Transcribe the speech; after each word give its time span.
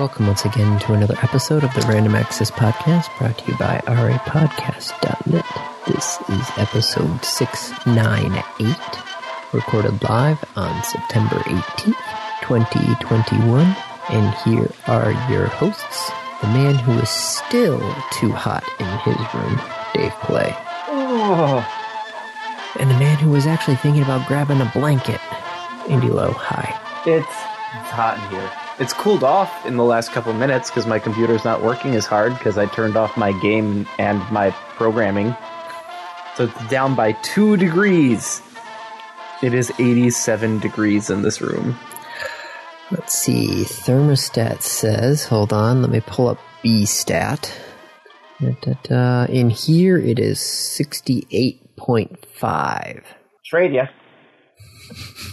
Welcome 0.00 0.28
once 0.28 0.46
again 0.46 0.78
to 0.78 0.94
another 0.94 1.14
episode 1.22 1.62
of 1.62 1.74
the 1.74 1.82
Random 1.82 2.14
Access 2.14 2.50
Podcast 2.50 3.14
brought 3.18 3.36
to 3.36 3.52
you 3.52 3.58
by 3.58 3.82
rapodcast.net. 3.84 5.44
This 5.86 6.18
is 6.26 6.50
episode 6.56 7.22
698, 7.22 8.76
recorded 9.52 10.02
live 10.02 10.42
on 10.56 10.82
September 10.84 11.36
18th, 11.40 11.92
2021. 12.40 13.76
And 14.08 14.34
here 14.36 14.70
are 14.86 15.12
your 15.30 15.48
hosts 15.48 16.10
the 16.40 16.46
man 16.46 16.76
who 16.76 16.92
is 16.92 17.10
still 17.10 17.78
too 18.12 18.32
hot 18.32 18.64
in 18.78 18.86
his 19.00 19.18
room, 19.34 19.60
Dave 19.92 20.14
Play. 20.22 20.56
Oh. 20.88 21.62
And 22.78 22.90
the 22.90 22.98
man 22.98 23.18
who 23.18 23.32
was 23.32 23.46
actually 23.46 23.76
thinking 23.76 24.02
about 24.02 24.26
grabbing 24.26 24.62
a 24.62 24.72
blanket, 24.72 25.20
Andy 25.90 26.08
Lowe. 26.08 26.32
Hi. 26.32 26.74
It's, 27.04 27.49
it's 27.74 27.90
hot 27.90 28.18
in 28.18 28.30
here. 28.30 28.50
It's 28.78 28.92
cooled 28.92 29.22
off 29.22 29.66
in 29.66 29.76
the 29.76 29.84
last 29.84 30.12
couple 30.12 30.32
minutes 30.32 30.70
because 30.70 30.86
my 30.86 30.98
computer's 30.98 31.44
not 31.44 31.62
working 31.62 31.94
as 31.94 32.06
hard 32.06 32.32
because 32.34 32.58
I 32.58 32.66
turned 32.66 32.96
off 32.96 33.16
my 33.16 33.32
game 33.40 33.86
and 33.98 34.18
my 34.32 34.50
programming. 34.76 35.36
So 36.36 36.44
it's 36.44 36.68
down 36.68 36.94
by 36.94 37.12
two 37.12 37.56
degrees. 37.56 38.42
It 39.42 39.54
is 39.54 39.72
87 39.78 40.58
degrees 40.58 41.08
in 41.10 41.22
this 41.22 41.40
room. 41.40 41.78
Let's 42.90 43.14
see. 43.14 43.64
Thermostat 43.64 44.60
says, 44.62 45.24
hold 45.24 45.52
on, 45.52 45.82
let 45.82 45.90
me 45.90 46.00
pull 46.00 46.28
up 46.28 46.38
beestat. 46.64 47.52
Da, 48.40 48.56
da, 48.62 48.72
da. 48.82 49.26
In 49.26 49.50
here, 49.50 49.98
it 49.98 50.18
is 50.18 50.38
68.5. 50.40 53.02
Trade 53.44 53.72
ya. 53.72 53.86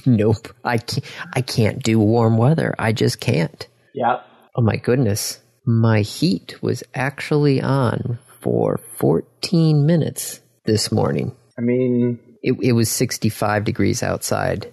Nope. 0.06 0.48
I 0.64 0.78
can't, 0.78 1.06
I 1.34 1.42
can't 1.42 1.84
do 1.84 2.00
warm 2.00 2.38
weather. 2.38 2.74
I 2.80 2.94
just 2.94 3.20
can't. 3.20 3.68
Yep. 3.94 4.26
Oh 4.56 4.62
my 4.62 4.78
goodness. 4.78 5.40
My 5.66 6.02
heat 6.02 6.62
was 6.62 6.84
actually 6.96 7.62
on 7.62 8.20
for 8.42 8.80
14 8.98 9.86
minutes 9.86 10.40
this 10.66 10.92
morning. 10.92 11.36
I 11.58 11.62
mean, 11.62 12.20
It, 12.42 12.56
it 12.62 12.72
was 12.74 12.90
65 12.90 13.64
degrees 13.66 14.02
outside. 14.04 14.72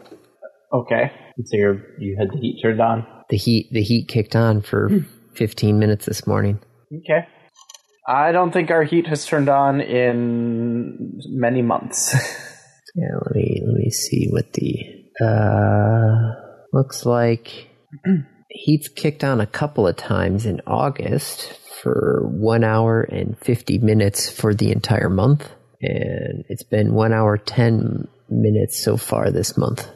okay. 0.73 1.11
So 1.47 1.57
you're, 1.57 1.83
you 1.99 2.17
had 2.17 2.29
the 2.31 2.39
heat 2.41 2.61
turned 2.63 2.81
on. 2.81 3.07
The 3.29 3.37
heat 3.37 3.73
the 3.73 3.83
heat 3.83 4.07
kicked 4.07 4.37
on 4.37 4.61
for 4.63 4.89
hmm. 4.89 4.99
15 5.35 5.79
minutes 5.79 6.07
this 6.07 6.27
morning. 6.27 6.61
Okay. 6.93 7.27
I 8.07 8.31
don't 8.33 8.53
think 8.53 8.71
our 8.71 8.85
heat 8.85 9.07
has 9.09 9.25
turned 9.27 9.49
on 9.49 9.81
in 9.81 11.21
many 11.31 11.63
months. 11.63 12.15
Yeah, 12.95 13.17
let 13.27 13.35
me 13.35 13.63
let 13.67 13.75
me 13.75 13.91
see 13.91 14.29
what 14.31 14.53
the 14.53 14.77
uh 15.25 16.41
looks 16.73 17.05
like. 17.05 17.69
Heat's 18.51 18.89
kicked 18.89 19.25
on 19.25 19.41
a 19.41 19.47
couple 19.47 19.87
of 19.89 19.97
times 19.97 20.47
in 20.47 20.61
August 20.67 21.59
for 21.83 22.23
one 22.31 22.63
hour 22.63 23.01
and 23.03 23.37
fifty 23.39 23.79
minutes 23.79 24.31
for 24.31 24.55
the 24.55 24.71
entire 24.71 25.11
month, 25.11 25.51
and 25.83 26.45
it's 26.49 26.63
been 26.63 26.95
one 26.95 27.13
hour 27.13 27.37
ten 27.37 28.07
minutes 28.31 28.83
so 28.83 28.97
far 28.97 29.31
this 29.31 29.57
month. 29.57 29.89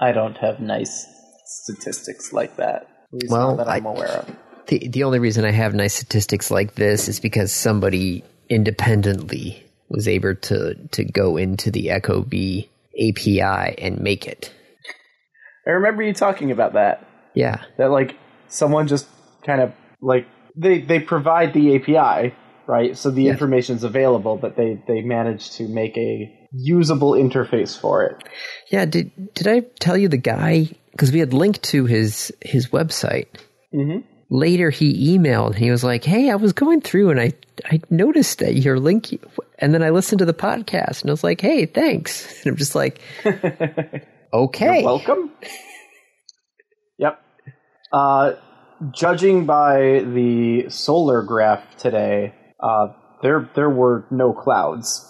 I 0.00 0.12
don't 0.12 0.36
have 0.38 0.60
nice 0.60 1.06
statistics 1.44 2.32
like 2.32 2.56
that. 2.56 2.88
Well, 3.28 3.56
that 3.56 3.68
I'm 3.68 3.86
I- 3.86 3.90
aware 3.90 4.08
of. 4.08 4.36
The 4.66 4.88
the 4.88 5.04
only 5.04 5.18
reason 5.18 5.44
I 5.44 5.50
have 5.52 5.72
nice 5.72 5.94
statistics 5.94 6.50
like 6.50 6.74
this 6.74 7.08
is 7.08 7.20
because 7.20 7.52
somebody 7.52 8.22
independently 8.50 9.64
was 9.88 10.06
able 10.08 10.34
to 10.34 10.74
to 10.92 11.04
go 11.04 11.36
into 11.36 11.70
the 11.70 11.86
ecobee 11.88 12.68
API 12.98 13.74
and 13.78 14.00
make 14.00 14.26
it. 14.26 14.52
I 15.66 15.70
remember 15.72 16.02
you 16.02 16.14
talking 16.14 16.50
about 16.50 16.72
that. 16.74 17.06
Yeah, 17.34 17.62
That 17.76 17.90
like 17.90 18.16
someone 18.48 18.88
just 18.88 19.06
kind 19.44 19.60
of 19.60 19.72
like 20.00 20.26
they 20.56 20.80
they 20.80 20.98
provide 21.00 21.52
the 21.54 21.76
API, 21.76 22.34
right? 22.66 22.96
So 22.96 23.10
the 23.10 23.24
Yes. 23.24 23.32
information's 23.34 23.84
available, 23.84 24.36
but 24.36 24.56
they 24.56 24.82
they 24.88 25.02
manage 25.02 25.50
to 25.52 25.68
make 25.68 25.96
a 25.96 26.34
usable 26.52 27.12
interface 27.12 27.78
for 27.78 28.04
it. 28.04 28.16
Yeah, 28.70 28.86
did 28.86 29.10
did 29.34 29.46
I 29.46 29.60
tell 29.78 29.96
you 29.96 30.08
the 30.08 30.16
guy 30.16 30.70
because 30.92 31.12
we 31.12 31.20
had 31.20 31.32
linked 31.34 31.62
to 31.64 31.84
his 31.84 32.32
his 32.40 32.68
website. 32.68 33.26
Mhm. 33.74 34.02
Later, 34.30 34.70
he 34.70 35.16
emailed. 35.16 35.48
and 35.54 35.56
He 35.58 35.70
was 35.70 35.84
like, 35.84 36.04
"Hey, 36.04 36.30
I 36.30 36.36
was 36.36 36.52
going 36.52 36.80
through 36.80 37.10
and 37.10 37.20
I 37.20 37.32
I 37.70 37.80
noticed 37.90 38.38
that 38.40 38.54
your 38.56 38.78
link, 38.80 39.12
and 39.58 39.74
then 39.74 39.82
I 39.82 39.90
listened 39.90 40.20
to 40.20 40.24
the 40.24 40.34
podcast 40.34 41.02
and 41.02 41.10
I 41.10 41.12
was 41.12 41.24
like, 41.24 41.40
hey, 41.40 41.66
thanks." 41.66 42.26
And 42.44 42.52
I'm 42.52 42.56
just 42.56 42.74
like, 42.74 43.00
"Okay, 44.32 44.82
Welcome. 44.84 45.30
yep. 46.98 47.20
Uh, 47.92 48.32
judging 48.92 49.46
by 49.46 50.00
the 50.04 50.66
solar 50.68 51.22
graph 51.22 51.76
today, 51.78 52.34
uh, 52.60 52.88
there 53.22 53.50
there 53.54 53.70
were 53.70 54.06
no 54.10 54.32
clouds, 54.32 55.04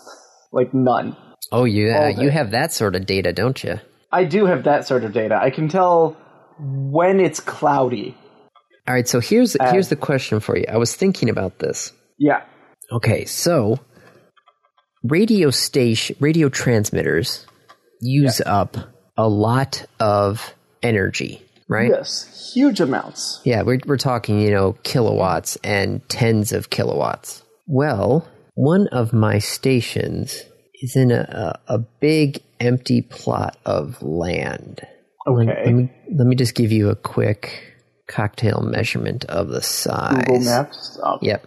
like 0.53 0.73
none. 0.73 1.17
oh 1.53 1.65
yeah, 1.65 2.09
you 2.09 2.31
have 2.31 2.53
that 2.53 2.73
sort 2.73 2.95
of 2.95 3.07
data, 3.07 3.33
don't 3.33 3.63
you?" 3.63 3.81
I 4.11 4.25
do 4.25 4.47
have 4.47 4.65
that 4.65 4.87
sort 4.87 5.05
of 5.05 5.13
data. 5.13 5.39
I 5.41 5.51
can 5.51 5.69
tell 5.69 6.17
when 6.59 7.21
it's 7.21 7.41
cloudy. 7.41 8.17
All 8.87 8.95
right, 8.95 9.07
so 9.07 9.21
here's 9.21 9.55
Uh, 9.57 9.71
here's 9.71 9.89
the 9.91 9.97
question 9.97 10.41
for 10.41 10.57
you. 10.57 10.65
I 10.73 10.79
was 10.79 10.95
thinking 10.97 11.29
about 11.29 11.59
this. 11.59 11.93
Yeah. 12.19 12.43
Okay, 12.91 13.27
so 13.27 13.79
radio 15.03 15.51
station 15.51 16.17
radio 16.21 16.49
transmitters 16.49 17.47
use 18.01 18.41
up 18.47 18.77
a 19.17 19.29
lot 19.29 19.85
of 20.01 20.55
energy, 20.83 21.43
right? 21.69 21.91
Yes. 21.91 22.53
Huge 22.55 22.81
amounts. 22.81 23.41
Yeah, 23.45 23.63
we're 23.63 23.81
we're 23.87 23.97
talking, 23.99 24.41
you 24.41 24.51
know, 24.51 24.73
kilowatts 24.85 25.57
and 25.65 26.07
tens 26.09 26.53
of 26.53 26.71
kilowatts. 26.71 27.43
Well, 27.67 28.27
one 28.55 28.89
of 28.89 29.13
my 29.13 29.39
stations 29.39 30.43
is 30.81 30.97
in 30.97 31.11
a, 31.11 31.59
a, 31.69 31.75
a 31.75 31.79
big 31.79 32.41
empty 32.61 33.03
plot 33.03 33.57
of 33.65 34.03
land. 34.03 34.81
Let- 34.83 34.89
Okay. 35.27 35.63
Let, 35.67 35.75
me 35.75 35.93
let 36.17 36.27
me 36.27 36.37
just 36.37 36.55
give 36.55 36.73
you 36.73 36.89
a 36.89 36.97
quick 36.97 37.75
cocktail 38.09 38.63
measurement 38.63 39.27
of 39.27 39.49
the 39.49 39.61
size. 39.61 40.25
Google 40.25 40.41
Maps. 40.41 40.99
Oh, 41.05 41.19
Yep. 41.21 41.47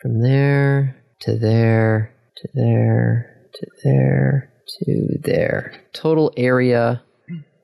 From 0.00 0.22
there 0.22 0.96
to 1.20 1.36
there 1.38 2.14
to 2.36 2.48
there 2.54 3.48
to 3.54 3.66
there 3.84 4.52
to 4.66 5.18
there. 5.22 5.72
Total 5.92 6.32
area 6.36 7.02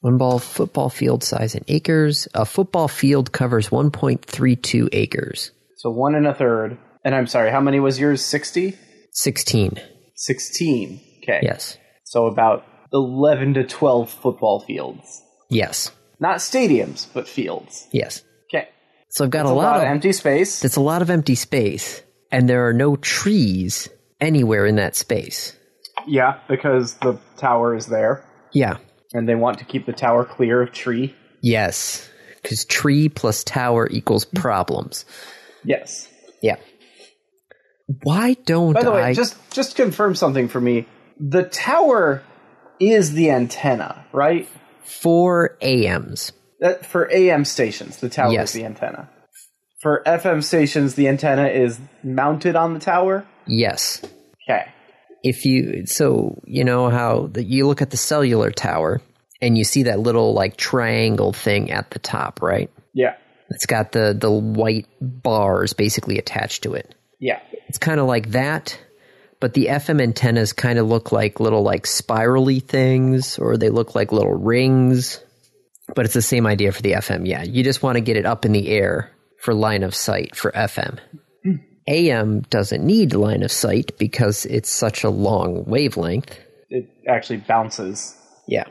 One 0.00 0.16
ball 0.16 0.38
football 0.38 0.88
field 0.88 1.22
size 1.22 1.54
in 1.54 1.64
acres. 1.68 2.26
A 2.34 2.46
football 2.46 2.88
field 2.88 3.32
covers 3.32 3.68
1.32 3.68 4.88
acres. 4.92 5.50
So 5.76 5.90
one 5.90 6.14
and 6.14 6.26
a 6.26 6.34
third. 6.34 6.78
And 7.04 7.14
I'm 7.14 7.26
sorry, 7.26 7.50
how 7.50 7.60
many 7.60 7.80
was 7.80 7.98
yours? 7.98 8.24
60? 8.24 8.76
16. 9.12 9.78
16. 10.14 11.00
Okay. 11.22 11.40
Yes. 11.42 11.76
So 12.04 12.26
about 12.26 12.64
11 12.92 13.54
to 13.54 13.64
12 13.64 14.10
football 14.10 14.60
fields. 14.60 15.22
Yes. 15.50 15.90
Not 16.18 16.38
stadiums, 16.38 17.06
but 17.12 17.28
fields. 17.28 17.86
Yes. 17.92 18.22
Okay. 18.52 18.68
So 19.10 19.24
I've 19.24 19.30
got 19.30 19.44
That's 19.44 19.50
a 19.52 19.54
lot, 19.54 19.76
of 19.76 19.82
empty 19.82 20.12
space. 20.12 20.64
it's 20.64 20.76
a 20.76 20.80
lot 20.80 21.02
of 21.02 21.10
empty 21.10 21.34
space 21.34 22.02
and 22.32 22.48
there 22.48 22.68
are 22.68 22.72
no 22.72 22.96
trees 22.96 23.88
anywhere 24.20 24.64
in 24.66 24.76
that 24.76 24.96
space. 24.96 25.56
Yeah, 26.06 26.38
because 26.48 26.94
the 26.98 27.18
tower 27.36 27.74
is 27.74 27.86
there. 27.86 28.24
Yeah. 28.52 28.78
And 29.12 29.28
they 29.28 29.34
want 29.34 29.58
to 29.58 29.64
keep 29.64 29.86
the 29.86 29.92
tower 29.92 30.24
clear 30.24 30.62
of 30.62 30.72
tree. 30.72 31.14
Yes. 31.42 32.08
Cuz 32.44 32.64
tree 32.64 33.08
plus 33.08 33.44
tower 33.44 33.88
equals 33.90 34.24
problems. 34.24 35.04
Yes. 35.64 36.08
Yeah. 36.42 36.56
Why 38.02 38.34
don't 38.46 38.74
By 38.74 38.82
the 38.84 38.92
way, 38.92 39.02
I 39.02 39.14
just 39.14 39.36
just 39.50 39.74
confirm 39.76 40.14
something 40.14 40.48
for 40.48 40.60
me. 40.60 40.86
The 41.18 41.42
tower 41.42 42.22
is 42.78 43.12
the 43.12 43.30
antenna, 43.30 44.06
right? 44.12 44.46
Uh, 44.46 44.58
for 44.84 45.56
AMs? 45.60 46.32
That 46.60 46.86
for 46.86 47.10
AM 47.12 47.44
stations, 47.44 47.98
the 47.98 48.08
tower 48.08 48.32
Yes. 48.32 48.50
is 48.50 48.54
the 48.54 48.64
antenna. 48.64 49.10
For 49.80 50.02
FM 50.06 50.42
stations, 50.42 50.94
the 50.94 51.08
antenna 51.08 51.46
is 51.48 51.78
mounted 52.02 52.54
on 52.54 52.74
the 52.74 52.80
tower. 52.80 53.24
Yes. 53.46 54.02
Okay. 54.48 54.66
If 55.22 55.44
you 55.44 55.86
so 55.86 56.40
you 56.46 56.64
know 56.64 56.88
how 56.90 57.28
the, 57.32 57.42
you 57.44 57.66
look 57.66 57.82
at 57.82 57.90
the 57.90 57.96
cellular 57.96 58.50
tower 58.50 59.00
and 59.42 59.56
you 59.56 59.64
see 59.64 59.84
that 59.84 59.98
little 60.00 60.32
like 60.34 60.56
triangle 60.56 61.32
thing 61.32 61.70
at 61.70 61.90
the 61.90 61.98
top 61.98 62.40
right 62.42 62.70
Yeah. 62.94 63.14
it's 63.50 63.66
got 63.66 63.92
the 63.92 64.16
the 64.18 64.30
white 64.30 64.86
bars 65.00 65.72
basically 65.72 66.18
attached 66.18 66.62
to 66.64 66.74
it 66.74 66.94
Yeah. 67.18 67.40
It's 67.68 67.78
kind 67.78 68.00
of 68.00 68.06
like 68.06 68.30
that, 68.32 68.76
but 69.38 69.54
the 69.54 69.66
FM 69.66 70.02
antennas 70.02 70.52
kind 70.52 70.78
of 70.80 70.88
look 70.88 71.12
like 71.12 71.38
little 71.38 71.62
like 71.62 71.86
spirally 71.86 72.58
things, 72.58 73.38
or 73.38 73.56
they 73.56 73.70
look 73.70 73.94
like 73.94 74.10
little 74.10 74.34
rings. 74.34 75.20
But 75.94 76.04
it's 76.04 76.14
the 76.14 76.22
same 76.22 76.46
idea 76.48 76.72
for 76.72 76.82
the 76.82 76.92
FM. 76.94 77.28
Yeah, 77.28 77.44
you 77.44 77.62
just 77.62 77.80
want 77.82 77.94
to 77.94 78.00
get 78.00 78.16
it 78.16 78.26
up 78.26 78.44
in 78.44 78.50
the 78.50 78.68
air 78.70 79.12
for 79.38 79.54
line 79.54 79.84
of 79.84 79.94
sight 79.94 80.34
for 80.34 80.50
FM. 80.50 80.98
AM 81.88 82.40
doesn't 82.42 82.84
need 82.84 83.14
line 83.14 83.42
of 83.42 83.50
sight 83.52 83.96
because 83.98 84.46
it's 84.46 84.70
such 84.70 85.04
a 85.04 85.10
long 85.10 85.64
wavelength. 85.64 86.38
It 86.68 86.88
actually 87.08 87.38
bounces. 87.38 88.16
Yeah. 88.46 88.64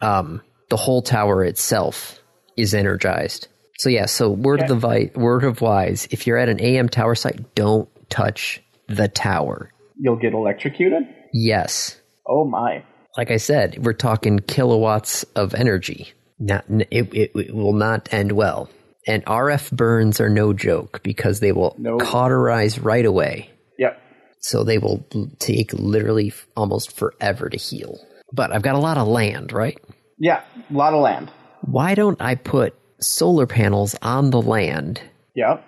Um, 0.00 0.42
the 0.70 0.76
whole 0.76 1.02
tower 1.02 1.44
itself 1.44 2.20
is 2.56 2.74
energized. 2.74 3.48
So 3.78 3.88
yeah, 3.88 4.06
so 4.06 4.30
word 4.30 4.62
of 4.62 4.68
the 4.68 4.74
vi- 4.76 5.10
word 5.14 5.44
of 5.44 5.60
wise, 5.60 6.06
if 6.10 6.26
you're 6.26 6.38
at 6.38 6.48
an 6.48 6.60
AM 6.60 6.88
tower 6.88 7.14
site, 7.14 7.54
don't 7.54 7.88
touch 8.10 8.62
the 8.88 9.08
tower. 9.08 9.72
You'll 9.98 10.16
get 10.16 10.34
electrocuted? 10.34 11.02
Yes. 11.32 12.00
Oh 12.26 12.44
my. 12.44 12.84
Like 13.16 13.30
I 13.30 13.36
said, 13.36 13.84
we're 13.84 13.92
talking 13.92 14.38
kilowatts 14.38 15.24
of 15.34 15.54
energy. 15.54 16.12
Not 16.38 16.64
it, 16.68 17.12
it, 17.14 17.32
it 17.34 17.54
will 17.54 17.72
not 17.72 18.12
end 18.12 18.32
well. 18.32 18.70
And 19.06 19.24
RF 19.24 19.72
burns 19.72 20.20
are 20.20 20.28
no 20.28 20.52
joke 20.52 21.00
because 21.02 21.40
they 21.40 21.52
will 21.52 21.74
No. 21.78 21.98
cauterize 21.98 22.78
right 22.78 23.04
away. 23.04 23.50
Yep. 23.78 23.98
So 24.40 24.64
they 24.64 24.78
will 24.78 25.04
take 25.38 25.72
literally 25.72 26.32
almost 26.56 26.96
forever 26.96 27.48
to 27.48 27.56
heal. 27.56 27.98
But 28.32 28.52
I've 28.52 28.62
got 28.62 28.74
a 28.76 28.78
lot 28.78 28.98
of 28.98 29.08
land, 29.08 29.52
right? 29.52 29.78
Yeah, 30.18 30.42
a 30.70 30.72
lot 30.72 30.94
of 30.94 31.00
land. 31.00 31.30
Why 31.62 31.94
don't 31.94 32.20
I 32.20 32.34
put 32.36 32.74
solar 33.00 33.46
panels 33.46 33.94
on 34.02 34.30
the 34.30 34.40
land? 34.42 35.00
Yep. 35.34 35.64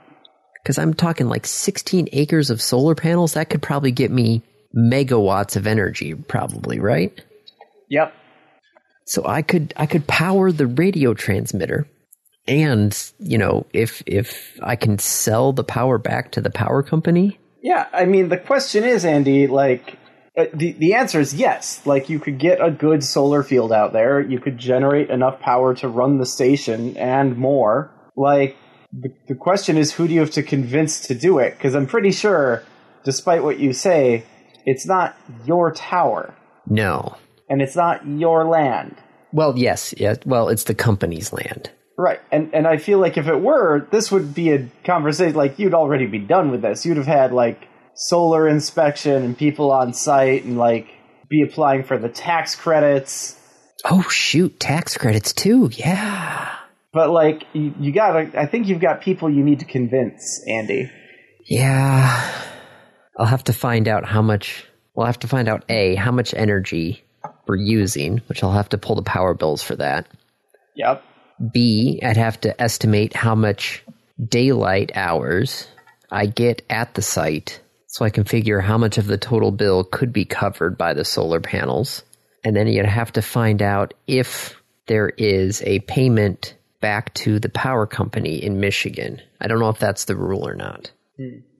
Because 0.62 0.78
I'm 0.78 0.94
talking 0.94 1.28
like 1.28 1.46
16 1.46 2.08
acres 2.12 2.50
of 2.50 2.62
solar 2.62 2.94
panels. 2.94 3.34
That 3.34 3.50
could 3.50 3.62
probably 3.62 3.92
get 3.92 4.10
me 4.10 4.42
megawatts 4.76 5.56
of 5.56 5.66
energy, 5.66 6.14
probably, 6.14 6.81
right? 6.81 7.12
Yep. 7.90 8.12
So 9.06 9.26
I 9.26 9.42
could 9.42 9.75
I 9.76 9.86
could 9.86 10.06
power 10.06 10.50
the 10.50 10.66
radio 10.66 11.12
transmitter, 11.14 11.86
and 12.46 13.12
you 13.19 13.38
know 13.38 13.67
if 13.73 14.02
if 14.06 14.58
I 14.62 14.76
can 14.76 14.99
sell 14.99 15.52
the 15.52 15.64
power 15.64 15.99
back 15.99 16.32
to 16.32 16.41
the 16.41 16.50
power 16.50 16.82
company, 16.82 17.38
Yeah, 17.64 17.88
I 17.94 18.05
mean, 18.05 18.29
the 18.29 18.37
question 18.37 18.85
is, 18.85 19.06
Andy, 19.06 19.46
like, 19.46 19.96
uh, 20.37 20.44
the, 20.52 20.73
the 20.73 20.93
answer 20.93 21.19
is 21.19 21.32
yes. 21.32 21.81
Like, 21.87 22.11
you 22.11 22.19
could 22.20 22.38
get 22.38 22.61
a 22.61 22.70
good 22.70 23.02
solar 23.02 23.43
field 23.43 23.73
out 23.73 23.94
there, 23.94 24.20
you 24.20 24.38
could 24.38 24.58
generate 24.58 25.08
enough 25.08 25.41
power 25.41 25.75
to 25.76 25.88
run 25.88 26.19
the 26.19 26.26
station 26.26 26.94
and 26.99 27.38
more. 27.38 27.91
Like, 28.17 28.58
the, 28.93 29.08
the 29.29 29.35
question 29.35 29.79
is, 29.79 29.94
who 29.94 30.06
do 30.06 30.12
you 30.12 30.20
have 30.20 30.32
to 30.32 30.43
convince 30.43 31.06
to 31.06 31.14
do 31.14 31.38
it? 31.38 31.56
Because 31.56 31.75
I'm 31.75 31.87
pretty 31.87 32.12
sure, 32.12 32.62
despite 33.02 33.43
what 33.43 33.58
you 33.58 33.73
say, 33.73 34.25
it's 34.67 34.87
not 34.87 35.17
your 35.46 35.73
tower, 35.73 36.35
no. 36.67 37.17
and 37.49 37.62
it's 37.62 37.76
not 37.76 38.06
your 38.06 38.46
land. 38.46 38.94
Well, 39.32 39.56
yes, 39.56 39.94
yeah. 39.96 40.17
Well, 40.26 40.50
it's 40.50 40.64
the 40.64 40.75
company's 40.75 41.32
land. 41.32 41.70
Right, 41.96 42.20
and 42.32 42.55
and 42.55 42.67
I 42.67 42.79
feel 42.79 42.99
like 42.99 43.17
if 43.17 43.29
it 43.29 43.41
were, 43.41 43.87
this 43.91 44.11
would 44.11 44.35
be 44.35 44.52
a 44.52 44.69
conversation. 44.85 45.37
Like 45.37 45.58
you'd 45.58 45.75
already 45.75 46.06
be 46.06 46.19
done 46.19 46.50
with 46.50 46.62
this. 46.62 46.85
You'd 46.85 46.96
have 46.96 47.06
had 47.06 47.32
like 47.32 47.69
solar 47.94 48.49
inspection 48.49 49.23
and 49.23 49.38
people 49.38 49.70
on 49.70 49.93
site, 49.94 50.44
and 50.44 50.58
like 50.58 50.88
be 51.29 51.43
applying 51.43 51.85
for 51.85 51.96
the 51.99 52.08
tax 52.08 52.56
credits. 52.56 53.38
Oh 53.85 54.02
shoot, 54.02 54.58
tax 54.58 54.96
credits 54.96 55.32
too. 55.32 55.70
Yeah. 55.73 56.56
But 56.93 57.11
like 57.11 57.44
you, 57.52 57.75
you 57.81 57.93
gotta, 57.93 58.41
I 58.41 58.46
think 58.46 58.69
you've 58.69 58.81
got 58.81 59.00
people 59.00 59.29
you 59.29 59.43
need 59.43 59.61
to 59.61 59.64
convince, 59.64 60.43
Andy. 60.49 60.91
Yeah. 61.44 62.32
I'll 63.19 63.26
have 63.26 63.44
to 63.44 63.52
find 63.52 63.88
out 63.88 64.06
how 64.06 64.23
much. 64.23 64.64
We'll 64.94 65.06
have 65.06 65.19
to 65.20 65.29
find 65.29 65.49
out 65.49 65.64
A, 65.69 65.96
how 65.96 66.12
much 66.12 66.35
energy 66.35 67.02
we're 67.49 67.56
using, 67.56 68.19
which 68.29 68.44
I'll 68.44 68.52
have 68.52 68.69
to 68.70 68.79
pull 68.79 68.94
the 68.94 69.02
power 69.02 69.35
bills 69.35 69.61
for 69.61 69.75
that. 69.76 70.06
Yep. 70.76 71.02
B, 71.52 72.00
I'd 72.02 72.16
have 72.16 72.40
to 72.42 72.60
estimate 72.60 73.14
how 73.14 73.34
much 73.34 73.84
daylight 74.28 74.92
hours 74.94 75.66
I 76.10 76.26
get 76.26 76.62
at 76.70 76.94
the 76.94 77.02
site 77.02 77.60
so 77.88 78.04
I 78.04 78.10
can 78.10 78.25
figure 78.25 78.60
how 78.60 78.78
much 78.78 78.98
of 78.98 79.06
the 79.06 79.19
total 79.19 79.50
bill 79.50 79.84
could 79.84 80.12
be 80.12 80.25
covered 80.25 80.76
by 80.76 80.94
the 80.94 81.04
solar 81.04 81.40
panels. 81.40 82.02
And 82.42 82.54
then 82.54 82.66
you'd 82.66 82.86
have 82.86 83.12
to 83.12 83.22
find 83.22 83.62
out 83.62 83.94
if 84.06 84.60
there 84.86 85.10
is 85.10 85.62
a 85.62 85.81
payment 85.81 86.54
back 86.81 87.14
to 87.14 87.38
the 87.38 87.48
power 87.48 87.86
company 87.86 88.42
in 88.42 88.60
Michigan. 88.60 89.20
I 89.40 89.46
don't 89.46 89.58
know 89.58 89.70
if 89.70 89.78
that's 89.78 90.04
the 90.04 90.16
rule 90.16 90.46
or 90.46 90.54
not. 90.54 90.90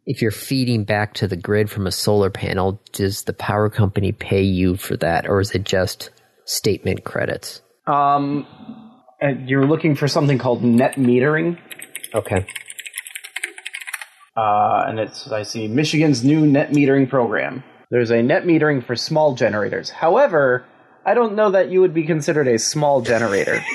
If 0.07 0.21
you're 0.21 0.31
feeding 0.31 0.85
back 0.85 1.15
to 1.15 1.29
the 1.29 1.37
grid 1.37 1.71
from 1.71 1.87
a 1.87 1.93
solar 1.93 2.31
panel, 2.31 2.81
does 2.93 3.23
the 3.23 3.33
power 3.33 3.71
company 3.71 4.13
pay 4.13 4.43
you 4.43 4.77
for 4.77 4.97
that 4.99 5.29
or 5.29 5.41
is 5.41 5.53
it 5.53 5.65
just 5.65 6.11
statement 6.45 7.05
credits? 7.05 7.63
Um, 7.87 8.47
and 9.25 9.49
you're 9.49 9.67
looking 9.67 9.97
for 9.97 10.07
something 10.07 10.37
called 10.37 10.63
net 10.63 10.97
metering. 10.97 11.59
Okay. 12.13 12.47
Uh, 14.37 14.85
and 14.87 15.01
it's 15.01 15.33
I 15.33 15.45
see 15.45 15.67
Michigan's 15.67 16.23
new 16.23 16.47
net 16.47 16.73
metering 16.73 17.09
program. 17.09 17.65
There's 17.91 18.11
a 18.11 18.23
net 18.23 18.45
metering 18.45 18.85
for 18.85 18.95
small 18.97 19.35
generators. 19.35 19.89
However, 19.89 20.67
I 21.07 21.15
don't 21.15 21.37
know 21.37 21.51
that 21.53 21.71
you 21.71 21.81
would 21.81 21.95
be 21.95 22.03
considered 22.05 22.49
a 22.49 22.59
small 22.59 23.01
generator. 23.01 23.65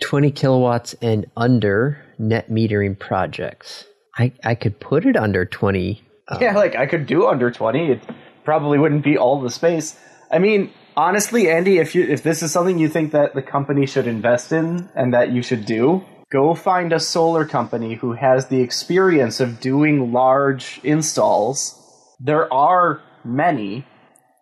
20 0.00 0.30
kilowatts 0.30 0.94
and 1.02 1.26
under 1.36 2.00
net 2.18 2.50
metering 2.50 2.96
projects. 2.96 3.84
I, 4.16 4.32
I 4.44 4.54
could 4.54 4.78
put 4.78 5.06
it 5.06 5.16
under 5.16 5.44
20. 5.44 6.02
yeah, 6.40 6.54
like 6.54 6.76
I 6.76 6.86
could 6.86 7.06
do 7.06 7.26
under 7.26 7.50
20. 7.50 7.92
It 7.92 8.00
probably 8.44 8.78
wouldn't 8.78 9.02
be 9.02 9.18
all 9.18 9.40
the 9.40 9.50
space. 9.50 9.98
I 10.30 10.38
mean, 10.38 10.70
honestly, 10.96 11.50
Andy, 11.50 11.78
if 11.78 11.94
you 11.94 12.04
if 12.04 12.22
this 12.22 12.42
is 12.42 12.52
something 12.52 12.78
you 12.78 12.88
think 12.88 13.12
that 13.12 13.34
the 13.34 13.42
company 13.42 13.86
should 13.86 14.06
invest 14.06 14.52
in 14.52 14.88
and 14.94 15.12
that 15.14 15.30
you 15.30 15.42
should 15.42 15.66
do, 15.66 16.04
go 16.32 16.54
find 16.54 16.92
a 16.92 17.00
solar 17.00 17.44
company 17.44 17.94
who 17.94 18.12
has 18.12 18.48
the 18.48 18.60
experience 18.60 19.40
of 19.40 19.60
doing 19.60 20.12
large 20.12 20.80
installs. 20.82 21.82
There 22.18 22.52
are 22.52 23.02
many 23.24 23.84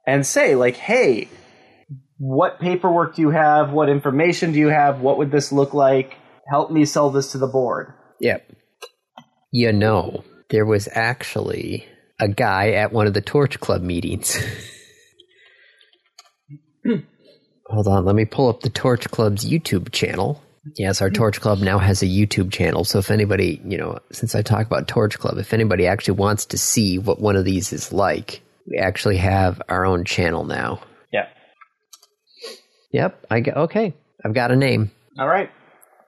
and 0.06 0.24
say 0.24 0.54
like, 0.54 0.76
"Hey, 0.76 1.28
what 2.18 2.60
paperwork 2.60 3.16
do 3.16 3.22
you 3.22 3.30
have? 3.30 3.72
What 3.72 3.88
information 3.88 4.52
do 4.52 4.58
you 4.58 4.68
have? 4.68 5.00
What 5.00 5.18
would 5.18 5.30
this 5.30 5.50
look 5.50 5.74
like? 5.74 6.16
Help 6.48 6.70
me 6.70 6.84
sell 6.84 7.10
this 7.10 7.32
to 7.32 7.38
the 7.38 7.48
board." 7.48 7.92
Yep. 8.20 8.48
You 9.50 9.72
know, 9.72 10.24
there 10.50 10.66
was 10.66 10.88
actually 10.92 11.86
a 12.20 12.28
guy 12.28 12.70
at 12.72 12.92
one 12.92 13.06
of 13.06 13.14
the 13.14 13.20
Torch 13.20 13.58
Club 13.60 13.82
meetings. 13.82 14.36
Hold 17.66 17.88
on, 17.88 18.04
let 18.04 18.14
me 18.14 18.24
pull 18.24 18.48
up 18.48 18.60
the 18.60 18.70
Torch 18.70 19.10
Club's 19.10 19.44
YouTube 19.44 19.92
channel. 19.92 20.42
Yes, 20.76 21.02
our 21.02 21.10
Torch 21.10 21.40
Club 21.40 21.58
now 21.58 21.78
has 21.78 22.02
a 22.02 22.06
YouTube 22.06 22.50
channel. 22.50 22.84
So 22.84 22.98
if 22.98 23.10
anybody, 23.10 23.60
you 23.64 23.76
know, 23.76 23.98
since 24.12 24.34
I 24.34 24.42
talk 24.42 24.66
about 24.66 24.88
Torch 24.88 25.18
Club, 25.18 25.36
if 25.38 25.52
anybody 25.52 25.86
actually 25.86 26.14
wants 26.14 26.46
to 26.46 26.58
see 26.58 26.98
what 26.98 27.20
one 27.20 27.36
of 27.36 27.44
these 27.44 27.72
is 27.72 27.92
like, 27.92 28.40
we 28.66 28.78
actually 28.78 29.18
have 29.18 29.60
our 29.68 29.84
own 29.84 30.04
channel 30.04 30.44
now. 30.44 30.80
Yeah. 31.12 31.26
Yep, 32.92 33.26
I 33.30 33.40
got 33.40 33.56
okay. 33.56 33.92
I've 34.24 34.32
got 34.34 34.52
a 34.52 34.56
name 34.56 34.90
All 35.18 35.28
right. 35.28 35.50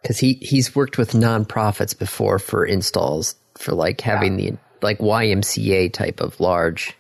because 0.01 0.19
he 0.19 0.35
he's 0.35 0.75
worked 0.75 0.97
with 0.97 1.13
nonprofits 1.13 1.99
before 1.99 2.39
for 2.39 2.65
installs 2.65 3.35
for 3.59 3.75
like 3.75 4.01
having 4.01 4.37
the 4.37 4.57
like 4.81 4.99
YMCA 4.99 5.93
type 5.93 6.21
of 6.21 6.41
large, 6.41 6.95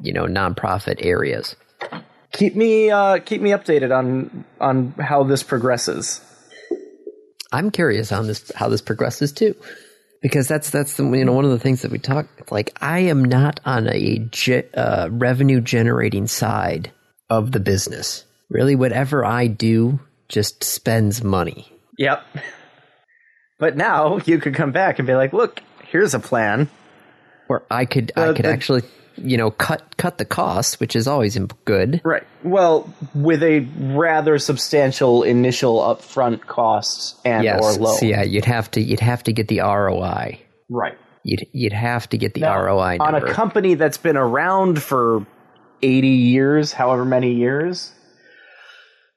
you 0.00 0.12
know, 0.12 0.24
nonprofit 0.24 1.04
areas. 1.04 1.54
Keep 2.32 2.54
me 2.56 2.90
uh, 2.90 3.18
keep 3.18 3.40
me 3.40 3.50
updated 3.50 3.96
on 3.96 4.44
on 4.60 4.92
how 4.92 5.24
this 5.24 5.42
progresses. 5.42 6.20
I'm 7.52 7.70
curious 7.70 8.12
on 8.12 8.26
this 8.26 8.52
how 8.54 8.68
this 8.68 8.80
progresses 8.82 9.32
too, 9.32 9.56
because 10.22 10.46
that's 10.46 10.70
that's 10.70 10.96
the, 10.96 11.04
you 11.10 11.24
know 11.24 11.32
one 11.32 11.44
of 11.44 11.50
the 11.50 11.58
things 11.58 11.82
that 11.82 11.90
we 11.90 11.98
talk 11.98 12.28
like 12.50 12.76
I 12.80 13.00
am 13.00 13.24
not 13.24 13.58
on 13.64 13.88
a 13.88 14.18
ge- 14.30 14.64
uh, 14.74 15.08
revenue 15.10 15.60
generating 15.60 16.28
side 16.28 16.92
of 17.28 17.50
the 17.52 17.60
business. 17.60 18.24
Really, 18.48 18.76
whatever 18.76 19.24
I 19.24 19.48
do 19.48 19.98
just 20.28 20.62
spends 20.62 21.24
money. 21.24 21.72
Yep. 21.98 22.24
But 23.58 23.76
now 23.76 24.18
you 24.24 24.38
could 24.38 24.54
come 24.54 24.70
back 24.72 24.98
and 25.00 25.06
be 25.06 25.14
like, 25.14 25.32
"Look, 25.32 25.62
here's 25.82 26.14
a 26.14 26.20
plan." 26.20 26.70
Or 27.48 27.64
I 27.68 27.84
could 27.84 28.12
I 28.16 28.32
could 28.32 28.44
the- 28.44 28.50
actually 28.50 28.82
you 29.20 29.36
know 29.36 29.50
cut 29.50 29.96
cut 29.96 30.18
the 30.18 30.24
cost, 30.24 30.80
which 30.80 30.96
is 30.96 31.06
always 31.06 31.38
good. 31.64 32.00
Right. 32.04 32.26
Well, 32.42 32.92
with 33.14 33.42
a 33.42 33.60
rather 33.78 34.38
substantial 34.38 35.22
initial 35.22 35.78
upfront 35.80 36.46
cost 36.46 37.20
and 37.24 37.44
Yes, 37.44 37.60
or 37.62 37.80
loan. 37.80 37.98
so 37.98 38.06
yeah, 38.06 38.22
you'd 38.22 38.44
have 38.44 38.70
to 38.72 38.80
you'd 38.80 39.00
have 39.00 39.22
to 39.24 39.32
get 39.32 39.48
the 39.48 39.60
ROI. 39.60 40.40
Right. 40.68 40.96
You'd 41.22 41.46
you'd 41.52 41.72
have 41.72 42.08
to 42.10 42.18
get 42.18 42.34
the 42.34 42.40
Now, 42.40 42.60
ROI 42.62 42.96
on 43.00 43.14
a 43.14 43.32
company 43.32 43.74
that's 43.74 43.98
been 43.98 44.16
around 44.16 44.82
for 44.82 45.26
80 45.82 46.08
years, 46.08 46.72
however 46.72 47.04
many 47.04 47.34
years. 47.34 47.92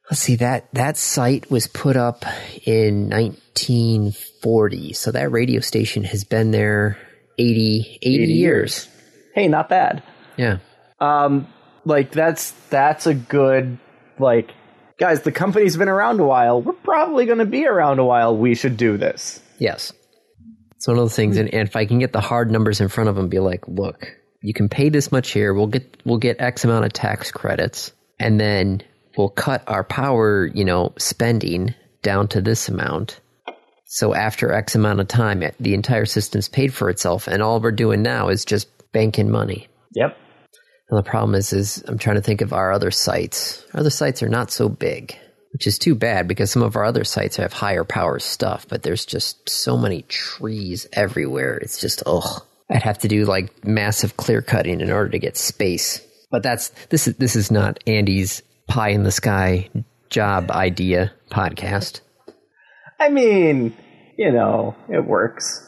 Let's 0.10 0.22
see 0.22 0.36
that 0.38 0.67
that 0.74 0.98
site 0.98 1.50
was 1.50 1.67
put 1.67 1.95
up 1.95 2.25
in 2.65 3.10
1940, 3.10 4.93
so 4.93 5.12
that 5.12 5.31
radio 5.31 5.62
station 5.62 6.03
has 6.03 6.25
been 6.25 6.51
there 6.51 6.98
80, 7.39 8.00
80, 8.01 8.24
80 8.24 8.33
years. 8.33 8.88
Hey, 9.33 9.47
not 9.47 9.69
bad. 9.69 10.03
Yeah. 10.37 10.59
Um, 10.99 11.47
like 11.85 12.11
that's 12.11 12.51
that's 12.69 13.07
a 13.07 13.13
good 13.13 13.77
like 14.19 14.51
guys. 14.99 15.21
The 15.21 15.31
company's 15.31 15.75
been 15.75 15.89
around 15.89 16.19
a 16.19 16.25
while. 16.25 16.61
We're 16.61 16.73
probably 16.73 17.25
going 17.25 17.39
to 17.39 17.45
be 17.45 17.65
around 17.65 17.99
a 17.99 18.05
while. 18.05 18.37
We 18.37 18.55
should 18.55 18.77
do 18.77 18.97
this. 18.97 19.41
Yes. 19.57 19.91
It's 20.75 20.87
one 20.87 20.97
of 20.97 21.03
those 21.03 21.15
things, 21.15 21.37
and, 21.37 21.53
and 21.53 21.67
if 21.67 21.77
I 21.77 21.85
can 21.85 21.99
get 21.99 22.11
the 22.11 22.19
hard 22.19 22.51
numbers 22.51 22.81
in 22.81 22.89
front 22.89 23.09
of 23.09 23.15
them, 23.15 23.29
be 23.29 23.39
like, 23.39 23.65
look, 23.69 24.05
you 24.41 24.53
can 24.53 24.67
pay 24.67 24.89
this 24.89 25.13
much 25.13 25.31
here. 25.31 25.53
We'll 25.53 25.67
get 25.67 26.01
we'll 26.05 26.17
get 26.17 26.41
X 26.41 26.65
amount 26.65 26.85
of 26.85 26.91
tax 26.91 27.31
credits, 27.31 27.93
and 28.19 28.39
then 28.39 28.83
we'll 29.17 29.29
cut 29.29 29.63
our 29.67 29.85
power, 29.85 30.45
you 30.45 30.65
know, 30.65 30.93
spending 30.97 31.73
down 32.01 32.27
to 32.29 32.41
this 32.41 32.67
amount. 32.67 33.21
So 33.85 34.13
after 34.13 34.51
X 34.51 34.75
amount 34.75 34.99
of 34.99 35.07
time, 35.07 35.43
the 35.59 35.73
entire 35.73 36.05
system's 36.05 36.49
paid 36.49 36.73
for 36.73 36.89
itself, 36.89 37.27
and 37.27 37.41
all 37.41 37.61
we're 37.61 37.71
doing 37.71 38.01
now 38.01 38.27
is 38.27 38.43
just 38.43 38.67
banking 38.93 39.29
money. 39.29 39.67
Yep. 39.93 40.17
And 40.89 40.97
the 40.97 41.09
problem 41.09 41.35
is, 41.35 41.51
is 41.53 41.83
I'm 41.88 41.97
trying 41.97 42.15
to 42.15 42.21
think 42.21 42.41
of 42.41 42.53
our 42.53 42.71
other 42.71 42.91
sites. 42.91 43.65
Our 43.73 43.81
other 43.81 43.89
sites 43.89 44.21
are 44.23 44.29
not 44.29 44.51
so 44.51 44.69
big, 44.69 45.17
which 45.51 45.67
is 45.67 45.77
too 45.79 45.95
bad 45.95 46.27
because 46.27 46.51
some 46.51 46.62
of 46.62 46.75
our 46.75 46.83
other 46.85 47.03
sites 47.03 47.38
have 47.38 47.53
higher 47.53 47.83
power 47.83 48.19
stuff, 48.19 48.67
but 48.67 48.83
there's 48.83 49.05
just 49.05 49.50
so 49.50 49.77
many 49.77 50.03
trees 50.03 50.88
everywhere. 50.93 51.57
It's 51.57 51.81
just 51.81 52.03
ugh. 52.05 52.43
I'd 52.69 52.83
have 52.83 53.00
to 53.00 53.07
do 53.07 53.25
like 53.25 53.65
massive 53.65 54.17
clear 54.17 54.41
cutting 54.41 54.81
in 54.81 54.91
order 54.91 55.09
to 55.09 55.19
get 55.19 55.38
space. 55.38 56.01
But 56.31 56.43
that's 56.43 56.69
this 56.89 57.07
is 57.07 57.15
this 57.17 57.35
is 57.35 57.51
not 57.51 57.83
Andy's 57.85 58.41
pie 58.67 58.89
in 58.89 59.03
the 59.03 59.12
sky 59.12 59.69
job 60.09 60.51
idea 60.51 61.12
podcast. 61.29 62.01
I 63.00 63.09
mean, 63.09 63.75
you 64.17 64.31
know, 64.31 64.75
it 64.89 65.05
works. 65.05 65.62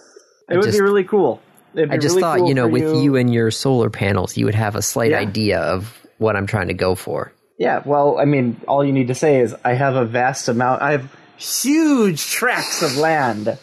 It 0.49 0.57
would 0.57 0.65
just- 0.65 0.77
be 0.77 0.83
really 0.83 1.03
cool. 1.03 1.41
I 1.77 1.97
just 1.97 2.09
really 2.15 2.21
thought, 2.21 2.37
cool 2.39 2.47
you 2.47 2.53
know, 2.53 2.67
with 2.67 3.01
you 3.03 3.15
and 3.15 3.33
your 3.33 3.51
solar 3.51 3.89
panels, 3.89 4.37
you 4.37 4.45
would 4.45 4.55
have 4.55 4.75
a 4.75 4.81
slight 4.81 5.11
Yeah. 5.11 5.19
idea 5.19 5.59
of 5.59 5.97
what 6.17 6.35
I'm 6.35 6.47
trying 6.47 6.67
to 6.69 6.73
go 6.73 6.95
for. 6.95 7.31
Yeah, 7.57 7.81
well, 7.85 8.17
I 8.17 8.25
mean, 8.25 8.59
all 8.67 8.83
you 8.83 8.91
need 8.93 9.07
to 9.07 9.15
say 9.15 9.37
is 9.39 9.55
I 9.63 9.73
have 9.73 9.95
a 9.95 10.05
vast 10.05 10.47
amount. 10.49 10.81
I 10.81 10.91
have 10.91 11.11
huge 11.37 12.25
tracts 12.31 12.81
of 12.81 12.97
land. 12.97 13.57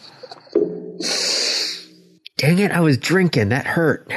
Dang 2.37 2.59
it, 2.59 2.71
I 2.71 2.79
was 2.81 2.97
drinking. 2.97 3.49
That 3.49 3.65
hurt. 3.67 4.11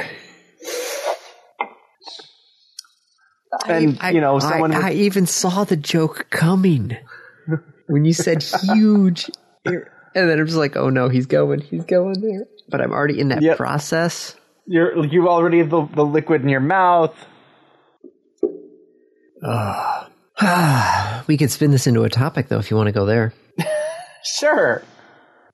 And, 3.67 3.97
I- 4.01 4.11
you 4.11 4.21
know, 4.21 4.35
I- 4.37 4.39
someone 4.39 4.73
I, 4.73 4.89
would- 4.89 4.93
even 4.93 5.25
saw 5.25 5.63
the 5.63 5.77
joke 5.77 6.27
coming 6.29 6.97
when 7.87 8.05
you 8.05 8.13
said 8.13 8.43
huge, 8.63 9.29
and 9.65 9.83
then 10.13 10.39
I'm 10.39 10.45
just 10.45 10.57
like, 10.57 10.75
oh 10.75 10.89
no, 10.89 11.09
he's 11.09 11.25
going, 11.25 11.61
he's 11.61 11.85
going 11.85 12.19
there. 12.21 12.45
But 12.69 12.81
I'm 12.81 12.91
already 12.91 13.19
in 13.19 13.29
that 13.29 13.41
Yep. 13.41 13.57
process. 13.57 14.35
You're 14.65 15.05
you 15.05 15.29
already 15.29 15.59
have 15.59 15.69
the, 15.69 15.85
the 15.95 16.03
liquid 16.05 16.41
in 16.41 16.49
your 16.49 16.59
mouth. 16.59 17.15
we 21.27 21.37
could 21.37 21.51
spin 21.51 21.71
this 21.71 21.87
into 21.87 22.03
a 22.03 22.09
topic 22.09 22.47
though, 22.47 22.59
if 22.59 22.69
you 22.71 22.77
want 22.77 22.87
to 22.87 22.91
go 22.93 23.05
there, 23.05 23.33
Sure. 24.39 24.81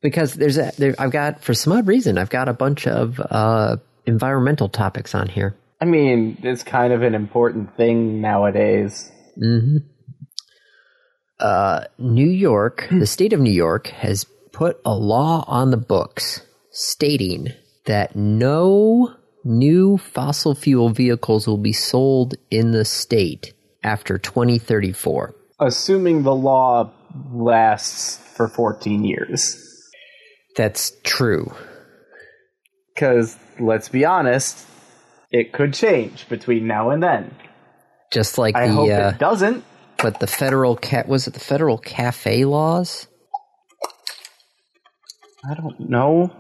because 0.02 0.34
there's 0.34 0.58
a 0.58 0.72
there. 0.78 0.96
I've 0.98 1.12
got 1.12 1.44
for 1.44 1.54
some 1.54 1.74
odd 1.74 1.88
reason, 1.88 2.18
I've 2.18 2.30
got 2.30 2.50
a 2.50 2.54
bunch 2.54 2.88
of 2.88 3.20
uh, 3.20 3.78
environmental 4.06 4.70
topics 4.70 5.14
on 5.16 5.28
here. 5.30 5.56
I 5.82 5.86
mean, 5.86 6.38
it's 6.44 6.64
kind 6.64 6.94
of 6.94 7.02
an 7.04 7.14
important 7.14 7.76
thing 7.76 8.22
nowadays. 8.22 9.12
uh, 11.40 11.86
New 11.98 12.28
York, 12.30 12.88
the 12.90 13.06
state 13.06 13.34
of 13.34 13.40
New 13.42 13.52
York, 13.52 13.88
has 13.88 14.26
put 14.54 14.80
a 14.86 14.94
law 14.96 15.44
on 15.48 15.72
the 15.72 15.78
books 15.78 16.42
stating 16.74 17.54
that 17.86 18.16
no 18.16 19.16
new 19.46 19.98
fossil 19.98 20.56
fuel 20.56 20.90
vehicles 20.90 21.48
will 21.48 21.58
be 21.58 21.74
sold 21.74 22.36
in 22.50 22.72
the 22.72 22.84
state 22.84 23.54
after 23.84 24.18
2034. 24.18 25.36
Assuming 25.60 26.24
the 26.24 26.36
law 26.36 26.92
lasts 27.32 28.18
for 28.36 28.48
14 28.48 29.06
years. 29.06 29.60
That's 30.56 30.92
true. 31.04 31.54
Because, 32.94 33.38
let's 33.60 33.90
be 33.90 34.06
honest, 34.06 34.66
it 35.32 35.52
could 35.54 35.74
change 35.74 36.28
between 36.30 36.68
now 36.68 36.90
and 36.90 37.02
then. 37.02 37.36
Just 38.12 38.38
like 38.38 38.56
I 38.56 38.68
the 38.68 38.74
hope 38.74 38.90
uh, 38.92 39.12
it 39.14 39.20
doesn't. 39.20 39.64
but 39.98 40.20
the 40.20 40.28
federal 40.28 40.76
cat 40.76 41.08
was 41.08 41.28
it 41.28 41.34
the 41.34 41.40
federal 41.40 41.80
CAFE 41.80 42.46
laws? 42.46 43.08
I 45.50 45.56
don't 45.56 45.90
know. 45.90 46.32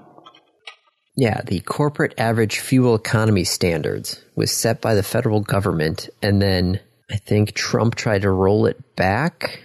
Yeah, 1.15 1.41
the 1.41 1.59
corporate 1.59 2.15
average 2.17 2.59
fuel 2.59 2.95
economy 2.95 3.43
standards 3.43 4.23
was 4.35 4.51
set 4.51 4.81
by 4.81 4.95
the 4.95 5.03
federal 5.03 5.41
government 5.41 6.09
and 6.21 6.41
then 6.41 6.79
I 7.11 7.17
think 7.17 7.53
Trump 7.53 7.95
tried 7.95 8.23
to 8.23 8.31
roll 8.31 8.65
it 8.65 8.95
back 8.95 9.59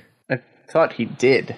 I 0.69 0.73
thought 0.73 0.93
he 0.93 1.07
did. 1.07 1.57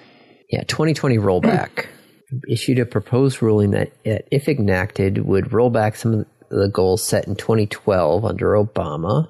Yeah, 0.49 0.63
2020 0.63 1.17
rollback 1.17 1.87
issued 2.47 2.79
a 2.79 2.85
proposed 2.85 3.41
ruling 3.41 3.71
that, 3.71 3.91
if 4.05 4.47
enacted, 4.47 5.17
would 5.25 5.51
roll 5.51 5.69
back 5.69 5.95
some 5.95 6.13
of 6.13 6.25
the 6.49 6.69
goals 6.69 7.03
set 7.03 7.27
in 7.27 7.35
2012 7.35 8.23
under 8.23 8.53
Obama. 8.53 9.27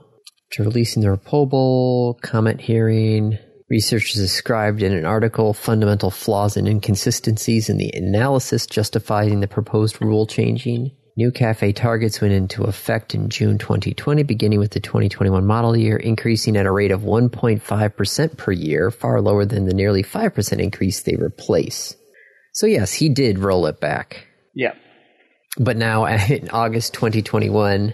To 0.54 0.64
releasing 0.64 1.02
the 1.02 1.10
reprobable 1.10 2.20
comment 2.22 2.62
hearing, 2.62 3.40
researchers 3.72 4.22
described 4.22 4.84
in 4.84 4.92
an 4.92 5.06
article 5.06 5.54
fundamental 5.54 6.12
flaws 6.12 6.58
and 6.58 6.68
inconsistencies 6.68 7.70
in 7.70 7.78
the 7.78 7.90
analysis 7.94 8.68
justifying 8.68 9.40
the 9.40 9.48
proposed 9.48 10.02
rule 10.02 10.28
changing. 10.28 10.92
New 11.16 11.32
CAFE 11.32 11.74
targets 11.74 12.20
went 12.20 12.34
into 12.34 12.64
effect 12.64 13.16
in 13.16 13.30
June 13.30 13.58
2020, 13.58 14.24
beginning 14.24 14.60
with 14.60 14.72
the 14.72 14.82
2021 14.82 15.46
model 15.46 15.78
year, 15.78 15.96
increasing 15.96 16.58
at 16.58 16.66
a 16.66 16.72
rate 16.72 16.92
of 16.92 17.02
1.5% 17.02 18.38
per 18.38 18.52
year, 18.52 18.92
far 18.92 19.22
lower 19.22 19.46
than 19.46 19.66
the 19.66 19.74
nearly 19.74 20.04
5% 20.04 20.60
increase 20.60 21.04
they 21.04 21.16
replace. 21.16 21.96
So, 22.54 22.66
yes, 22.66 22.92
he 22.92 23.08
did 23.08 23.40
roll 23.40 23.68
it 23.68 23.80
back. 23.80 24.28
Yeah. 24.54 24.74
But 25.58 25.78
now, 25.78 26.06
in 26.30 26.50
August 26.50 26.94
2021, 26.94 27.94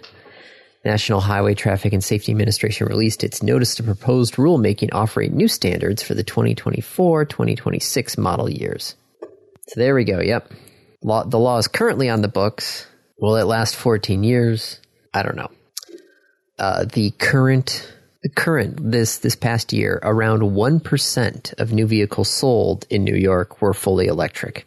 National 0.87 1.19
Highway 1.19 1.53
Traffic 1.53 1.91
and 1.91 2.01
Safety 2.01 2.31
Administration 2.31 2.87
released 2.87 3.21
its 3.21 3.43
notice 3.43 3.75
to 3.75 3.83
proposed 3.83 4.35
rulemaking 4.35 4.93
offering 4.93 5.35
new 5.35 5.49
standards 5.49 6.01
for 6.01 6.13
the 6.13 6.23
2024 6.23 7.25
2026 7.25 8.17
model 8.17 8.49
years. 8.49 8.95
So 9.67 9.81
there 9.81 9.93
we 9.93 10.05
go. 10.05 10.21
Yep. 10.21 10.49
Law, 11.03 11.25
the 11.25 11.39
law 11.39 11.57
is 11.57 11.67
currently 11.67 12.07
on 12.07 12.21
the 12.21 12.29
books. 12.29 12.87
Will 13.19 13.35
it 13.35 13.43
last 13.43 13.75
14 13.75 14.23
years? 14.23 14.79
I 15.13 15.23
don't 15.23 15.35
know. 15.35 15.51
Uh, 16.57 16.85
the 16.85 17.11
current 17.11 17.93
the 18.23 18.29
current 18.29 18.91
this 18.91 19.17
this 19.17 19.35
past 19.35 19.73
year 19.73 19.99
around 20.01 20.39
1% 20.41 21.53
of 21.59 21.73
new 21.73 21.85
vehicles 21.85 22.29
sold 22.29 22.87
in 22.89 23.03
New 23.03 23.15
York 23.15 23.61
were 23.61 23.73
fully 23.73 24.07
electric. 24.07 24.65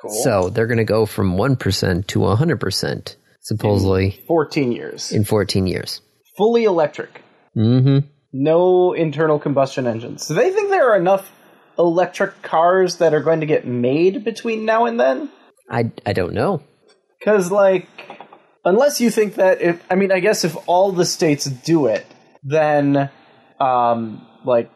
Cool. 0.00 0.10
So 0.24 0.48
they're 0.48 0.66
going 0.66 0.78
to 0.78 0.84
go 0.84 1.04
from 1.04 1.36
1% 1.36 2.06
to 2.06 2.18
100% 2.18 3.16
supposedly 3.42 4.22
14 4.26 4.72
years. 4.72 5.12
in 5.12 5.24
14 5.24 5.66
years. 5.66 6.00
Fully 6.36 6.64
electric. 6.64 7.22
Mhm. 7.56 8.04
No 8.32 8.92
internal 8.94 9.38
combustion 9.38 9.86
engines. 9.86 10.26
Do 10.26 10.34
they 10.34 10.50
think 10.50 10.70
there 10.70 10.90
are 10.90 10.96
enough 10.96 11.30
electric 11.78 12.40
cars 12.42 12.96
that 12.96 13.12
are 13.12 13.20
going 13.20 13.40
to 13.40 13.46
get 13.46 13.66
made 13.66 14.24
between 14.24 14.64
now 14.64 14.86
and 14.86 14.98
then? 14.98 15.28
I 15.70 15.90
I 16.06 16.12
don't 16.14 16.32
know. 16.32 16.62
Because, 17.18 17.52
like, 17.52 17.86
unless 18.64 19.00
you 19.00 19.10
think 19.10 19.34
that 19.36 19.60
if, 19.60 19.82
I 19.90 19.94
mean, 19.94 20.10
I 20.10 20.20
guess 20.20 20.44
if 20.44 20.56
all 20.66 20.90
the 20.92 21.04
states 21.04 21.44
do 21.44 21.86
it, 21.86 22.04
then, 22.42 23.10
um, 23.60 24.26
like, 24.44 24.70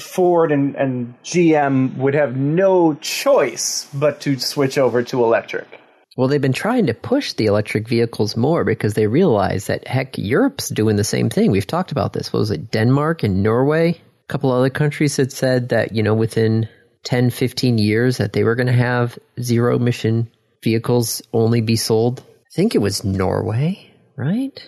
Ford 0.00 0.52
and, 0.52 0.76
and 0.76 1.14
GM 1.24 1.96
would 1.98 2.14
have 2.14 2.36
no 2.36 2.94
choice 2.94 3.88
but 3.92 4.20
to 4.22 4.38
switch 4.38 4.78
over 4.78 5.02
to 5.02 5.22
electric. 5.24 5.79
Well, 6.16 6.28
they've 6.28 6.40
been 6.40 6.52
trying 6.52 6.86
to 6.86 6.94
push 6.94 7.34
the 7.34 7.46
electric 7.46 7.88
vehicles 7.88 8.36
more 8.36 8.64
because 8.64 8.94
they 8.94 9.06
realize 9.06 9.66
that 9.66 9.86
heck, 9.86 10.18
Europe's 10.18 10.68
doing 10.68 10.96
the 10.96 11.04
same 11.04 11.30
thing. 11.30 11.50
We've 11.50 11.66
talked 11.66 11.92
about 11.92 12.12
this. 12.12 12.32
What 12.32 12.40
was 12.40 12.50
it? 12.50 12.70
Denmark 12.70 13.22
and 13.22 13.42
Norway. 13.42 13.90
A 13.90 14.32
couple 14.32 14.50
other 14.50 14.70
countries 14.70 15.16
had 15.16 15.32
said 15.32 15.68
that, 15.68 15.92
you 15.94 16.02
know, 16.02 16.14
within 16.14 16.68
10, 17.04 17.30
15 17.30 17.78
years 17.78 18.18
that 18.18 18.32
they 18.32 18.44
were 18.44 18.56
going 18.56 18.66
to 18.66 18.72
have 18.72 19.18
zero 19.40 19.76
emission 19.76 20.30
vehicles 20.62 21.22
only 21.32 21.60
be 21.60 21.76
sold. 21.76 22.20
I 22.20 22.54
think 22.54 22.74
it 22.74 22.78
was 22.78 23.04
Norway, 23.04 23.92
right? 24.16 24.60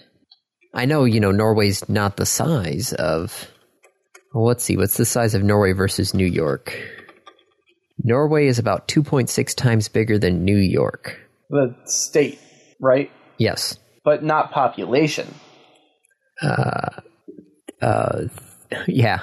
I 0.73 0.87
know, 0.87 1.05
you 1.05 1.21
know, 1.21 1.33
Norway's 1.33 1.89
not 1.89 2.17
the 2.17 2.27
size 2.27 2.93
of. 2.93 3.51
Well, 4.33 4.47
let's 4.47 4.65
see. 4.65 4.77
What's 4.77 4.97
the 4.97 5.05
size 5.05 5.35
of 5.35 5.43
Norway 5.43 5.73
versus 5.73 6.15
New 6.15 6.27
York? 6.27 6.75
Norway 8.03 8.47
is 8.47 8.59
about 8.59 8.89
2.6 8.89 9.55
times 9.55 9.89
bigger 9.89 10.19
than 10.19 10.45
New 10.45 10.57
York. 10.57 11.19
The 11.53 11.77
state, 11.85 12.41
right? 12.81 13.13
Yes. 13.39 13.79
But 14.05 14.25
not 14.25 14.51
population, 14.51 15.33
Uh, 16.43 17.01
uh, 17.81 18.23
yeah. 18.89 19.21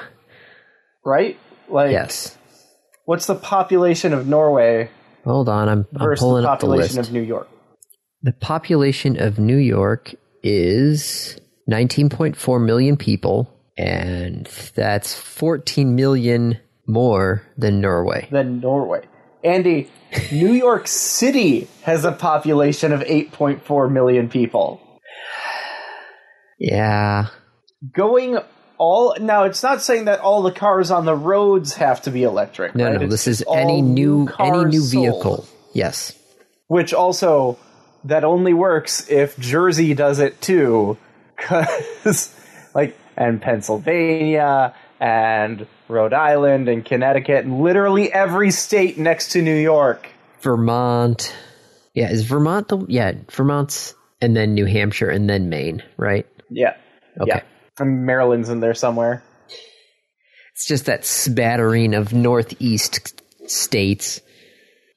right? 1.03 1.37
Like, 1.67 1.91
Yes. 1.91 2.37
what's 3.05 3.25
the 3.25 3.35
population 3.35 4.13
of 4.13 4.25
Norway 4.27 4.89
Hold 5.25 5.49
on. 5.49 5.67
I'm, 5.69 5.85
I'm 5.99 6.15
pulling 6.15 6.43
the 6.43 6.49
up 6.49 6.59
the 6.59 6.67
population 6.67 6.97
list. 6.97 7.09
of 7.09 7.13
New 7.13 7.21
York? 7.21 7.49
The 8.23 8.31
population 8.33 9.21
of 9.21 9.37
New 9.37 9.57
York 9.57 10.15
is 10.43 11.37
19.4 11.69 12.65
million 12.65 12.97
people, 12.97 13.53
and 13.77 14.45
that's 14.75 15.13
14 15.13 15.95
million 15.95 16.57
more 16.87 17.43
than 17.57 17.81
Norway. 17.81 18.27
Than 18.31 18.59
Norway. 18.59 19.01
Andy, 19.43 19.89
New 20.31 20.53
York 20.53 20.87
City 20.87 21.67
has 21.83 22.03
a 22.05 22.11
population 22.11 22.91
of 22.91 23.01
8.4 23.01 23.91
million 23.91 24.29
people. 24.29 24.81
Yeah. 26.59 27.27
Going 27.93 28.37
all 28.77 29.15
now, 29.19 29.43
it's 29.43 29.63
not 29.63 29.81
saying 29.81 30.05
that 30.05 30.19
all 30.19 30.41
the 30.41 30.51
cars 30.51 30.91
on 30.91 31.05
the 31.05 31.15
roads 31.15 31.73
have 31.75 32.01
to 32.03 32.11
be 32.11 32.23
electric. 32.23 32.75
No, 32.75 32.85
right? 32.85 32.93
no, 32.95 33.01
It's 33.01 33.11
this 33.11 33.27
is 33.27 33.43
any 33.53 33.81
new 33.81 34.27
any 34.39 34.65
new 34.65 34.81
sold. 34.81 34.91
vehicle. 35.03 35.47
Yes. 35.73 36.13
which 36.67 36.93
also 36.93 37.57
that 38.05 38.23
only 38.23 38.53
works 38.53 39.09
if 39.09 39.37
Jersey 39.37 39.93
does 39.93 40.19
it 40.19 40.41
too, 40.41 40.97
because 41.37 42.33
like 42.75 42.97
and 43.15 43.41
Pennsylvania 43.41 44.73
and 44.99 45.67
Rhode 45.89 46.13
Island 46.13 46.69
and 46.69 46.85
Connecticut 46.85 47.45
and 47.45 47.61
literally 47.61 48.11
every 48.13 48.51
state 48.51 48.97
next 48.97 49.31
to 49.33 49.41
New 49.41 49.55
York. 49.55 50.07
Vermont. 50.41 51.35
Yeah, 51.95 52.09
is 52.11 52.23
Vermont 52.23 52.67
the 52.69 52.85
yeah, 52.87 53.13
Vermont's 53.31 53.95
and 54.21 54.35
then 54.35 54.53
New 54.53 54.65
Hampshire 54.65 55.09
and 55.09 55.29
then 55.29 55.49
Maine, 55.49 55.83
right? 55.97 56.25
Yeah, 56.49 56.75
Okay. 57.19 57.27
yeah, 57.29 57.41
and 57.79 58.05
Maryland's 58.05 58.49
in 58.49 58.59
there 58.59 58.73
somewhere. 58.73 59.23
It's 60.53 60.67
just 60.67 60.85
that 60.85 61.05
spattering 61.05 61.93
of 61.95 62.13
northeast 62.13 63.21
states 63.47 64.21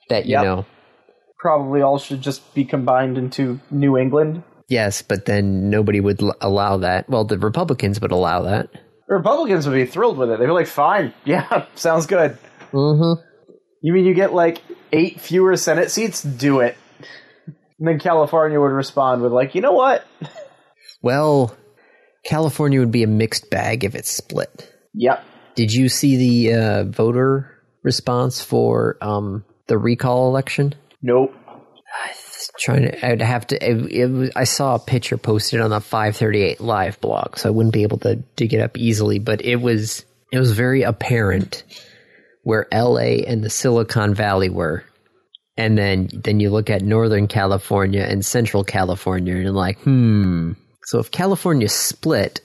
that 0.09 0.27
you 0.27 0.33
Yep. 0.33 0.45
know. 0.45 0.67
Probably 1.39 1.83
all 1.83 1.99
should 1.99 2.21
just 2.21 2.55
be 2.55 2.65
combined 2.65 3.17
into 3.19 3.59
New 3.71 3.97
England. 3.97 4.43
Yes, 4.69 5.03
but 5.03 5.25
then 5.25 5.71
nobody 5.71 6.01
would 6.01 6.23
l- 6.23 6.35
allow 6.41 6.77
that. 6.79 7.09
Well, 7.09 7.25
the 7.25 7.39
Republicans 7.39 8.01
would 8.01 8.13
allow 8.13 8.43
that. 8.43 8.69
Republicans 9.09 9.67
would 9.67 9.75
be 9.75 9.87
thrilled 9.87 10.19
with 10.19 10.31
it. 10.31 10.39
They'd 10.39 10.47
be 10.47 10.53
like, 10.53 10.67
"Fine, 10.67 11.15
yeah, 11.25 11.67
sounds 11.75 12.07
good." 12.07 12.39
Mm-hmm. 12.73 13.21
You 13.83 13.93
mean 13.93 14.05
you 14.05 14.15
get 14.15 14.33
like 14.33 14.63
eight 14.93 15.21
fewer 15.21 15.57
Senate 15.57 15.91
seats? 15.91 16.23
Do 16.23 16.61
it. 16.61 16.77
And 17.79 17.89
then 17.89 17.99
California 17.99 18.61
would 18.61 18.67
respond 18.67 19.23
with 19.23 19.33
like, 19.33 19.55
you 19.55 19.61
know 19.61 19.73
what? 19.73 20.07
Well, 21.03 21.57
California 22.25 22.79
would 22.79 22.93
be 22.93 23.03
a 23.03 23.09
mixed 23.09 23.51
bag 23.51 23.83
if 23.83 23.97
it's 23.97 24.09
split. 24.09 24.73
Yep. 24.95 25.25
Did 25.57 25.73
you 25.75 25.89
see 25.89 26.17
the 26.17 26.55
uh, 26.55 26.85
voter 26.85 27.61
response 27.83 28.41
for 28.41 28.99
um, 29.01 29.45
the 29.67 29.77
recall 29.77 30.29
election? 30.29 30.77
Nope. 31.03 31.35
Trying 32.59 32.83
to 32.83 33.07
i'd 33.07 33.23
have 33.23 33.47
to 33.47 33.57
it, 33.57 33.93
it 33.93 34.33
i 34.37 34.45
saw 34.45 34.75
a 34.75 34.79
picture 34.79 35.17
posted 35.17 35.61
on 35.61 35.71
the 35.71 35.81
538 35.81 36.61
live 36.61 37.01
blog 37.01 37.37
so 37.37 37.49
i 37.49 37.53
wouldn't 37.53 37.75
be 37.75 37.83
able 37.83 37.99
to 37.99 38.17
dig 38.37 38.55
it 38.55 38.61
up 38.61 38.77
easily 38.77 39.19
but 39.19 39.45
it 39.45 39.57
was 39.57 40.05
it 40.33 40.39
was 40.39 40.53
very 40.53 40.83
apparent 40.83 41.63
where 42.43 42.67
la 42.73 42.97
and 42.97 43.45
the 43.45 43.51
silicon 43.51 44.15
valley 44.15 44.49
were. 44.49 44.85
And 45.57 45.77
then 45.77 46.09
then 46.13 46.41
you 46.41 46.51
look 46.51 46.71
at 46.71 46.83
northern 46.83 47.29
california 47.29 48.03
and 48.03 48.25
central 48.25 48.65
california 48.65 49.35
and 49.35 49.43
you're 49.43 49.53
like 49.53 49.79
hmm. 49.81 50.53
So 50.85 50.99
if 50.99 51.11
california 51.11 51.69
split 51.69 52.41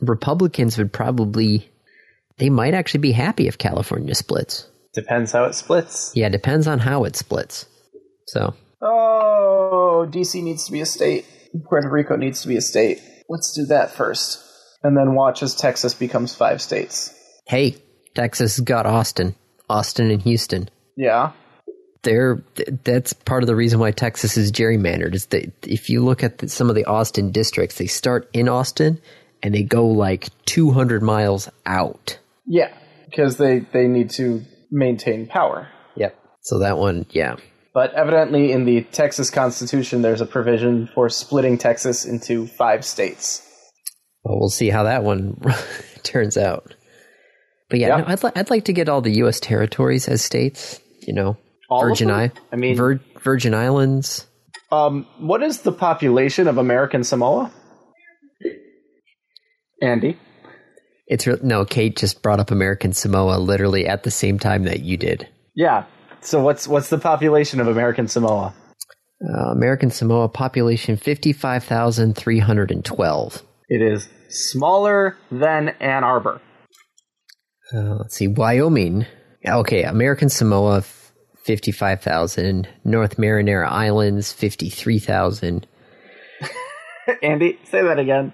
republicans 0.00 0.76
would 0.76 0.92
probably 0.92 1.70
they 2.38 2.50
might 2.50 2.74
actually 2.74 3.00
be 3.00 3.12
happy 3.12 3.46
if 3.46 3.56
california 3.56 4.14
splits. 4.14 4.66
Depends 4.92 5.30
how 5.30 5.44
it 5.44 5.54
splits. 5.54 6.10
yeah 6.16 6.28
depends 6.28 6.66
on 6.66 6.80
how 6.80 7.04
it 7.04 7.14
splits. 7.14 7.66
So 8.26 8.54
Oh, 8.82 10.06
DC 10.08 10.42
needs 10.42 10.66
to 10.66 10.72
be 10.72 10.80
a 10.80 10.86
state. 10.86 11.26
Puerto 11.68 11.88
Rico 11.90 12.16
needs 12.16 12.42
to 12.42 12.48
be 12.48 12.56
a 12.56 12.60
state. 12.60 13.00
Let's 13.28 13.52
do 13.52 13.66
that 13.66 13.90
first. 13.92 14.42
And 14.82 14.96
then 14.96 15.14
watch 15.14 15.42
as 15.42 15.54
Texas 15.54 15.94
becomes 15.94 16.34
five 16.34 16.62
states. 16.62 17.14
hey, 17.46 17.76
Texas 18.14 18.58
got 18.60 18.86
Austin, 18.86 19.34
Austin 19.68 20.10
and 20.10 20.22
Houston. 20.22 20.68
Yeah. 20.96 21.32
They're 22.02 22.42
that's 22.84 23.12
part 23.12 23.42
of 23.42 23.46
the 23.46 23.54
reason 23.54 23.78
why 23.78 23.90
Texas 23.90 24.36
is 24.36 24.50
gerrymandered. 24.50 25.14
Is 25.14 25.26
that 25.26 25.52
if 25.66 25.90
you 25.90 26.02
look 26.02 26.24
at 26.24 26.38
the, 26.38 26.48
some 26.48 26.70
of 26.70 26.74
the 26.74 26.86
Austin 26.86 27.30
districts, 27.30 27.76
they 27.76 27.86
start 27.86 28.28
in 28.32 28.48
Austin 28.48 29.00
and 29.42 29.54
they 29.54 29.62
go 29.62 29.86
like 29.86 30.30
200 30.46 31.02
miles 31.02 31.48
out. 31.66 32.18
Yeah. 32.46 32.72
Because 33.04 33.36
they, 33.36 33.60
they 33.60 33.86
need 33.86 34.10
to 34.10 34.42
maintain 34.70 35.26
power. 35.26 35.68
Yep. 35.96 36.16
So 36.42 36.60
that 36.60 36.78
one, 36.78 37.06
yeah, 37.10 37.36
But 37.72 37.94
evidently, 37.94 38.50
in 38.52 38.64
the 38.64 38.82
Texas 38.82 39.30
Constitution, 39.30 40.02
there's 40.02 40.20
a 40.20 40.26
provision 40.26 40.88
for 40.94 41.08
splitting 41.08 41.56
Texas 41.58 42.04
into 42.04 42.46
five 42.48 42.84
states. 42.84 43.46
well, 44.24 44.38
we'll 44.40 44.48
see 44.48 44.70
how 44.70 44.82
that 44.84 45.04
one 45.04 45.40
turns 46.02 46.36
out. 46.36 46.74
But 47.68 47.78
yeah, 47.78 47.98
no, 47.98 48.04
I'd 48.08 48.24
li- 48.24 48.32
I'd 48.34 48.50
like 48.50 48.64
to 48.64 48.72
get 48.72 48.88
all 48.88 49.00
the 49.00 49.12
U.S. 49.18 49.38
territories 49.38 50.08
as 50.08 50.22
states. 50.24 50.80
You 51.06 51.14
know, 51.14 51.36
All 51.68 51.82
Virgin? 51.82 52.10
I, 52.10 52.32
I 52.52 52.56
mean- 52.56 52.76
Vir- 52.76 53.00
Virgin 53.22 53.54
Islands. 53.54 54.26
Um, 54.72 55.06
what 55.18 55.42
is 55.42 55.60
the 55.62 55.72
population 55.72 56.46
of 56.48 56.58
American 56.58 57.02
Samoa? 57.04 57.52
Andy? 59.82 60.18
It's 61.06 61.26
re- 61.26 61.38
no. 61.42 61.64
Kate 61.64 61.96
just 61.96 62.22
brought 62.22 62.40
up 62.40 62.50
American 62.50 62.92
Samoa 62.92 63.38
literally 63.38 63.86
at 63.86 64.02
the 64.02 64.10
same 64.10 64.38
time 64.38 64.64
that 64.64 64.80
you 64.80 64.96
did. 64.96 65.28
Yeah. 65.54 65.86
So 66.22 66.42
what's 66.42 66.68
what's 66.68 66.90
the 66.90 66.98
population 66.98 67.60
of 67.60 67.68
American 67.68 68.06
Samoa? 68.08 68.52
Uh, 69.22 69.50
American 69.52 69.90
Samoa 69.90 70.28
population 70.28 70.96
55,312. 70.96 73.42
It 73.68 73.82
is 73.82 74.08
smaller 74.28 75.16
than 75.30 75.68
Ann 75.80 76.04
Arbor. 76.04 76.40
Uh, 77.72 77.94
let's 77.96 78.16
see, 78.16 78.26
Wyoming. 78.28 79.06
Okay, 79.46 79.84
American 79.84 80.28
Samoa, 80.28 80.82
55,000. 81.44 82.68
North 82.84 83.16
Marinara 83.16 83.68
Islands, 83.68 84.32
53,000. 84.32 85.66
Andy, 87.22 87.58
say 87.70 87.82
that 87.82 87.98
again. 87.98 88.32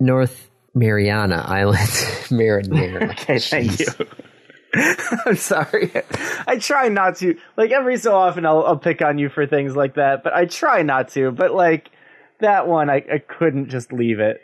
North 0.00 0.48
Mariana 0.74 1.44
Islands, 1.46 1.90
Marinara. 2.30 3.10
Okay, 3.20 3.38
thank 3.38 3.78
you. 3.80 3.86
I'm 5.26 5.36
sorry. 5.36 5.90
I 6.46 6.58
try 6.58 6.88
not 6.88 7.16
to. 7.16 7.36
Like 7.56 7.70
every 7.70 7.96
so 7.96 8.14
often, 8.14 8.46
I'll, 8.46 8.64
I'll 8.64 8.76
pick 8.76 9.02
on 9.02 9.18
you 9.18 9.28
for 9.28 9.46
things 9.46 9.74
like 9.74 9.94
that, 9.94 10.22
but 10.22 10.34
I 10.34 10.46
try 10.46 10.82
not 10.82 11.08
to. 11.10 11.30
But 11.30 11.54
like 11.54 11.90
that 12.40 12.66
one, 12.66 12.90
I, 12.90 12.96
I 12.96 13.18
couldn't 13.18 13.70
just 13.70 13.92
leave 13.92 14.20
it. 14.20 14.42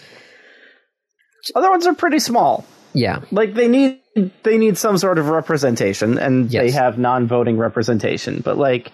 Other 1.56 1.70
ones 1.70 1.88
are 1.88 1.94
pretty 1.94 2.20
small. 2.20 2.66
yeah, 2.94 3.22
Like 3.32 3.54
they 3.54 3.68
need 3.68 4.00
they 4.44 4.58
need 4.58 4.78
some 4.78 4.98
sort 4.98 5.18
of 5.18 5.30
representation, 5.30 6.18
and 6.18 6.50
they 6.50 6.72
have 6.72 6.98
non-voting 6.98 7.58
representation. 7.58 8.42
But 8.44 8.58
like 8.58 8.92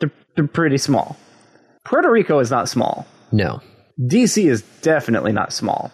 they're 0.00 0.10
they're 0.34 0.46
pretty 0.46 0.78
small. 0.78 1.16
Puerto 1.84 2.10
Rico 2.10 2.38
is 2.38 2.50
not 2.50 2.68
small. 2.68 3.06
no. 3.32 3.60
DC 4.00 4.48
is 4.50 4.62
definitely 4.80 5.32
not 5.32 5.52
small. 5.52 5.90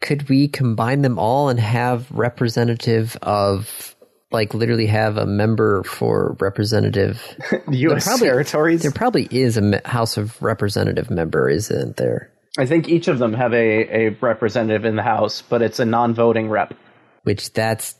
could 0.00 0.28
we 0.28 0.46
combine 0.46 1.02
them 1.02 1.18
all 1.18 1.48
and 1.48 1.58
have 1.58 2.08
representative 2.12 3.16
of 3.22 3.96
like 4.30 4.54
literally 4.54 4.86
have 4.86 5.16
a 5.16 5.26
member 5.26 5.82
for 5.84 6.36
representative 6.40 7.22
U.S. 7.70 8.04
probably- 8.06 8.28
territories. 8.28 8.82
there 8.82 8.90
probably 8.92 9.26
is 9.30 9.56
a 9.56 9.80
house 9.86 10.16
of 10.16 10.40
representative 10.42 11.10
member 11.10 11.48
isn't 11.48 11.96
there 11.96 12.30
I 12.58 12.66
think 12.66 12.88
each 12.88 13.06
of 13.08 13.18
them 13.20 13.34
have 13.34 13.52
a, 13.52 14.06
a 14.06 14.08
representative 14.20 14.84
in 14.84 14.96
the 14.96 15.02
House, 15.02 15.42
but 15.42 15.62
it's 15.62 15.78
a 15.78 15.84
non-voting 15.84 16.48
rep. 16.48 16.74
which 17.22 17.52
that's 17.52 17.94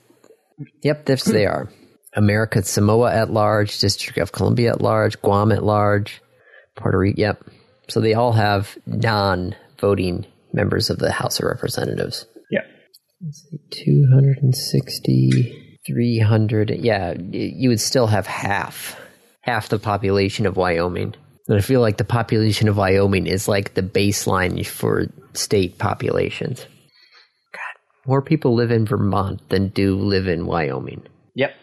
yep 0.83 1.05
this 1.07 1.23
they 1.25 1.47
are 1.47 1.69
america 2.17 2.63
samoa 2.63 3.15
at 3.15 3.31
large 3.31 3.79
district 3.79 4.19
of 4.19 4.33
columbia 4.33 4.71
at 4.71 4.81
large 4.81 5.21
guam 5.23 5.53
at 5.53 5.63
large 5.63 6.21
puerto 6.77 6.99
rico 6.99 7.21
yep 7.21 7.45
so 7.89 8.01
they 8.01 8.15
all 8.15 8.33
have 8.33 8.77
non-voting 8.87 10.27
members 10.53 10.91
of 10.91 10.99
the 10.99 11.13
house 11.13 11.39
of 11.39 11.45
representatives 11.47 12.27
Yeah. 12.51 12.63
260 13.71 15.68
300 15.89 16.71
yeah 16.79 17.15
you 17.33 17.69
would 17.71 17.81
still 17.81 18.07
have 18.07 18.27
half 18.27 19.01
half 19.41 19.69
the 19.69 19.79
population 19.79 20.47
of 20.47 20.57
wyoming 20.57 21.15
and 21.49 21.59
i 21.59 21.61
feel 21.61 21.81
like 21.81 21.97
the 21.97 22.05
population 22.05 22.69
of 22.69 22.77
wyoming 22.77 23.27
is 23.27 23.49
like 23.49 23.75
the 23.75 23.83
baseline 23.83 24.65
for 24.67 25.07
state 25.33 25.79
populations 25.79 26.61
god 27.53 28.07
more 28.07 28.23
people 28.23 28.55
live 28.55 28.71
in 28.71 28.87
Vermont 28.87 29.47
than 29.51 29.69
do 29.69 29.97
live 29.97 30.29
in 30.29 30.47
Wyoming. 30.47 31.03
Yep. 31.35 31.55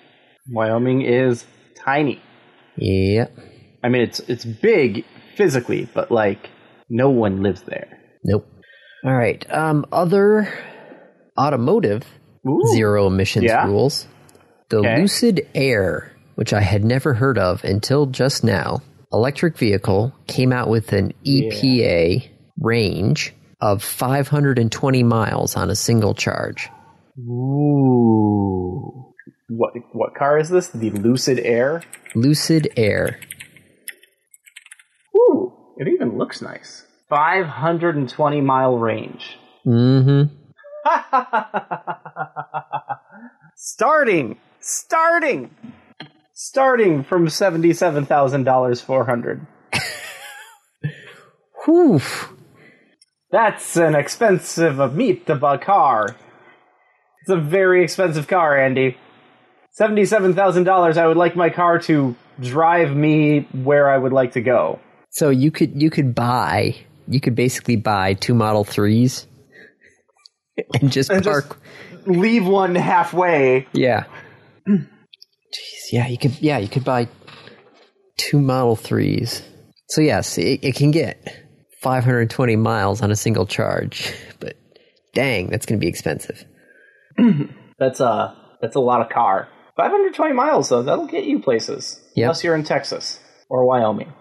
Wyoming 0.52 1.02
is 1.02 1.44
tiny. 1.84 2.22
Yep. 2.78 3.36
I 3.84 3.90
mean, 3.90 4.04
it's 4.04 4.20
it's 4.22 4.46
big 4.46 5.06
physically, 5.36 5.90
but 5.94 6.12
like 6.12 6.52
no 6.88 7.10
one 7.10 7.42
lives 7.42 7.64
there. 7.64 7.88
Nope. 8.24 8.46
All 9.04 9.14
right. 9.16 9.44
Um, 9.52 9.86
other 9.92 10.48
automotive 11.38 12.04
Ooh. 12.48 12.62
zero 12.74 13.08
emissions 13.08 13.46
Yeah. 13.46 13.66
rules. 13.66 14.06
The 14.70 14.78
Okay. 14.78 15.02
Lucid 15.02 15.48
Air, 15.54 16.12
which 16.36 16.54
I 16.54 16.62
had 16.62 16.84
never 16.84 17.14
heard 17.14 17.38
of 17.38 17.64
until 17.64 18.08
just 18.08 18.44
now, 18.44 18.82
electric 19.14 19.58
vehicle 19.58 20.14
came 20.28 20.52
out 20.52 20.70
with 20.70 20.92
an 20.92 21.14
EPA 21.26 22.28
range 22.60 23.34
of 23.62 23.84
520 23.84 25.04
miles 25.04 25.56
on 25.56 25.70
a 25.70 25.76
single 25.76 26.14
charge. 26.14 26.70
Ooh. 27.20 29.14
What 29.48 29.74
what 29.94 30.16
car 30.16 30.40
is 30.40 30.50
this? 30.50 30.70
The 30.70 30.90
Lucid 30.90 31.40
Air. 31.40 31.84
Lucid 32.16 32.68
Air. 32.76 33.20
Ooh, 35.16 35.54
it 35.78 35.88
even 35.88 36.18
looks 36.18 36.42
nice. 36.42 36.84
520 37.10 38.42
mile 38.42 38.78
range. 38.80 39.38
Mm-hmm. 39.66 40.34
starting, 43.56 44.38
starting, 44.66 45.52
starting 46.34 47.04
from 47.04 47.30
seventy-seven 47.30 48.06
thousand 48.06 48.44
dollars 48.44 48.82
four 48.82 49.06
hundred. 49.06 49.46
Whew. 51.66 52.02
That's 53.32 53.76
an 53.76 53.96
expensive 53.96 54.80
Amitabha 54.80 55.58
car. 55.60 56.16
It's 57.22 57.30
a 57.30 57.38
very 57.38 57.84
expensive 57.84 58.28
car, 58.28 58.58
Andy. 58.58 58.98
Seventy-seven 59.72 60.36
thousand 60.36 60.64
dollars. 60.64 60.98
I 60.98 61.08
would 61.08 61.18
like 61.18 61.36
my 61.36 61.50
car 61.50 61.80
to 61.80 62.16
drive 62.40 62.96
me 62.96 63.48
where 63.52 63.90
I 63.90 63.98
would 63.98 64.14
like 64.14 64.34
to 64.34 64.42
go. 64.42 64.80
So 65.10 65.30
you 65.30 65.52
could 65.52 65.82
you 65.82 65.90
could 65.90 66.14
buy 66.14 66.76
you 67.08 67.20
could 67.22 67.36
basically 67.36 67.76
buy 67.76 68.14
two 68.14 68.34
Model 68.34 68.64
Threes 68.64 69.28
and 70.82 70.92
just 70.92 71.10
And 71.10 71.24
just- 71.24 71.48
park. 71.50 71.60
Leave 72.08 72.46
one 72.46 72.76
halfway. 72.76 73.66
yeah. 73.74 74.04
Jeez, 74.68 75.92
yeah, 75.92 76.08
you 76.08 76.18
could 76.18 76.40
yeah 76.42 76.58
you 76.58 76.68
could 76.68 76.84
buy 76.84 77.08
two 78.18 78.40
Model 78.40 78.76
Threes. 78.76 79.44
So 79.90 80.02
yes, 80.02 80.38
it, 80.38 80.60
it 80.64 80.76
can 80.76 80.92
get 80.92 81.46
520 81.82 82.56
miles 82.56 83.02
on 83.02 83.12
a 83.12 83.16
single 83.16 83.46
charge, 83.46 84.14
but 84.40 84.58
dang, 85.14 85.50
that's 85.50 85.66
going 85.66 85.80
to 85.80 85.84
be 85.84 85.90
expensive. 85.90 86.44
That's 87.78 88.00
a 88.00 88.34
that's 88.62 88.78
a 88.78 88.80
lot 88.80 89.02
of 89.02 89.10
car. 89.10 89.50
520 89.76 90.34
miles 90.34 90.70
though. 90.70 90.82
That'll 90.82 91.08
get 91.08 91.26
you 91.26 91.40
places. 91.40 92.00
Yep. 92.16 92.24
Unless 92.24 92.44
you're 92.46 92.56
in 92.56 92.64
Texas 92.64 93.20
or 93.50 93.66
Wyoming. 93.66 94.14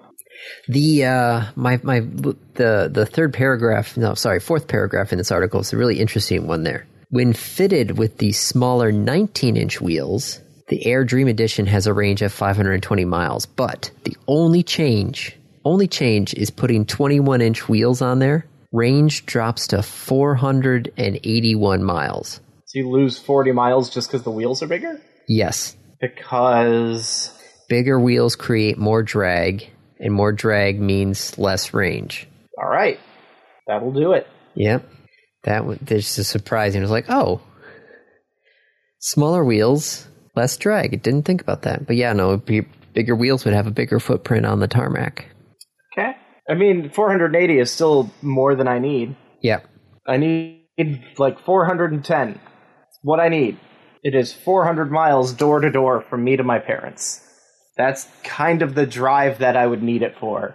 The 0.66 1.04
uh, 1.04 1.44
my 1.54 1.80
my 1.82 2.00
the 2.00 2.90
the 2.92 3.06
third 3.06 3.32
paragraph, 3.32 3.96
no, 3.96 4.14
sorry, 4.14 4.40
fourth 4.40 4.66
paragraph 4.66 5.12
in 5.12 5.18
this 5.18 5.30
article 5.30 5.60
is 5.60 5.72
a 5.72 5.76
really 5.76 6.00
interesting 6.00 6.46
one. 6.46 6.64
There, 6.64 6.86
when 7.14 7.32
fitted 7.32 7.96
with 7.96 8.18
the 8.18 8.32
smaller 8.32 8.90
19 8.90 9.56
inch 9.56 9.80
wheels, 9.80 10.40
the 10.66 10.84
Air 10.84 11.04
Dream 11.04 11.28
Edition 11.28 11.64
has 11.66 11.86
a 11.86 11.94
range 11.94 12.22
of 12.22 12.32
520 12.32 13.04
miles. 13.04 13.46
But 13.46 13.92
the 14.02 14.16
only 14.26 14.64
change, 14.64 15.36
only 15.64 15.86
change 15.86 16.34
is 16.34 16.50
putting 16.50 16.84
21 16.84 17.40
inch 17.40 17.68
wheels 17.68 18.02
on 18.02 18.18
there. 18.18 18.46
Range 18.72 19.24
drops 19.26 19.68
to 19.68 19.80
481 19.84 21.84
miles. 21.84 22.40
So 22.64 22.80
you 22.80 22.90
lose 22.90 23.16
40 23.16 23.52
miles 23.52 23.90
just 23.90 24.08
because 24.08 24.24
the 24.24 24.32
wheels 24.32 24.60
are 24.60 24.66
bigger? 24.66 25.00
Yes, 25.28 25.76
Because 26.00 27.30
bigger 27.68 28.00
wheels 28.00 28.34
create 28.34 28.76
more 28.76 29.04
drag, 29.04 29.70
and 30.00 30.12
more 30.12 30.32
drag 30.32 30.80
means 30.80 31.38
less 31.38 31.72
range. 31.72 32.26
all 32.60 32.68
right, 32.68 32.98
that'll 33.68 33.92
do 33.92 34.14
it. 34.14 34.26
Yep. 34.56 34.84
That 35.44 35.66
was 35.66 35.78
this 35.80 36.18
is 36.18 36.28
surprising. 36.28 36.80
It 36.80 36.84
was 36.84 36.90
like, 36.90 37.06
oh, 37.08 37.40
smaller 38.98 39.44
wheels, 39.44 40.08
less 40.34 40.56
drag. 40.56 40.94
I 40.94 40.96
didn't 40.96 41.24
think 41.24 41.42
about 41.42 41.62
that. 41.62 41.86
But 41.86 41.96
yeah, 41.96 42.12
no, 42.12 42.36
be, 42.38 42.62
bigger 42.92 43.14
wheels 43.14 43.44
would 43.44 43.54
have 43.54 43.66
a 43.66 43.70
bigger 43.72 44.00
footprint 44.00 44.46
on 44.46 44.60
the 44.60 44.68
tarmac. 44.68 45.26
Okay. 45.92 46.12
I 46.48 46.54
mean, 46.54 46.90
480 46.90 47.58
is 47.58 47.70
still 47.70 48.10
more 48.22 48.54
than 48.54 48.68
I 48.68 48.78
need. 48.78 49.16
Yeah, 49.42 49.60
I 50.06 50.16
need 50.16 51.04
like 51.18 51.38
410. 51.44 52.40
What 53.02 53.20
I 53.20 53.28
need. 53.28 53.58
It 54.02 54.14
is 54.14 54.32
400 54.32 54.90
miles 54.90 55.32
door 55.32 55.60
to 55.60 55.70
door 55.70 56.02
from 56.02 56.24
me 56.24 56.36
to 56.36 56.42
my 56.42 56.58
parents. 56.58 57.22
That's 57.76 58.06
kind 58.22 58.62
of 58.62 58.74
the 58.74 58.86
drive 58.86 59.38
that 59.38 59.56
I 59.56 59.66
would 59.66 59.82
need 59.82 60.02
it 60.02 60.14
for. 60.18 60.54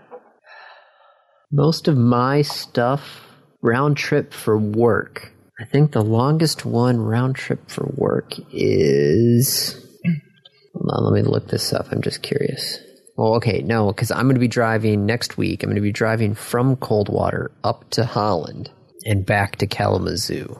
Most 1.51 1.87
of 1.87 1.97
my 1.97 2.43
stuff 2.43 3.28
round 3.61 3.97
trip 3.97 4.33
for 4.33 4.57
work. 4.57 5.31
I 5.59 5.65
think 5.65 5.91
the 5.91 6.03
longest 6.03 6.65
one 6.65 6.99
round 6.99 7.35
trip 7.35 7.69
for 7.69 7.91
work 7.95 8.33
is. 8.51 9.73
Hold 10.73 10.89
on, 10.91 11.03
let 11.05 11.13
me 11.13 11.29
look 11.29 11.47
this 11.47 11.73
up. 11.73 11.87
I'm 11.91 12.01
just 12.01 12.21
curious. 12.21 12.79
Well, 13.17 13.35
okay, 13.35 13.61
no, 13.61 13.87
because 13.87 14.11
I'm 14.11 14.23
going 14.23 14.35
to 14.35 14.39
be 14.39 14.47
driving 14.47 15.05
next 15.05 15.37
week. 15.37 15.61
I'm 15.61 15.69
going 15.69 15.75
to 15.75 15.81
be 15.81 15.91
driving 15.91 16.35
from 16.35 16.77
Coldwater 16.77 17.51
up 17.65 17.89
to 17.91 18.05
Holland 18.05 18.71
and 19.05 19.25
back 19.25 19.57
to 19.57 19.67
Kalamazoo. 19.67 20.57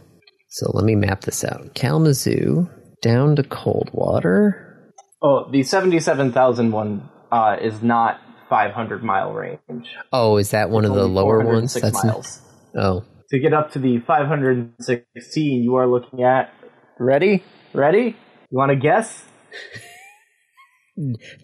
So 0.49 0.71
let 0.73 0.83
me 0.83 0.95
map 0.95 1.21
this 1.21 1.45
out. 1.45 1.73
Kalamazoo 1.73 2.69
down 3.01 3.37
to 3.37 3.43
Coldwater. 3.43 4.93
Oh, 5.21 5.49
the 5.49 5.63
77,000 5.63 6.71
one 6.71 7.09
uh, 7.31 7.55
is 7.61 7.81
not 7.81 8.19
500 8.49 9.03
mile 9.03 9.31
range. 9.31 9.87
Oh, 10.11 10.37
is 10.37 10.51
that 10.51 10.69
one 10.69 10.83
of 10.83 10.93
the 10.93 11.07
lower 11.07 11.45
ones? 11.45 11.75
That's 11.75 12.03
miles. 12.03 12.41
Oh, 12.75 13.03
To 13.31 13.39
get 13.39 13.53
up 13.53 13.71
to 13.73 13.79
the 13.79 13.99
516, 13.99 15.63
you 15.63 15.75
are 15.75 15.87
looking 15.87 16.23
at. 16.23 16.51
Ready? 16.99 17.43
Ready? 17.73 18.15
You 18.49 18.57
want 18.57 18.71
to 18.71 18.75
guess? 18.75 19.23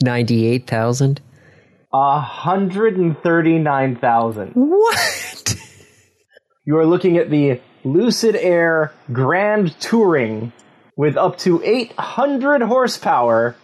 ninety-eight 0.03 0.67
thousand. 0.67 1.21
A 1.93 2.19
139,000. 2.19 4.51
What? 4.53 5.55
You 6.65 6.77
are 6.77 6.85
looking 6.85 7.17
at 7.17 7.29
the 7.29 7.61
Lucid 7.85 8.35
Air 8.35 8.91
Grand 9.13 9.79
Touring 9.79 10.51
with 10.97 11.15
up 11.15 11.37
to 11.39 11.61
800 11.63 12.61
horsepower 12.63 13.55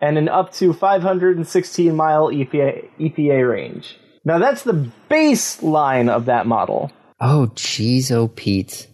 and 0.00 0.18
an 0.18 0.28
up 0.28 0.52
to 0.54 0.72
516 0.72 1.94
mile 1.94 2.28
EPA, 2.28 2.88
EPA 2.98 3.48
range. 3.48 3.96
Now 4.24 4.38
that's 4.38 4.62
the 4.64 4.90
baseline 5.08 6.08
of 6.10 6.24
that 6.26 6.46
model. 6.46 6.90
Oh, 7.20 7.50
jeez, 7.54 8.10
oh, 8.12 8.28
Pete. 8.28 8.86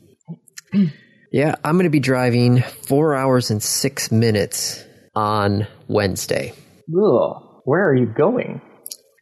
yeah, 1.33 1.55
I'm 1.65 1.77
going 1.77 1.85
to 1.85 1.91
be 1.91 2.01
driving 2.01 2.63
four 2.63 3.15
hours 3.15 3.51
and 3.51 3.63
six 3.63 4.11
minutes 4.11 4.85
on 5.15 5.67
Wednesday. 5.89 6.53
Ugh. 6.89 7.43
Where 7.65 7.89
are 7.89 7.95
you 7.95 8.07
going? 8.07 8.61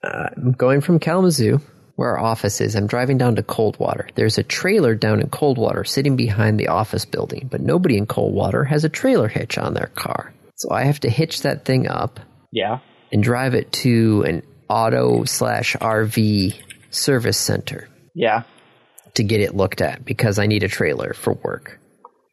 Uh, 0.02 0.28
I'm 0.36 0.52
going 0.52 0.80
from 0.82 0.98
Kalamazoo, 0.98 1.60
where 1.96 2.10
our 2.10 2.18
office 2.20 2.60
is. 2.60 2.74
I'm 2.74 2.86
driving 2.86 3.16
down 3.18 3.36
to 3.36 3.42
Coldwater. 3.42 4.08
There's 4.14 4.36
a 4.38 4.42
trailer 4.42 4.94
down 4.94 5.20
in 5.20 5.28
Coldwater 5.30 5.84
sitting 5.84 6.16
behind 6.16 6.60
the 6.60 6.68
office 6.68 7.04
building, 7.06 7.48
but 7.50 7.60
nobody 7.62 7.96
in 7.96 8.06
Coldwater 8.06 8.64
has 8.64 8.84
a 8.84 8.88
trailer 8.90 9.28
hitch 9.28 9.56
on 9.56 9.72
their 9.74 9.86
car. 9.94 10.34
So 10.56 10.70
I 10.72 10.84
have 10.84 11.00
to 11.00 11.10
hitch 11.10 11.42
that 11.42 11.64
thing 11.64 11.88
up 11.88 12.20
Yeah. 12.52 12.80
and 13.12 13.22
drive 13.22 13.54
it 13.54 13.72
to 13.72 14.22
an 14.26 14.42
auto 14.68 15.24
slash 15.24 15.74
RV 15.76 16.54
service 16.90 17.38
center. 17.38 17.88
Yeah. 18.14 18.42
To 19.14 19.22
get 19.24 19.40
it 19.40 19.54
looked 19.56 19.80
at 19.80 20.04
because 20.04 20.38
I 20.38 20.46
need 20.46 20.62
a 20.62 20.68
trailer 20.68 21.12
for 21.14 21.34
work. 21.34 21.80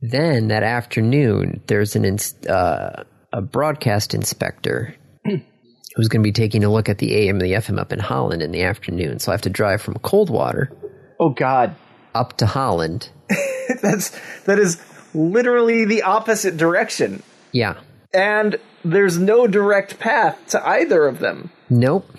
Then 0.02 0.48
that 0.48 0.64
afternoon, 0.64 1.62
there's 1.68 1.96
an 1.96 2.06
ins- 2.06 2.34
uh, 2.48 3.04
a 3.32 3.42
broadcast 3.42 4.14
inspector 4.14 4.96
who's 5.26 6.08
going 6.08 6.22
to 6.22 6.28
be 6.28 6.32
taking 6.32 6.64
a 6.64 6.72
look 6.72 6.90
at 6.90 6.98
the 6.98 7.16
AM 7.16 7.36
and 7.36 7.42
the 7.46 7.54
FM 7.54 7.80
up 7.80 7.94
in 7.94 8.00
Holland 8.00 8.42
in 8.42 8.52
the 8.52 8.64
afternoon. 8.64 9.20
So 9.20 9.32
I 9.32 9.34
have 9.36 9.42
to 9.42 9.50
drive 9.50 9.82
from 9.82 9.96
Coldwater 9.96 10.72
Oh 11.20 11.30
God. 11.30 11.76
up 12.16 12.38
to 12.38 12.46
Holland. 12.48 13.10
That's 13.82 14.10
that 14.46 14.58
is 14.60 14.82
literally 15.14 15.86
the 15.86 16.02
opposite 16.02 16.58
direction. 16.58 17.22
Yeah. 17.52 17.76
And 18.14 18.58
there's 18.84 19.18
no 19.20 19.46
direct 19.48 20.00
path 20.00 20.38
to 20.48 20.68
either 20.68 21.08
of 21.08 21.20
them. 21.20 21.52
Nope. 21.70 22.10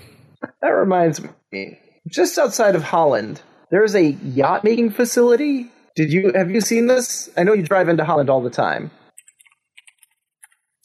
That 0.61 0.69
reminds 0.69 1.21
me. 1.51 1.79
Just 2.09 2.39
outside 2.39 2.75
of 2.77 2.83
Holland, 2.85 3.43
there's 3.73 3.97
a 3.97 4.03
yacht 4.03 4.63
making 4.63 4.91
facility. 4.91 5.73
Did 5.97 6.13
you 6.13 6.31
have 6.35 6.51
you 6.51 6.61
seen 6.61 6.87
this? 6.87 7.29
I 7.37 7.43
know 7.43 7.55
you 7.55 7.65
drive 7.65 7.89
into 7.89 8.05
Holland 8.05 8.31
all 8.31 8.43
the 8.43 8.51
time. 8.51 8.93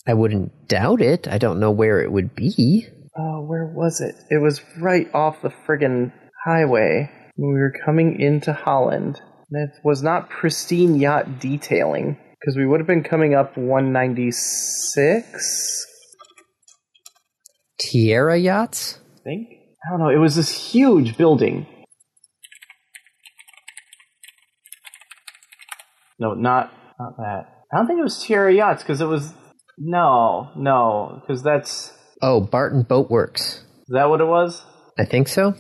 I 0.08 0.13
wouldn't 0.13 0.69
doubt 0.69 1.02
it. 1.02 1.28
I 1.28 1.38
don't 1.38 1.60
know 1.60 1.69
where 1.69 2.02
it 2.02 2.12
would 2.12 2.34
be. 2.34 2.88
Oh, 3.15 3.45
where 3.45 3.65
was 3.65 4.00
it? 4.00 4.15
It 4.30 4.41
was 4.41 4.62
right 4.80 5.13
off 5.13 5.41
the 5.41 5.50
friggin' 5.50 6.13
highway 6.45 7.12
when 7.36 7.54
we 7.54 7.60
were 7.60 7.73
coming 7.86 8.21
into 8.21 8.54
Holland. 8.54 9.19
That 9.50 9.73
was 9.84 10.02
not 10.02 10.30
pristine 10.30 10.95
yacht 10.95 11.39
detailing 11.39 12.17
because 12.39 12.56
we 12.56 12.65
would 12.65 12.80
have 12.80 12.88
been 12.88 13.04
coming 13.04 13.34
up 13.34 13.58
196. 13.58 15.86
Tiara 17.80 18.38
yachts? 18.38 19.00
I 19.15 19.19
think. 19.23 19.50
I 19.86 19.89
don't 19.91 20.00
know. 20.00 20.10
It 20.10 20.19
was 20.19 20.36
this 20.36 20.52
huge 20.52 21.17
building. 21.17 21.67
No, 26.19 26.34
not 26.34 26.71
not 26.99 27.17
that. 27.17 27.45
I 27.71 27.77
don't 27.77 27.88
think 27.88 27.99
it 27.99 28.03
was 28.03 28.23
Tiara 28.23 28.53
Yachts 28.53 28.82
because 28.84 29.01
it 29.01 29.06
was 29.06 29.34
no, 29.77 30.49
no, 30.56 31.21
because 31.21 31.43
that's 31.43 31.93
Oh, 32.21 32.41
Barton 32.41 32.84
Boat 32.84 33.10
Works. 33.12 33.58
is 33.88 33.93
that 33.93 34.10
what 34.10 34.21
it 34.21 34.25
was? 34.25 34.63
I 34.97 35.06
think 35.06 35.27
so. 35.27 35.53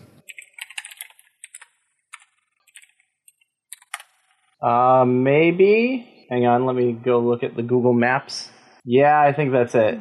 Uh, 4.61 5.05
maybe. 5.05 6.25
Hang 6.29 6.45
on, 6.45 6.65
let 6.65 6.75
me 6.75 6.91
go 6.93 7.19
look 7.19 7.43
at 7.43 7.55
the 7.55 7.61
Google 7.61 7.93
Maps. 7.93 8.49
Yeah, 8.83 9.19
I 9.19 9.33
think 9.33 9.51
that's 9.51 9.75
it. 9.75 9.99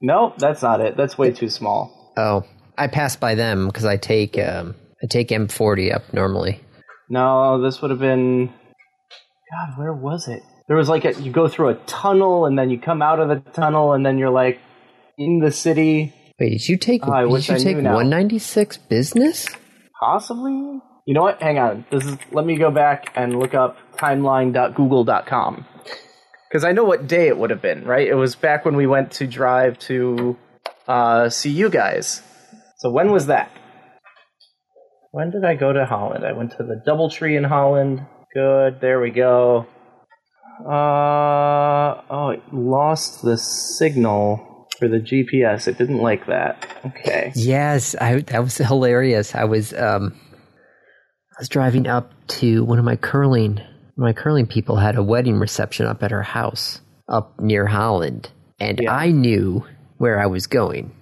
Nope, 0.00 0.34
that's 0.38 0.62
not 0.62 0.80
it. 0.80 0.96
That's 0.96 1.18
way 1.18 1.30
too 1.32 1.48
small. 1.50 2.12
Oh, 2.16 2.44
I 2.78 2.86
pass 2.86 3.16
by 3.16 3.34
them 3.34 3.66
because 3.66 3.84
I 3.84 3.96
take 3.98 4.38
um, 4.38 4.74
I 5.02 5.06
take 5.06 5.28
M40 5.28 5.94
up 5.94 6.12
normally. 6.14 6.60
No, 7.08 7.60
this 7.60 7.82
would 7.82 7.90
have 7.90 8.00
been. 8.00 8.52
God, 9.50 9.76
where 9.76 9.92
was 9.92 10.28
it? 10.28 10.42
There 10.68 10.76
was 10.76 10.88
like 10.88 11.04
a, 11.04 11.20
you 11.20 11.32
go 11.32 11.48
through 11.48 11.70
a 11.70 11.74
tunnel 11.74 12.46
and 12.46 12.56
then 12.56 12.70
you 12.70 12.78
come 12.78 13.02
out 13.02 13.18
of 13.18 13.28
the 13.28 13.40
tunnel 13.50 13.92
and 13.92 14.06
then 14.06 14.18
you're 14.18 14.30
like 14.30 14.60
in 15.18 15.40
the 15.40 15.50
city. 15.50 16.14
Wait, 16.38 16.50
did 16.50 16.68
you 16.68 16.76
take? 16.76 17.04
I 17.04 17.22
did 17.24 17.48
you 17.48 17.54
I 17.54 17.58
take 17.58 17.76
knew 17.76 17.82
now. 17.82 17.94
196 17.94 18.76
business? 18.78 19.48
Possibly. 19.98 20.52
You 21.06 21.14
know 21.14 21.22
what? 21.22 21.42
Hang 21.42 21.58
on. 21.58 21.84
This 21.90 22.06
is. 22.06 22.16
Let 22.30 22.46
me 22.46 22.56
go 22.56 22.70
back 22.70 23.12
and 23.16 23.38
look 23.38 23.52
up 23.52 23.76
timeline.google.com 23.96 25.66
because 26.48 26.64
I 26.64 26.72
know 26.72 26.84
what 26.84 27.08
day 27.08 27.26
it 27.26 27.36
would 27.36 27.50
have 27.50 27.60
been. 27.60 27.84
Right? 27.84 28.06
It 28.06 28.14
was 28.14 28.36
back 28.36 28.64
when 28.64 28.76
we 28.76 28.86
went 28.86 29.10
to 29.12 29.26
drive 29.26 29.78
to 29.80 30.38
uh, 30.86 31.28
see 31.28 31.50
you 31.50 31.68
guys. 31.68 32.22
So 32.78 32.90
when 32.90 33.10
was 33.10 33.26
that? 33.26 33.50
When 35.10 35.30
did 35.32 35.44
I 35.44 35.56
go 35.56 35.72
to 35.72 35.84
Holland? 35.84 36.24
I 36.24 36.32
went 36.32 36.52
to 36.52 36.58
the 36.58 36.80
DoubleTree 36.86 37.36
in 37.36 37.42
Holland. 37.42 38.06
Good. 38.34 38.80
There 38.80 39.00
we 39.00 39.10
go. 39.10 39.66
Uh 40.64 42.02
oh, 42.10 42.30
it 42.34 42.42
lost 42.52 43.22
the 43.22 43.38
signal 43.38 44.68
for 44.78 44.88
the 44.88 44.98
GPS. 44.98 45.66
It 45.66 45.78
didn't 45.78 45.98
like 45.98 46.26
that. 46.26 46.66
Okay. 46.84 47.32
Yes, 47.34 47.94
I, 48.00 48.20
that 48.20 48.42
was 48.42 48.56
hilarious. 48.58 49.34
I 49.34 49.44
was 49.44 49.72
um, 49.72 50.14
I 51.32 51.36
was 51.38 51.48
driving 51.48 51.86
up 51.86 52.12
to 52.28 52.64
one 52.64 52.78
of 52.78 52.84
my 52.84 52.96
curling. 52.96 53.60
My 53.96 54.12
curling 54.12 54.46
people 54.46 54.76
had 54.76 54.96
a 54.96 55.02
wedding 55.02 55.38
reception 55.38 55.86
up 55.86 56.02
at 56.02 56.10
her 56.10 56.22
house 56.22 56.80
up 57.08 57.38
near 57.40 57.66
Holland, 57.66 58.30
and 58.58 58.78
Yeah. 58.80 58.94
I 58.94 59.10
knew 59.10 59.64
where 59.98 60.20
I 60.20 60.26
was 60.26 60.46
going. 60.46 60.92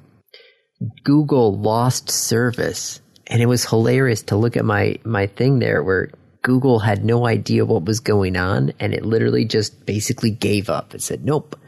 Google 1.05 1.59
lost 1.59 2.11
service, 2.11 3.01
and 3.27 3.43
it 3.43 3.47
was 3.47 3.65
hilarious 3.65 4.23
to 4.23 4.37
look 4.37 4.57
at 4.57 4.65
my 4.65 4.99
my 5.05 5.27
thing 5.27 5.59
there 5.59 5.83
where 5.83 6.11
Google 6.49 6.79
had 6.79 7.05
no 7.05 7.27
idea 7.27 7.67
what 7.67 7.85
was 7.85 8.01
going 8.01 8.35
on, 8.35 8.73
and 8.81 8.95
it 8.95 9.05
literally 9.05 9.45
just 9.45 9.85
basically 9.85 10.31
gave 10.31 10.71
up. 10.71 10.95
It 10.95 11.03
said, 11.03 11.23
"Nope, 11.23 11.61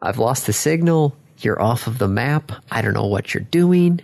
I've 0.00 0.16
lost 0.16 0.46
the 0.46 0.54
signal. 0.54 1.14
You're 1.40 1.60
off 1.60 1.86
of 1.86 1.98
the 1.98 2.08
map. 2.08 2.50
I 2.70 2.80
don't 2.80 2.94
know 2.94 3.08
what 3.08 3.34
you're 3.34 3.44
doing." 3.44 4.00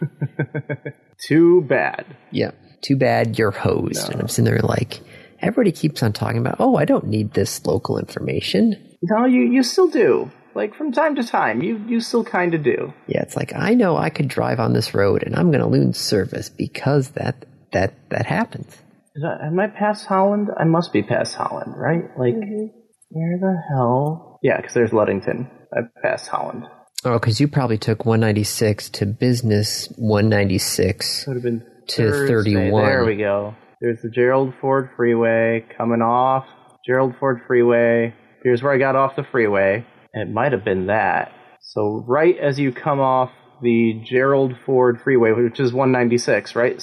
Too 1.27 1.63
bad. 1.63 2.05
Yeah. 2.31 2.51
Too 2.83 2.97
bad 2.97 3.39
you're 3.39 3.53
hosed. 3.53 4.11
And 4.11 4.21
I'm 4.21 4.29
sitting 4.29 4.45
there 4.45 4.61
like, 4.61 5.01
everybody 5.41 5.73
keeps 5.73 6.03
on 6.03 6.13
talking 6.13 6.37
about, 6.39 6.57
oh, 6.59 6.77
I 6.77 6.85
don't 6.85 7.07
need 7.07 7.33
this 7.33 7.65
local 7.65 7.99
information. 7.99 8.77
No, 9.01 9.25
you 9.25 9.45
you 9.45 9.63
still 9.63 9.89
do. 9.89 10.31
Like 10.55 10.75
from 10.75 10.93
time 10.93 11.17
to 11.17 11.25
time, 11.25 11.63
you 11.63 11.83
you 11.89 12.03
still 12.03 12.23
kind 12.23 12.53
of 12.53 12.63
do. 12.63 12.93
Yeah, 13.07 13.23
it's 13.23 13.35
like 13.35 13.55
I 13.57 13.73
know 13.73 13.97
I 13.97 14.11
could 14.11 14.29
drive 14.29 14.61
on 14.61 14.75
this 14.75 14.93
road 14.93 15.23
and 15.23 15.35
I'm 15.35 15.51
going 15.51 15.65
to 15.65 15.67
lose 15.67 15.97
service 15.97 16.51
because 16.51 17.13
that 17.13 17.47
that 17.73 17.95
that 18.11 18.27
happens. 18.27 18.77
Is 19.15 19.23
that, 19.23 19.41
am 19.45 19.59
I 19.59 19.69
past 19.69 20.07
Holland? 20.07 20.49
I 20.57 20.65
must 20.65 20.93
be 20.93 21.03
past 21.03 21.35
Holland, 21.35 21.75
right? 21.77 22.05
Like 22.19 22.35
mm-hmm. 22.35 22.67
where 23.11 23.39
the 23.39 23.57
hell? 23.71 24.39
Yeah, 24.43 24.57
because 24.57 24.75
there's 24.75 24.93
Ludington. 24.93 25.51
I 25.73 25.81
passed 26.03 26.29
Holland. 26.29 26.65
Oh, 27.05 27.19
because 27.19 27.41
you 27.41 27.49
probably 27.49 27.79
took 27.79 28.05
196 28.05 28.91
to 28.91 29.07
business 29.07 29.93
196. 29.97 31.27
Would 31.27 31.37
have 31.37 31.43
been 31.43 31.65
To 31.89 32.11
Thursday. 32.11 32.55
31. 32.55 32.85
There 32.85 33.05
we 33.05 33.17
go. 33.17 33.55
There's 33.81 34.03
the 34.03 34.11
Gerald 34.11 34.55
Ford 34.61 34.91
Freeway 34.97 35.65
coming 35.77 36.03
off. 36.03 36.45
Gerald 36.85 37.15
Ford 37.21 37.41
Freeway. 37.47 38.15
Here's 38.43 38.63
where 38.63 38.73
I 38.73 38.79
got 38.79 38.97
off 38.97 39.15
the 39.15 39.25
freeway. 39.31 39.87
And 40.13 40.29
it 40.29 40.33
might 40.33 40.53
have 40.53 40.65
been 40.65 40.87
that. 40.87 41.33
So 41.61 42.05
right 42.09 42.37
as 42.37 42.59
you 42.59 42.73
come 42.73 42.99
off 42.99 43.31
the 43.63 44.01
Gerald 44.05 44.55
Ford 44.65 45.01
Freeway, 45.03 45.33
which 45.33 45.61
is 45.61 45.73
196, 45.73 46.57
right? 46.57 46.81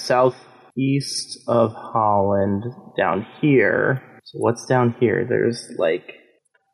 Southeast 0.76 1.38
of 1.48 1.72
Holland, 1.72 2.64
down 2.96 3.26
here. 3.40 4.02
So 4.24 4.38
what's 4.38 4.66
down 4.66 4.94
here? 5.00 5.24
There's 5.28 5.72
like 5.78 6.14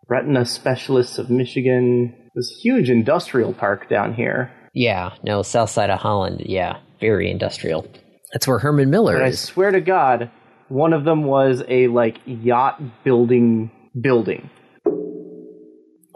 Retina 0.09 0.45
Specialists 0.45 1.19
of 1.19 1.31
Michigan. 1.31 2.31
This 2.35 2.61
huge 2.63 2.91
industrial 2.91 3.53
park 3.53 3.89
down 3.89 4.15
here. 4.15 4.51
Yeah, 4.75 5.15
no, 5.23 5.43
south 5.43 5.71
side 5.71 5.91
of 5.91 6.01
Holland. 6.01 6.43
Yeah, 6.47 6.79
very 7.01 7.31
industrial. 7.31 7.87
That's 8.33 8.49
where 8.49 8.59
Herman 8.59 8.91
Miller 8.91 9.19
But 9.19 9.23
I 9.23 9.33
swear 9.33 9.71
to 9.71 9.81
God, 9.81 10.31
one 10.69 10.95
of 10.95 11.05
them 11.05 11.25
was 11.25 11.63
a 11.69 11.89
like 11.89 12.19
yacht 12.25 13.05
building 13.05 13.71
building. 14.01 14.51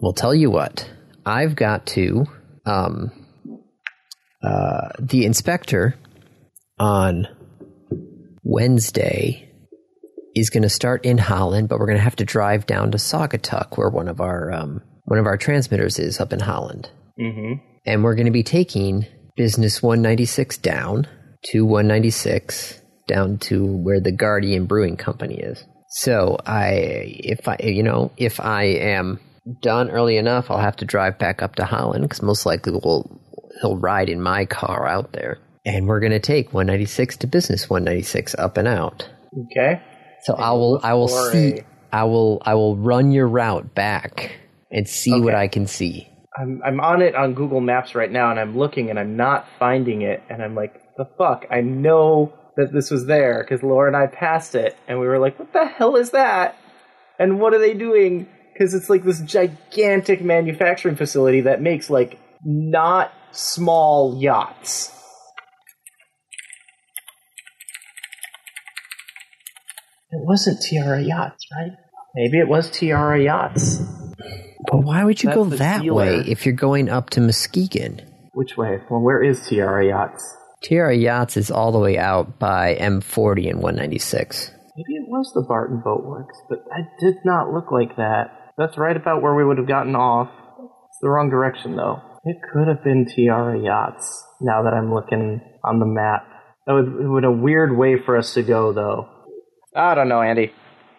Well, 0.01 0.13
tell 0.13 0.35
you 0.35 0.51
what, 0.51 0.91
I've 1.25 1.55
got 1.55 1.87
to. 1.89 2.25
Um, 2.65 3.13
uh, 4.43 4.89
the 4.99 5.25
inspector 5.25 5.95
on 6.79 7.29
Wednesday 8.49 9.51
is 10.35 10.51
going 10.51 10.63
to 10.63 10.69
start 10.69 11.05
in 11.05 11.19
Holland, 11.19 11.69
but 11.69 11.79
we're 11.79 11.87
going 11.87 11.99
to 11.99 12.05
have 12.05 12.17
to 12.17 12.25
drive 12.25 12.65
down 12.67 12.93
to 12.93 12.99
Saugatuck, 12.99 13.77
where 13.77 13.91
one 13.91 14.07
of 14.09 14.21
our 14.21 14.53
um, 14.53 14.83
one 15.05 15.19
of 15.19 15.27
our 15.27 15.37
transmitters 15.37 15.99
is 15.99 16.21
up 16.21 16.33
in 16.33 16.41
Holland, 16.41 16.91
Mm-hmm. 17.19 17.55
and 17.87 18.05
we're 18.05 18.15
going 18.15 18.27
to 18.27 18.33
be 18.33 18.43
taking 18.43 19.07
Business 19.37 19.83
196 19.83 20.59
down 20.59 21.07
to 21.51 21.65
196 21.65 22.81
down 23.09 23.39
to 23.39 23.65
where 23.67 24.01
the 24.01 24.13
Guardian 24.13 24.67
Brewing 24.67 24.97
Company 24.97 25.37
is. 25.37 25.65
So 25.89 26.37
I, 26.47 26.71
if 27.21 27.49
I, 27.49 27.57
you 27.63 27.83
know, 27.83 28.11
if 28.17 28.39
I 28.41 28.65
am 28.65 29.21
done 29.63 29.91
early 29.91 30.17
enough, 30.19 30.51
I'll 30.51 30.59
have 30.59 30.77
to 30.77 30.85
drive 30.85 31.19
back 31.19 31.43
up 31.43 31.57
to 31.57 31.65
Holland 31.65 32.03
because 32.05 32.23
most 32.23 32.47
likely 32.47 32.73
we'll 32.73 33.21
he'll 33.61 33.77
ride 33.77 34.09
in 34.09 34.21
my 34.21 34.45
car 34.45 34.87
out 34.87 35.13
there, 35.13 35.39
and 35.67 35.87
we're 35.87 36.01
gonna 36.01 36.21
take 36.21 36.55
196 36.55 37.19
to 37.19 37.27
Business 37.27 37.69
196 37.69 38.35
up 38.37 38.57
and 38.57 38.67
out. 38.69 39.07
Okay. 39.51 39.83
So 40.23 40.35
I 40.35 40.53
will, 40.53 40.81
I 40.83 40.95
will 40.95 41.09
see, 41.09 41.59
a- 41.59 41.65
I 41.93 42.05
will, 42.05 42.41
I 42.45 42.55
will 42.55 42.77
run 42.77 43.13
your 43.13 43.29
route 43.29 43.75
back 43.75 44.39
and 44.71 44.89
see 44.89 45.21
what 45.21 45.35
I 45.35 45.49
can 45.49 45.67
see. 45.67 46.09
I'm 46.39 46.61
I'm 46.65 46.81
on 46.81 47.03
it 47.03 47.15
on 47.15 47.35
Google 47.35 47.61
Maps 47.61 47.95
right 47.95 48.11
now, 48.11 48.31
and 48.31 48.39
I'm 48.41 48.57
looking, 48.59 48.91
and 48.91 48.99
I'm 48.99 49.17
not 49.17 49.47
finding 49.59 50.03
it, 50.03 50.23
and 50.29 50.43
I'm 50.43 50.55
like, 50.55 50.75
the 50.97 51.07
fuck! 51.17 51.47
I 51.51 51.61
know 51.61 52.33
that 52.57 52.73
this 52.73 52.91
was 52.91 53.07
there 53.07 53.43
because 53.43 53.63
Laura 53.63 53.87
and 53.89 53.97
I 53.97 54.07
passed 54.07 54.55
it, 54.55 54.77
and 54.89 54.99
we 55.01 55.07
were 55.07 55.19
like, 55.19 55.39
what 55.39 55.53
the 55.53 55.67
hell 55.67 55.97
is 55.97 56.11
that? 56.11 56.57
And 57.19 57.41
what 57.41 57.55
are 57.55 57.59
they 57.59 57.75
doing? 57.75 58.29
Because 58.53 58.75
it's 58.75 58.91
like 58.91 59.05
this 59.05 59.21
gigantic 59.21 60.23
manufacturing 60.23 60.97
facility 60.97 61.43
that 61.43 61.63
makes 61.63 61.89
like 61.89 62.19
not 62.45 63.13
small 63.33 64.19
yachts. 64.21 64.91
It 70.17 70.25
wasn't 70.25 70.63
Tiara 70.63 71.03
Yachts, 71.03 71.45
right? 71.55 71.73
Maybe 72.15 72.39
it 72.39 72.49
was 72.49 72.71
Tiara 72.71 73.23
Yachts. 73.23 73.81
But 74.71 74.79
why 74.79 75.05
would 75.05 75.23
you 75.23 75.29
That's 75.29 75.37
go 75.37 75.45
that 75.57 75.83
dealer. 75.83 75.95
way 75.95 76.25
if 76.27 76.47
you're 76.47 76.55
going 76.55 76.89
up 76.89 77.11
to 77.11 77.21
Muskegon? 77.21 78.01
Which 78.33 78.57
way? 78.57 78.79
Well, 78.89 79.03
where 79.03 79.23
is 79.23 79.47
Tiara 79.47 79.87
Yachts? 79.87 80.25
Tiara 80.63 80.97
Yachts 80.97 81.37
is 81.37 81.51
all 81.51 81.71
the 81.71 81.79
way 81.79 81.99
out 81.99 82.39
by 82.39 82.77
M40 82.77 83.51
and 83.51 83.63
196. 83.63 84.53
Maybe 84.75 84.95
it 84.95 85.09
was 85.09 85.31
the 85.35 85.45
Barton 85.47 85.83
Boat 85.85 86.05
Works, 86.05 86.39
but 86.49 86.65
that 86.65 86.89
did 86.99 87.17
not 87.27 87.53
look 87.53 87.71
like 87.71 87.97
that. 87.97 88.53
That's 88.57 88.79
right 88.79 88.97
about 88.97 89.21
where 89.21 89.35
we 89.35 89.45
would 89.45 89.59
have 89.59 89.69
gotten 89.69 89.95
off. 89.95 90.31
It's 90.89 90.99
the 91.03 91.11
wrong 91.11 91.29
direction, 91.29 91.77
though. 91.77 92.01
It 92.25 92.39
could 92.55 92.69
have 92.69 92.83
been 92.83 93.05
Tiara 93.05 93.63
Yachts, 93.63 94.25
now 94.41 94.63
that 94.63 94.73
I'm 94.73 94.95
looking 94.95 95.43
on 95.63 95.79
the 95.79 95.87
map. 95.87 96.27
That 96.67 96.73
would, 96.73 97.05
it 97.05 97.09
would 97.09 97.25
a 97.25 97.31
weird 97.31 97.77
way 97.77 97.97
for 98.03 98.17
us 98.17 98.33
to 98.35 98.43
go, 98.43 98.73
though. 98.73 99.11
I 99.77 99.95
don't 99.95 100.09
know, 100.09 100.23
Andy. 100.23 100.53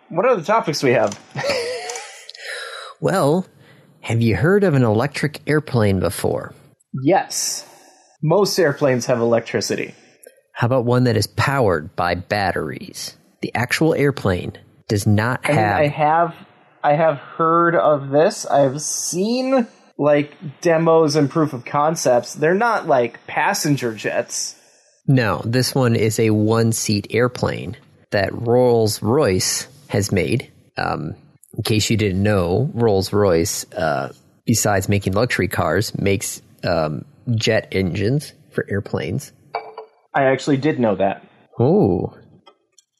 What 0.09 0.25
are 0.25 0.35
the 0.35 0.43
topics 0.43 0.83
we 0.83 0.91
have? 0.91 1.19
Well, 2.99 3.45
have 4.01 4.21
you 4.21 4.35
heard 4.35 4.63
of 4.63 4.73
an 4.73 4.83
electric 4.83 5.41
airplane 5.47 5.99
before? 5.99 6.55
Yes. 7.03 7.63
Most 8.23 8.57
airplanes 8.57 9.05
have 9.05 9.19
electricity. 9.19 9.93
How 10.53 10.65
about 10.65 10.85
one 10.85 11.03
that 11.03 11.15
is 11.15 11.27
powered 11.27 11.95
by 11.95 12.15
batteries? 12.15 13.15
The 13.41 13.53
actual 13.53 13.93
airplane 13.93 14.53
does 14.87 15.05
not 15.05 15.41
I 15.43 15.49
mean, 15.49 15.57
have. 15.57 15.79
I 15.79 15.87
have 15.89 16.35
I 16.83 16.93
have 16.93 17.17
heard 17.17 17.75
of 17.75 18.09
this. 18.09 18.47
I've 18.47 18.81
seen 18.81 19.67
like 19.99 20.33
demos 20.61 21.15
and 21.15 21.29
proof 21.29 21.53
of 21.53 21.65
concepts. 21.65 22.33
They're 22.33 22.55
not 22.55 22.87
like 22.87 23.27
passenger 23.27 23.93
jets. 23.93 24.55
no, 25.05 25.41
this 25.45 25.75
one 25.75 25.95
is 25.95 26.19
a 26.19 26.31
one 26.31 26.71
seat 26.71 27.05
airplane 27.11 27.77
that 28.11 28.29
Rolls 28.33 29.01
Royce 29.01 29.67
has 29.87 30.11
made. 30.11 30.51
Um, 30.77 31.15
in 31.55 31.63
case 31.63 31.89
you 31.89 31.97
didn't 31.97 32.21
know, 32.21 32.69
Rolls 32.73 33.11
Royce, 33.11 33.65
uh, 33.73 34.13
besides 34.45 34.87
making 34.89 35.13
luxury 35.13 35.47
cars, 35.47 35.97
makes 35.97 36.41
um, 36.63 37.05
jet 37.35 37.67
engines 37.71 38.33
for 38.51 38.65
airplanes. 38.69 39.31
I 40.13 40.25
actually 40.25 40.57
did 40.57 40.79
know 40.79 40.95
that. 40.95 41.25
Oh, 41.59 42.15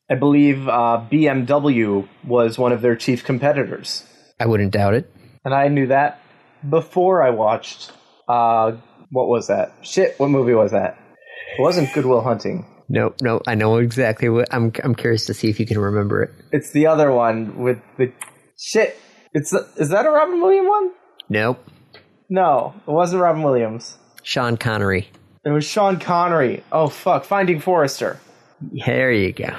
I 0.09 0.15
believe 0.15 0.67
uh, 0.67 1.05
BMW 1.11 2.07
was 2.25 2.57
one 2.57 2.71
of 2.71 2.81
their 2.81 2.95
chief 2.95 3.23
competitors, 3.23 4.03
I 4.39 4.45
wouldn't 4.45 4.71
doubt 4.71 4.93
it. 4.93 5.11
and 5.43 5.53
I 5.53 5.67
knew 5.67 5.87
that 5.87 6.21
before 6.67 7.21
I 7.21 7.31
watched. 7.31 7.91
Uh, 8.27 8.73
what 9.09 9.27
was 9.27 9.47
that? 9.47 9.73
Shit! 9.81 10.19
What 10.19 10.29
movie 10.29 10.53
was 10.53 10.71
that? 10.71 10.97
It 11.57 11.61
wasn't 11.61 11.93
Good 11.93 12.05
Will 12.05 12.21
Hunting. 12.21 12.65
No, 12.89 13.13
no, 13.21 13.41
I 13.45 13.55
know 13.55 13.77
exactly 13.77 14.29
what. 14.29 14.47
I'm. 14.53 14.71
I'm 14.83 14.95
curious 14.95 15.25
to 15.25 15.33
see 15.33 15.49
if 15.49 15.59
you 15.59 15.65
can 15.65 15.77
remember 15.77 16.23
it. 16.23 16.31
It's 16.51 16.71
the 16.71 16.87
other 16.87 17.11
one 17.11 17.57
with 17.57 17.79
the 17.97 18.13
shit. 18.57 18.97
It's 19.33 19.51
is 19.53 19.89
that 19.89 20.05
a 20.05 20.09
Robin 20.09 20.39
Williams 20.41 20.69
one? 20.69 20.91
Nope. 21.29 21.67
No, 22.29 22.73
it 22.87 22.91
wasn't 22.91 23.21
Robin 23.21 23.43
Williams. 23.43 23.97
Sean 24.23 24.57
Connery. 24.57 25.09
It 25.45 25.49
was 25.49 25.65
Sean 25.65 25.99
Connery. 25.99 26.63
Oh 26.71 26.87
fuck, 26.87 27.25
Finding 27.25 27.59
Forrester. 27.59 28.19
There 28.61 29.11
you 29.11 29.33
go. 29.33 29.49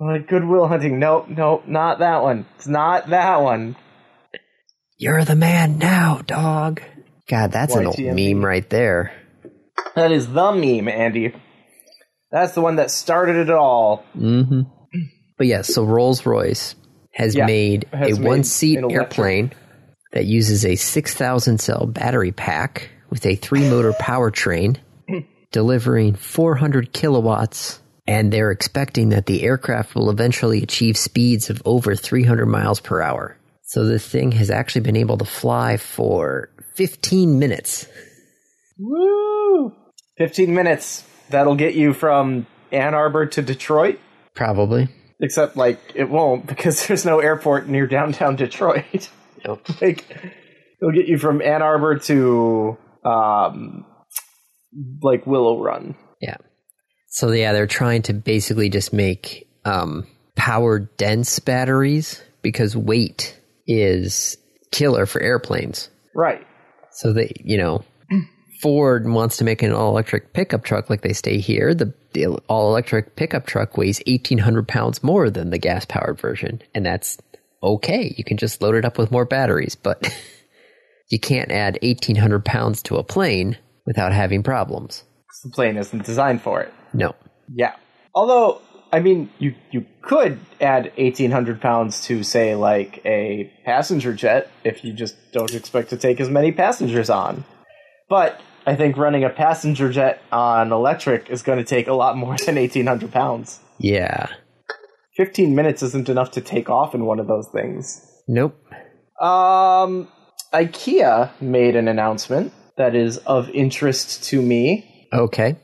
Like 0.00 0.28
Good 0.28 0.44
Will 0.44 0.68
Hunting. 0.68 0.98
Nope, 1.00 1.28
nope, 1.28 1.66
not 1.66 1.98
that 1.98 2.22
one. 2.22 2.46
It's 2.56 2.68
not 2.68 3.08
that 3.10 3.42
one. 3.42 3.76
You're 4.96 5.24
the 5.24 5.36
man 5.36 5.78
now, 5.78 6.22
dog. 6.24 6.82
God, 7.28 7.52
that's 7.52 7.74
an 7.74 7.86
old 7.86 7.98
meme 7.98 8.44
right 8.44 8.68
there. 8.70 9.12
That 9.94 10.12
is 10.12 10.32
the 10.32 10.52
meme, 10.52 10.88
Andy. 10.88 11.34
That's 12.30 12.54
the 12.54 12.60
one 12.60 12.76
that 12.76 12.90
started 12.90 13.36
it 13.36 13.50
all. 13.50 14.04
Mm-hmm. 14.16 14.62
But 15.36 15.46
yes, 15.46 15.72
so 15.72 15.84
Rolls 15.84 16.26
Royce 16.26 16.74
has 17.12 17.34
Yeah, 17.34 17.46
made 17.46 17.86
has 17.92 18.18
a 18.18 18.22
one 18.22 18.44
seat 18.44 18.78
airplane 18.78 19.52
that 20.12 20.24
uses 20.24 20.64
a 20.64 20.76
6,000 20.76 21.58
cell 21.60 21.86
battery 21.86 22.32
pack 22.32 22.90
with 23.10 23.24
a 23.24 23.36
three 23.36 23.68
motor 23.68 23.92
powertrain, 24.00 24.76
delivering 25.52 26.14
400 26.14 26.92
kilowatts. 26.92 27.80
And 28.06 28.32
they're 28.32 28.50
expecting 28.50 29.10
that 29.10 29.26
the 29.26 29.42
aircraft 29.42 29.94
will 29.94 30.08
eventually 30.08 30.62
achieve 30.62 30.96
speeds 30.96 31.50
of 31.50 31.60
over 31.66 31.94
300 31.94 32.46
miles 32.46 32.80
per 32.80 33.02
hour. 33.02 33.36
So 33.64 33.84
this 33.84 34.06
thing 34.08 34.32
has 34.32 34.48
actually 34.50 34.80
been 34.80 34.96
able 34.96 35.18
to 35.18 35.26
fly 35.26 35.76
for 35.76 36.48
15 36.76 37.38
minutes. 37.38 37.86
Woo! 38.78 39.74
15 40.16 40.54
minutes. 40.54 41.04
That'll 41.30 41.56
get 41.56 41.74
you 41.74 41.92
from 41.92 42.46
Ann 42.72 42.94
Arbor 42.94 43.26
to 43.26 43.42
Detroit. 43.42 43.98
Probably. 44.34 44.88
Except, 45.20 45.56
like, 45.56 45.80
it 45.94 46.08
won't 46.08 46.46
because 46.46 46.86
there's 46.88 47.04
no 47.04 47.20
airport 47.20 47.68
near 47.68 47.86
downtown 47.86 48.36
Detroit. 48.36 49.10
like, 49.80 50.04
it'll 50.80 50.94
get 50.94 51.06
you 51.06 51.18
from 51.18 51.42
Ann 51.42 51.62
Arbor 51.62 51.98
to, 51.98 52.78
um, 53.04 53.84
like, 55.02 55.26
Willow 55.26 55.62
Run. 55.62 55.96
Yeah. 56.20 56.36
So 57.08 57.32
yeah, 57.32 57.52
they're 57.52 57.66
trying 57.66 58.02
to 58.02 58.12
basically 58.12 58.68
just 58.68 58.92
make 58.92 59.48
um, 59.64 60.06
power 60.36 60.78
dense 60.78 61.38
batteries 61.38 62.22
because 62.42 62.76
weight 62.76 63.38
is 63.66 64.36
killer 64.70 65.06
for 65.06 65.20
airplanes. 65.20 65.90
Right. 66.14 66.46
So 66.92 67.12
they, 67.12 67.32
you 67.44 67.58
know, 67.58 67.84
Ford 68.60 69.08
wants 69.08 69.36
to 69.36 69.44
make 69.44 69.62
an 69.62 69.72
all 69.72 69.90
electric 69.90 70.32
pickup 70.32 70.64
truck 70.64 70.90
like 70.90 71.02
they 71.02 71.12
stay 71.12 71.38
here. 71.38 71.74
The, 71.74 71.94
the 72.12 72.26
all 72.48 72.70
electric 72.70 73.14
pickup 73.14 73.46
truck 73.46 73.76
weighs 73.76 74.02
eighteen 74.06 74.38
hundred 74.38 74.66
pounds 74.66 75.02
more 75.02 75.30
than 75.30 75.50
the 75.50 75.58
gas 75.58 75.84
powered 75.84 76.18
version, 76.20 76.62
and 76.74 76.84
that's 76.84 77.18
okay. 77.62 78.14
You 78.16 78.24
can 78.24 78.36
just 78.36 78.60
load 78.60 78.74
it 78.74 78.84
up 78.84 78.98
with 78.98 79.12
more 79.12 79.24
batteries, 79.24 79.76
but 79.76 80.12
you 81.10 81.20
can't 81.20 81.52
add 81.52 81.78
eighteen 81.82 82.16
hundred 82.16 82.44
pounds 82.44 82.82
to 82.84 82.96
a 82.96 83.04
plane 83.04 83.56
without 83.86 84.12
having 84.12 84.42
problems. 84.42 85.04
the 85.44 85.50
plane 85.50 85.76
isn't 85.76 86.04
designed 86.04 86.42
for 86.42 86.60
it. 86.60 86.72
No. 86.92 87.14
Yeah. 87.54 87.76
Although, 88.14 88.60
I 88.92 88.98
mean, 89.00 89.30
you 89.38 89.54
you 89.70 89.86
could 90.02 90.40
add 90.60 90.92
eighteen 90.96 91.30
hundred 91.30 91.60
pounds 91.60 92.00
to 92.06 92.24
say 92.24 92.56
like 92.56 93.00
a 93.04 93.52
passenger 93.64 94.12
jet 94.14 94.50
if 94.64 94.84
you 94.84 94.92
just 94.92 95.14
don't 95.32 95.54
expect 95.54 95.90
to 95.90 95.96
take 95.96 96.18
as 96.20 96.28
many 96.28 96.50
passengers 96.50 97.08
on. 97.08 97.44
But 98.08 98.40
I 98.68 98.76
think 98.76 98.98
running 98.98 99.24
a 99.24 99.30
passenger 99.30 99.90
jet 99.90 100.20
on 100.30 100.72
electric 100.72 101.30
is 101.30 101.40
going 101.40 101.56
to 101.56 101.64
take 101.64 101.88
a 101.88 101.94
lot 101.94 102.18
more 102.18 102.36
than 102.46 102.58
eighteen 102.58 102.86
hundred 102.86 103.12
pounds. 103.12 103.60
Yeah. 103.78 104.28
Fifteen 105.16 105.54
minutes 105.54 105.82
isn't 105.82 106.10
enough 106.10 106.32
to 106.32 106.42
take 106.42 106.68
off 106.68 106.94
in 106.94 107.06
one 107.06 107.18
of 107.18 107.26
those 107.26 107.48
things. 107.50 108.04
Nope. 108.28 108.54
Um, 109.22 110.08
IKEA 110.52 111.30
made 111.40 111.76
an 111.76 111.88
announcement 111.88 112.52
that 112.76 112.94
is 112.94 113.16
of 113.18 113.48
interest 113.50 114.22
to 114.24 114.42
me. 114.42 115.08
Okay. 115.14 115.56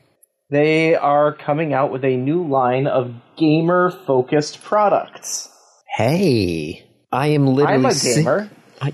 They 0.49 0.95
are 0.95 1.31
coming 1.31 1.73
out 1.73 1.91
with 1.91 2.03
a 2.03 2.17
new 2.17 2.43
line 2.47 2.87
of 2.87 3.13
gamer 3.37 3.91
focused 3.91 4.63
products. 4.63 5.47
Hey, 5.95 6.83
I 7.11 7.27
am 7.27 7.45
literally. 7.45 7.75
I'm 7.75 7.85
a 7.85 7.93
si- 7.93 8.15
gamer. 8.15 8.49
I, 8.81 8.93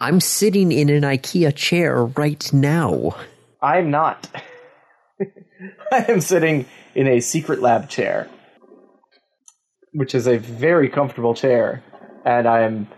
I'm 0.00 0.20
sitting 0.20 0.72
in 0.72 0.88
an 0.88 1.04
IKEA 1.04 1.54
chair 1.54 2.04
right 2.04 2.52
now. 2.52 3.14
I'm 3.64 3.90
not. 3.90 4.28
I 5.90 6.04
am 6.08 6.20
sitting 6.20 6.66
in 6.94 7.06
a 7.06 7.16
Secretlab 7.16 7.88
chair, 7.88 8.28
which 9.94 10.14
is 10.14 10.26
a 10.26 10.36
very 10.36 10.90
comfortable 10.90 11.34
chair, 11.34 11.82
and 12.26 12.46
I 12.46 12.60
am 12.60 12.88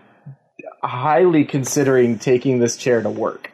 highly 0.83 1.45
considering 1.45 2.19
taking 2.19 2.59
this 2.59 2.75
chair 2.75 3.01
to 3.01 3.09
work. 3.09 3.49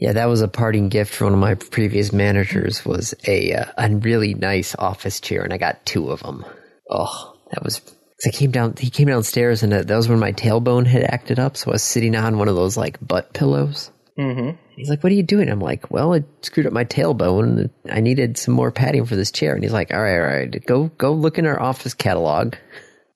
Yeah, 0.00 0.14
that 0.14 0.26
was 0.26 0.40
a 0.40 0.48
parting 0.48 0.88
gift 0.88 1.14
from 1.14 1.26
one 1.26 1.34
of 1.34 1.38
my 1.40 1.54
previous 1.54 2.12
managers. 2.12 2.84
Was 2.84 3.14
a 3.28 3.52
uh, 3.52 3.66
a 3.78 3.94
really 3.94 4.34
nice 4.34 4.74
office 4.76 5.20
chair, 5.20 5.42
and 5.42 5.52
I 5.52 5.58
got 5.58 5.86
two 5.86 6.10
of 6.10 6.20
them. 6.20 6.44
Oh, 6.90 7.36
that 7.52 7.62
was. 7.62 7.80
I 8.26 8.30
came 8.30 8.50
down. 8.50 8.74
He 8.76 8.90
came 8.90 9.06
downstairs, 9.06 9.62
and 9.62 9.72
uh, 9.72 9.82
that 9.82 9.96
was 9.96 10.08
when 10.08 10.18
my 10.18 10.32
tailbone 10.32 10.86
had 10.86 11.04
acted 11.04 11.38
up. 11.38 11.56
So 11.56 11.70
I 11.70 11.74
was 11.74 11.82
sitting 11.82 12.16
on 12.16 12.38
one 12.38 12.48
of 12.48 12.56
those 12.56 12.76
like 12.76 12.98
butt 13.06 13.32
pillows. 13.34 13.90
Mm-hmm. 14.18 14.56
He's 14.80 14.90
like, 14.90 15.02
"What 15.02 15.12
are 15.12 15.16
you 15.16 15.22
doing?" 15.22 15.48
I'm 15.48 15.60
like, 15.60 15.90
"Well, 15.90 16.14
I 16.14 16.24
screwed 16.42 16.66
up 16.66 16.72
my 16.72 16.84
tailbone. 16.84 17.70
I 17.90 18.00
needed 18.00 18.36
some 18.38 18.54
more 18.54 18.70
padding 18.70 19.04
for 19.04 19.16
this 19.16 19.30
chair." 19.30 19.54
And 19.54 19.62
he's 19.62 19.72
like, 19.72 19.92
"All 19.92 20.02
right, 20.02 20.18
all 20.18 20.26
right, 20.26 20.66
go 20.66 20.90
go 20.98 21.12
look 21.12 21.38
in 21.38 21.46
our 21.46 21.60
office 21.60 21.94
catalog. 21.94 22.54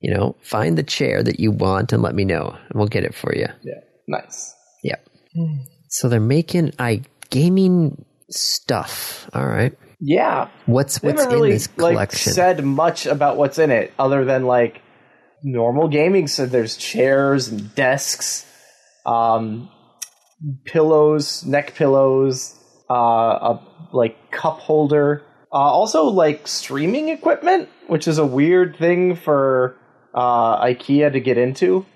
You 0.01 0.15
know, 0.15 0.37
find 0.43 0.77
the 0.77 0.83
chair 0.83 1.23
that 1.23 1.41
you 1.41 1.51
want 1.51 1.93
and 1.93 2.03
let 2.03 2.15
me 2.15 2.25
know, 2.25 2.51
and 2.51 2.75
we'll 2.79 2.89
get 2.89 3.05
it 3.05 3.15
for 3.15 3.35
you." 3.35 3.47
Yeah, 3.63 3.81
nice. 4.07 4.55
Yep. 4.83 5.09
So 5.89 6.09
they're 6.09 6.21
making 6.21 6.73
i 6.79 7.03
gaming 7.31 8.05
stuff. 8.31 9.29
All 9.35 9.47
right. 9.47 9.77
Yeah, 10.01 10.49
What's 10.67 10.99
they 10.99 11.09
what's 11.09 11.25
in 11.25 11.31
really 11.31 11.53
this 11.53 11.69
like 11.79 11.95
collection? 11.95 12.33
said 12.33 12.65
much 12.65 13.07
about 13.07 13.37
what's 13.39 13.59
in 13.59 13.71
it, 13.71 13.93
other 13.99 14.25
than 14.25 14.45
like 14.45 14.83
normal 15.43 15.89
gaming. 15.89 16.27
So 16.27 16.47
there's 16.47 16.77
chairs 16.77 17.49
and 17.49 17.75
desks, 17.75 18.45
um, 19.07 19.71
pillows, 20.65 21.45
neck 21.45 21.75
pillows, 21.75 22.59
uh, 22.91 22.95
a 22.95 23.61
like 23.93 24.31
cup 24.31 24.59
holder. 24.59 25.23
Uh, 25.53 25.57
also, 25.57 26.05
like 26.05 26.49
streaming 26.49 27.09
equipment, 27.11 27.69
which 27.87 28.09
is 28.09 28.19
a 28.19 28.27
weird 28.27 28.77
thing 28.77 29.15
for 29.15 29.77
uh, 30.15 30.65
IKEA 30.65 31.13
to 31.13 31.21
get 31.21 31.39
into. 31.39 31.87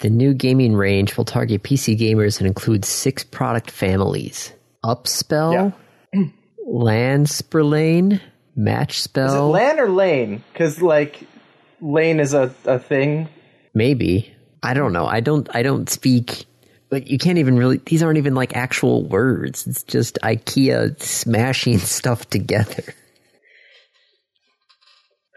the 0.00 0.08
new 0.10 0.32
gaming 0.32 0.74
range 0.74 1.16
will 1.16 1.24
target 1.24 1.62
PC 1.62 1.98
gamers 1.98 2.38
and 2.38 2.46
include 2.46 2.84
six 2.84 3.22
product 3.24 3.70
families: 3.70 4.52
UPPSPEL, 4.84 5.74
Landsperlane, 6.68 8.20
Match 8.56 8.98
Is 9.00 9.06
it 9.14 9.18
LAN 9.18 9.78
or 9.78 9.88
lane? 9.90 10.42
Because 10.52 10.80
like 10.80 11.20
lane 11.80 12.18
is 12.20 12.34
a, 12.34 12.54
a 12.64 12.78
thing. 12.78 13.28
maybe. 13.74 14.34
I 14.60 14.74
don't 14.74 14.92
know. 14.92 15.06
I 15.06 15.20
don't. 15.20 15.48
I 15.54 15.62
don't 15.62 15.88
speak. 15.88 16.46
But 16.90 17.08
you 17.08 17.18
can't 17.18 17.38
even 17.38 17.56
really. 17.56 17.78
These 17.78 18.02
aren't 18.02 18.18
even 18.18 18.34
like 18.34 18.56
actual 18.56 19.04
words. 19.04 19.66
It's 19.66 19.82
just 19.82 20.18
IKEA 20.22 21.00
smashing 21.00 21.78
stuff 21.96 22.28
together. 22.30 22.94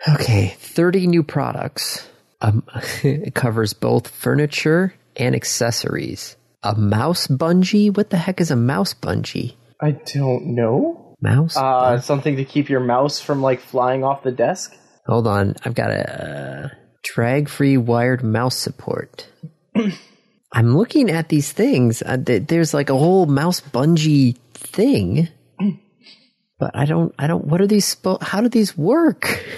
Okay, 0.08 0.56
30 0.58 1.08
new 1.08 1.24
products. 1.24 2.08
Um, 2.41 2.64
it 3.04 3.36
covers 3.36 3.74
both 3.74 4.08
furniture 4.08 4.93
and 5.16 5.36
accessories. 5.36 6.36
A 6.64 6.76
mouse 6.76 7.28
bungee? 7.28 7.95
What 7.95 8.10
the 8.10 8.18
heck 8.18 8.39
is 8.41 8.52
a 8.52 8.56
mouse 8.56 8.93
bungee? 8.93 9.56
I 9.80 9.91
don't 9.91 10.56
know. 10.56 11.16
Mouse? 11.22 11.58
Uh, 11.58 11.99
something 11.99 12.38
to 12.38 12.45
keep 12.45 12.70
your 12.70 12.80
mouse 12.80 13.20
from 13.20 13.41
like 13.41 13.60
flying 13.60 14.04
off 14.04 14.24
the 14.24 14.32
desk. 14.32 14.76
Hold 15.08 15.28
on, 15.28 15.56
I've 15.64 15.74
got 15.74 15.91
a 15.91 16.24
uh, 16.24 16.70
drag-free 17.04 17.78
wired 17.78 18.24
mouse 18.24 18.56
support. 18.56 19.28
I'm 20.54 20.76
looking 20.78 21.10
at 21.10 21.30
these 21.30 21.52
things. 21.52 22.02
Uh, 22.02 22.18
th- 22.18 22.47
there's 22.47 22.74
like 22.74 22.89
a 22.89 22.97
whole 22.97 23.26
mouse 23.26 23.62
bungee 23.62 24.38
thing, 24.54 25.30
but 26.60 26.72
I 26.76 26.86
don't. 26.86 27.14
I 27.18 27.28
don't. 27.28 27.45
What 27.45 27.62
are 27.62 27.68
these? 27.68 27.95
Spo- 27.95 28.22
how 28.22 28.41
do 28.41 28.49
these 28.49 28.78
work? 28.78 29.43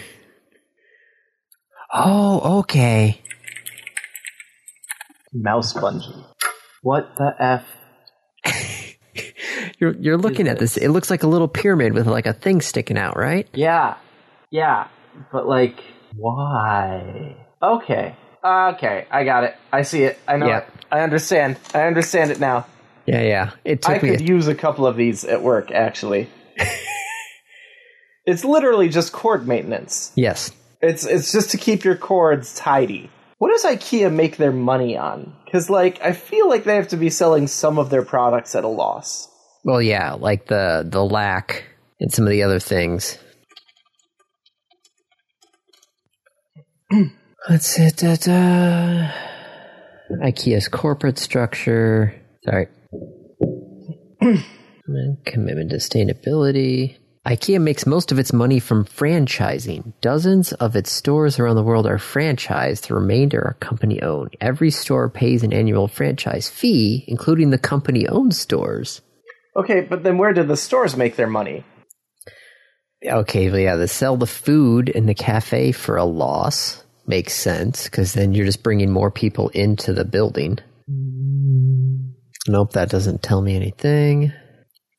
Oh, 1.95 2.59
okay. 2.61 3.21
Mouse 5.31 5.73
bungee. 5.73 6.25
What 6.81 7.15
the 7.17 7.35
f? 7.39 7.65
You're 9.79 9.93
you're 9.99 10.17
looking 10.17 10.47
at 10.47 10.57
this. 10.57 10.75
It 10.75 10.89
looks 10.89 11.09
like 11.11 11.21
a 11.23 11.27
little 11.27 11.47
pyramid 11.47 11.93
with 11.93 12.07
like 12.07 12.25
a 12.25 12.33
thing 12.33 12.61
sticking 12.61 12.97
out, 12.97 13.15
right? 13.15 13.47
Yeah, 13.53 13.97
yeah, 14.49 14.87
but 15.31 15.47
like, 15.47 15.79
why? 16.15 17.37
Okay, 17.61 18.15
okay, 18.43 19.05
I 19.11 19.23
got 19.23 19.43
it. 19.45 19.55
I 19.71 19.83
see 19.83 20.03
it. 20.03 20.19
I 20.27 20.37
know 20.37 20.47
Yeah. 20.47 20.57
it. 20.59 20.67
I 20.91 21.01
understand. 21.01 21.57
I 21.73 21.83
understand 21.83 22.31
it 22.31 22.39
now. 22.39 22.65
Yeah, 23.05 23.21
yeah. 23.21 23.51
It 23.65 23.81
took 23.81 23.97
I 23.97 23.99
me. 24.05 24.09
could 24.17 24.27
use 24.27 24.47
a 24.47 24.55
couple 24.55 24.85
of 24.87 24.95
these 24.95 25.23
at 25.25 25.41
work, 25.41 25.71
actually. 25.71 26.29
it's 28.25 28.45
literally 28.45 28.89
just 28.89 29.11
cord 29.11 29.47
maintenance. 29.47 30.11
yes. 30.15 30.51
It's 30.81 31.05
it's 31.05 31.31
just 31.31 31.51
to 31.51 31.57
keep 31.57 31.85
your 31.85 31.95
cords 31.95 32.53
tidy. 32.55 33.09
What 33.37 33.51
does 33.51 33.63
IKEA 33.63 34.13
make 34.13 34.35
their 34.35 34.51
money 34.51 34.97
on? 34.97 35.33
Because 35.45 35.69
like 35.69 36.01
I 36.01 36.11
feel 36.11 36.49
like 36.49 36.65
they 36.65 36.75
have 36.75 36.89
to 36.89 36.97
be 36.97 37.09
selling 37.09 37.47
some 37.47 37.79
of 37.79 37.89
their 37.89 38.03
products 38.03 38.53
at 38.53 38.65
a 38.65 38.67
loss. 38.67 39.29
Well, 39.63 39.81
yeah, 39.81 40.13
like 40.13 40.45
the 40.47 40.85
the 40.85 41.03
lack 41.03 41.63
and 42.01 42.11
some 42.11 42.25
of 42.25 42.31
the 42.31 42.43
other 42.43 42.59
things. 42.59 43.17
Let's 47.49 47.67
see. 47.67 47.89
Da, 47.89 48.15
da. 48.15 49.11
IKEA's 50.23 50.67
corporate 50.67 51.17
structure. 51.17 52.15
Sorry. 52.45 52.67
Commitment 55.25 55.71
to 55.71 55.77
sustainability. 55.77 56.97
IKEA 57.25 57.61
makes 57.61 57.85
most 57.85 58.11
of 58.11 58.19
its 58.19 58.33
money 58.33 58.59
from 58.59 58.83
franchising. 58.83 59.93
Dozens 60.01 60.51
of 60.53 60.75
its 60.75 60.91
stores 60.91 61.39
around 61.39 61.55
the 61.55 61.63
world 61.63 61.87
are 61.87 61.97
franchised, 61.97 62.87
the 62.87 62.95
remainder 62.95 63.41
are 63.41 63.55
company 63.61 64.01
owned. 64.01 64.35
Every 64.41 64.71
store 64.71 65.09
pays 65.09 65.41
an 65.41 65.53
annual 65.53 65.87
franchise 65.87 66.49
fee, 66.49 67.05
including 67.07 67.49
the 67.49 67.57
company 67.57 68.09
owned 68.09 68.35
stores. 68.35 69.01
Okay, 69.55 69.81
but 69.81 70.03
then 70.03 70.17
where 70.17 70.33
do 70.33 70.43
the 70.43 70.57
stores 70.57 70.97
make 70.97 71.15
their 71.15 71.27
money? 71.27 71.63
Okay, 73.05 73.49
well, 73.49 73.59
yeah, 73.59 73.77
they 73.77 73.87
sell 73.87 74.17
the 74.17 74.27
food 74.27 74.89
in 74.89 75.05
the 75.05 75.13
cafe 75.13 75.71
for 75.71 75.95
a 75.95 76.05
loss. 76.05 76.82
Makes 77.05 77.33
sense, 77.33 77.85
because 77.85 78.13
then 78.13 78.33
you're 78.33 78.45
just 78.45 78.63
bringing 78.63 78.89
more 78.89 79.11
people 79.11 79.49
into 79.49 79.93
the 79.93 80.05
building. 80.05 80.59
Nope, 82.47 82.73
that 82.73 82.89
doesn't 82.89 83.23
tell 83.23 83.41
me 83.41 83.55
anything. 83.55 84.31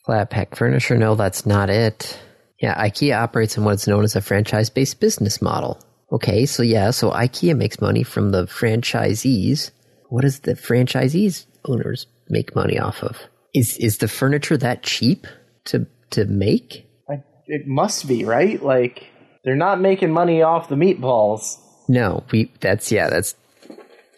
Flat 0.05 0.31
pack 0.31 0.55
furniture, 0.55 0.99
no, 0.99 1.15
that's 1.15 1.47
not 1.47 1.71
it. 1.71 2.19
Yeah, 2.61 2.75
IKEA 2.83 3.19
operates 3.21 3.57
in 3.57 3.65
what's 3.65 3.87
known 3.87 4.05
as 4.05 4.17
a 4.17 4.21
franchise 4.21 4.71
based 4.71 5.01
business 5.01 5.41
model. 5.43 5.83
Okay, 6.13 6.47
so 6.47 6.63
yeah, 6.63 6.91
so 6.91 7.11
IKEA 7.11 7.57
makes 7.57 7.81
money 7.81 8.03
from 8.03 8.31
the 8.31 8.45
franchisees. 8.45 9.71
What 10.09 10.23
does 10.23 10.41
the 10.41 10.55
franchisees 10.55 11.47
owners 11.65 12.07
make 12.29 12.55
money 12.55 12.79
off 12.79 13.03
of? 13.03 13.19
Is 13.55 13.77
is 13.79 13.99
the 13.99 14.09
furniture 14.09 14.57
that 14.57 14.83
cheap 14.83 15.27
to 15.67 15.87
to 16.11 16.27
make? 16.27 16.87
I, 17.09 17.23
it 17.47 17.67
must 17.67 18.07
be 18.07 18.25
right. 18.25 18.63
Like 18.63 19.07
they're 19.45 19.57
not 19.57 19.81
making 19.81 20.13
money 20.13 20.43
off 20.43 20.69
the 20.69 20.77
meatballs. 20.77 21.57
No, 21.89 22.25
we. 22.31 22.51
That's 22.61 22.91
yeah. 22.91 23.09
That's. 23.11 23.35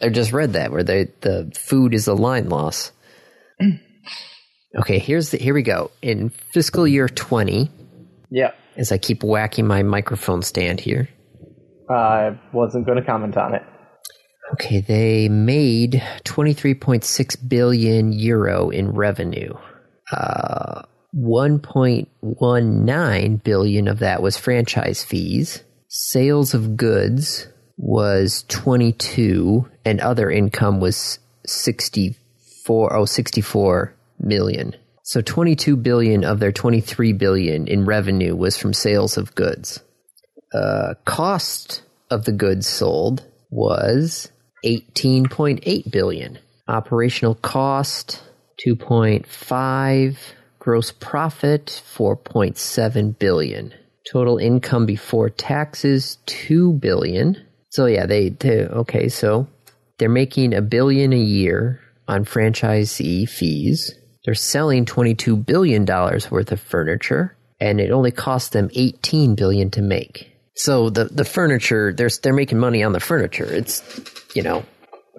I 0.01 0.09
just 0.09 0.31
read 0.31 0.53
that 0.53 0.71
where 0.71 0.83
the 0.83 1.09
the 1.21 1.51
food 1.57 1.93
is 1.93 2.07
a 2.07 2.13
line 2.13 2.49
loss. 2.49 2.91
okay, 4.79 4.99
here's 4.99 5.31
the 5.31 5.37
here 5.37 5.53
we 5.53 5.63
go. 5.63 5.91
In 6.01 6.29
fiscal 6.29 6.87
year 6.87 7.09
twenty, 7.09 7.69
Yeah, 8.29 8.51
as 8.75 8.91
I 8.91 8.97
keep 8.97 9.23
whacking 9.23 9.67
my 9.67 9.83
microphone 9.83 10.41
stand 10.41 10.79
here. 10.79 11.09
I 11.89 12.37
wasn't 12.53 12.85
going 12.85 12.97
to 12.97 13.05
comment 13.05 13.37
on 13.37 13.55
it. 13.55 13.63
Okay, 14.53 14.81
they 14.81 15.29
made 15.29 16.03
twenty 16.23 16.53
three 16.53 16.73
point 16.73 17.03
six 17.03 17.35
billion 17.35 18.13
euro 18.13 18.69
in 18.69 18.91
revenue. 18.91 19.53
Uh, 20.11 20.83
one 21.11 21.59
point 21.59 22.07
one 22.21 22.85
nine 22.85 23.37
billion 23.37 23.87
of 23.87 23.99
that 23.99 24.21
was 24.21 24.37
franchise 24.37 25.03
fees. 25.03 25.63
Sales 25.89 26.53
of 26.53 26.77
goods 26.77 27.47
was 27.77 28.43
22 28.47 29.69
and 29.85 30.01
other 30.01 30.29
income 30.29 30.79
was 30.79 31.19
64 31.45 32.95
oh 32.95 33.05
64 33.05 33.93
million. 34.19 34.75
So 35.03 35.21
22 35.21 35.77
billion 35.77 36.25
of 36.25 36.39
their 36.39 36.51
23 36.51 37.13
billion 37.13 37.67
in 37.67 37.85
revenue 37.85 38.35
was 38.35 38.57
from 38.57 38.73
sales 38.73 39.17
of 39.17 39.33
goods. 39.35 39.79
Uh, 40.53 40.95
cost 41.05 41.83
of 42.09 42.25
the 42.25 42.31
goods 42.31 42.67
sold 42.67 43.23
was 43.49 44.29
18.8 44.65 45.91
billion. 45.91 46.39
Operational 46.67 47.35
cost 47.35 48.21
2.5, 48.65 50.17
gross 50.59 50.91
profit 50.91 51.81
4.7 51.95 53.17
billion. 53.17 53.73
Total 54.11 54.37
income 54.37 54.85
before 54.85 55.29
taxes 55.29 56.17
2 56.25 56.73
billion. 56.73 57.46
So 57.77 57.85
yeah, 57.85 58.07
they, 58.07 58.29
they 58.29 58.65
okay, 58.65 59.07
so 59.07 59.45
they're 59.99 60.09
making 60.09 60.55
a 60.55 60.63
billion 60.63 61.13
a 61.13 61.15
year 61.15 61.79
on 62.07 62.25
franchisee 62.25 63.29
fees. 63.29 63.93
They're 64.25 64.33
selling 64.33 64.85
22 64.85 65.37
billion 65.37 65.85
dollars 65.85 66.31
worth 66.31 66.51
of 66.51 66.59
furniture 66.59 67.37
and 67.59 67.79
it 67.79 67.91
only 67.91 68.09
cost 68.09 68.51
them 68.51 68.71
18 68.73 69.35
billion 69.35 69.69
to 69.69 69.83
make. 69.83 70.35
So 70.55 70.89
the 70.89 71.03
the 71.03 71.23
furniture 71.23 71.93
they're 71.93 72.09
they're 72.09 72.33
making 72.33 72.57
money 72.57 72.81
on 72.81 72.93
the 72.93 72.99
furniture. 72.99 73.45
It's 73.45 73.83
you 74.33 74.41
know, 74.41 74.65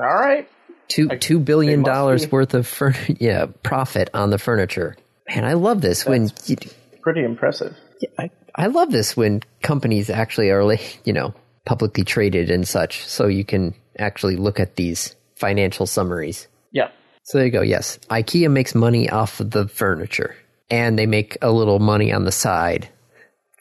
All 0.01 0.17
right. 0.17 0.49
two 0.89 1.11
two 1.11 1.39
billion 1.39 1.85
dollars 1.85 2.29
worth 2.29 2.55
of 2.55 2.67
fur- 2.67 2.97
yeah 3.21 3.47
profit 3.63 4.11
on 4.15 4.31
the 4.31 4.39
furniture. 4.39 4.97
Man, 5.29 5.45
I 5.45 5.53
love 5.53 5.81
this 5.81 6.05
when 6.05 6.33
you, 6.47 6.57
Pretty 7.03 7.23
impressive. 7.23 7.77
Yeah, 8.01 8.09
I 8.19 8.31
I 8.53 8.67
love 8.67 8.91
this 8.91 9.17
when 9.17 9.43
companies 9.63 10.11
actually 10.11 10.51
are 10.51 10.65
like 10.65 10.99
you 11.07 11.13
know 11.13 11.35
publicly 11.69 12.03
traded 12.03 12.51
and 12.51 12.67
such, 12.67 13.05
so 13.07 13.27
you 13.27 13.45
can 13.45 13.75
actually 13.99 14.37
look 14.37 14.59
at 14.59 14.77
these 14.77 15.15
financial 15.37 15.85
summaries. 15.87 16.49
Yeah. 16.73 16.89
So 17.25 17.37
there 17.37 17.45
you 17.47 17.53
go. 17.53 17.61
Yes, 17.61 17.99
IKEA 18.09 18.51
makes 18.51 18.75
money 18.75 19.11
off 19.11 19.39
of 19.39 19.51
the 19.51 19.69
furniture, 19.69 20.35
and 20.71 20.99
they 20.99 21.05
make 21.07 21.37
a 21.43 21.53
little 21.53 21.79
money 21.79 22.11
on 22.11 22.25
the 22.25 22.33
side. 22.33 22.89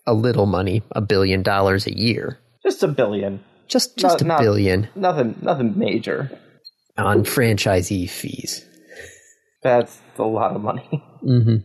A 0.06 0.14
little 0.14 0.46
money, 0.46 0.84
a 0.92 1.02
billion 1.02 1.44
dollars 1.44 1.86
a 1.86 1.96
year. 1.98 2.40
Just 2.64 2.82
a 2.82 2.88
billion. 2.88 3.44
Just 3.68 3.98
just 3.98 4.14
Not- 4.14 4.22
a 4.22 4.26
not- 4.26 4.40
billion 4.42 4.88
Nothing. 4.96 5.36
Nothing 5.42 5.78
major. 5.78 6.32
on 6.98 7.26
franchisee 7.26 8.10
fees. 8.10 8.66
That's 9.64 10.00
a 10.18 10.24
lot 10.24 10.56
of 10.56 10.62
money. 10.62 11.04
Mm-hmm. 11.26 11.58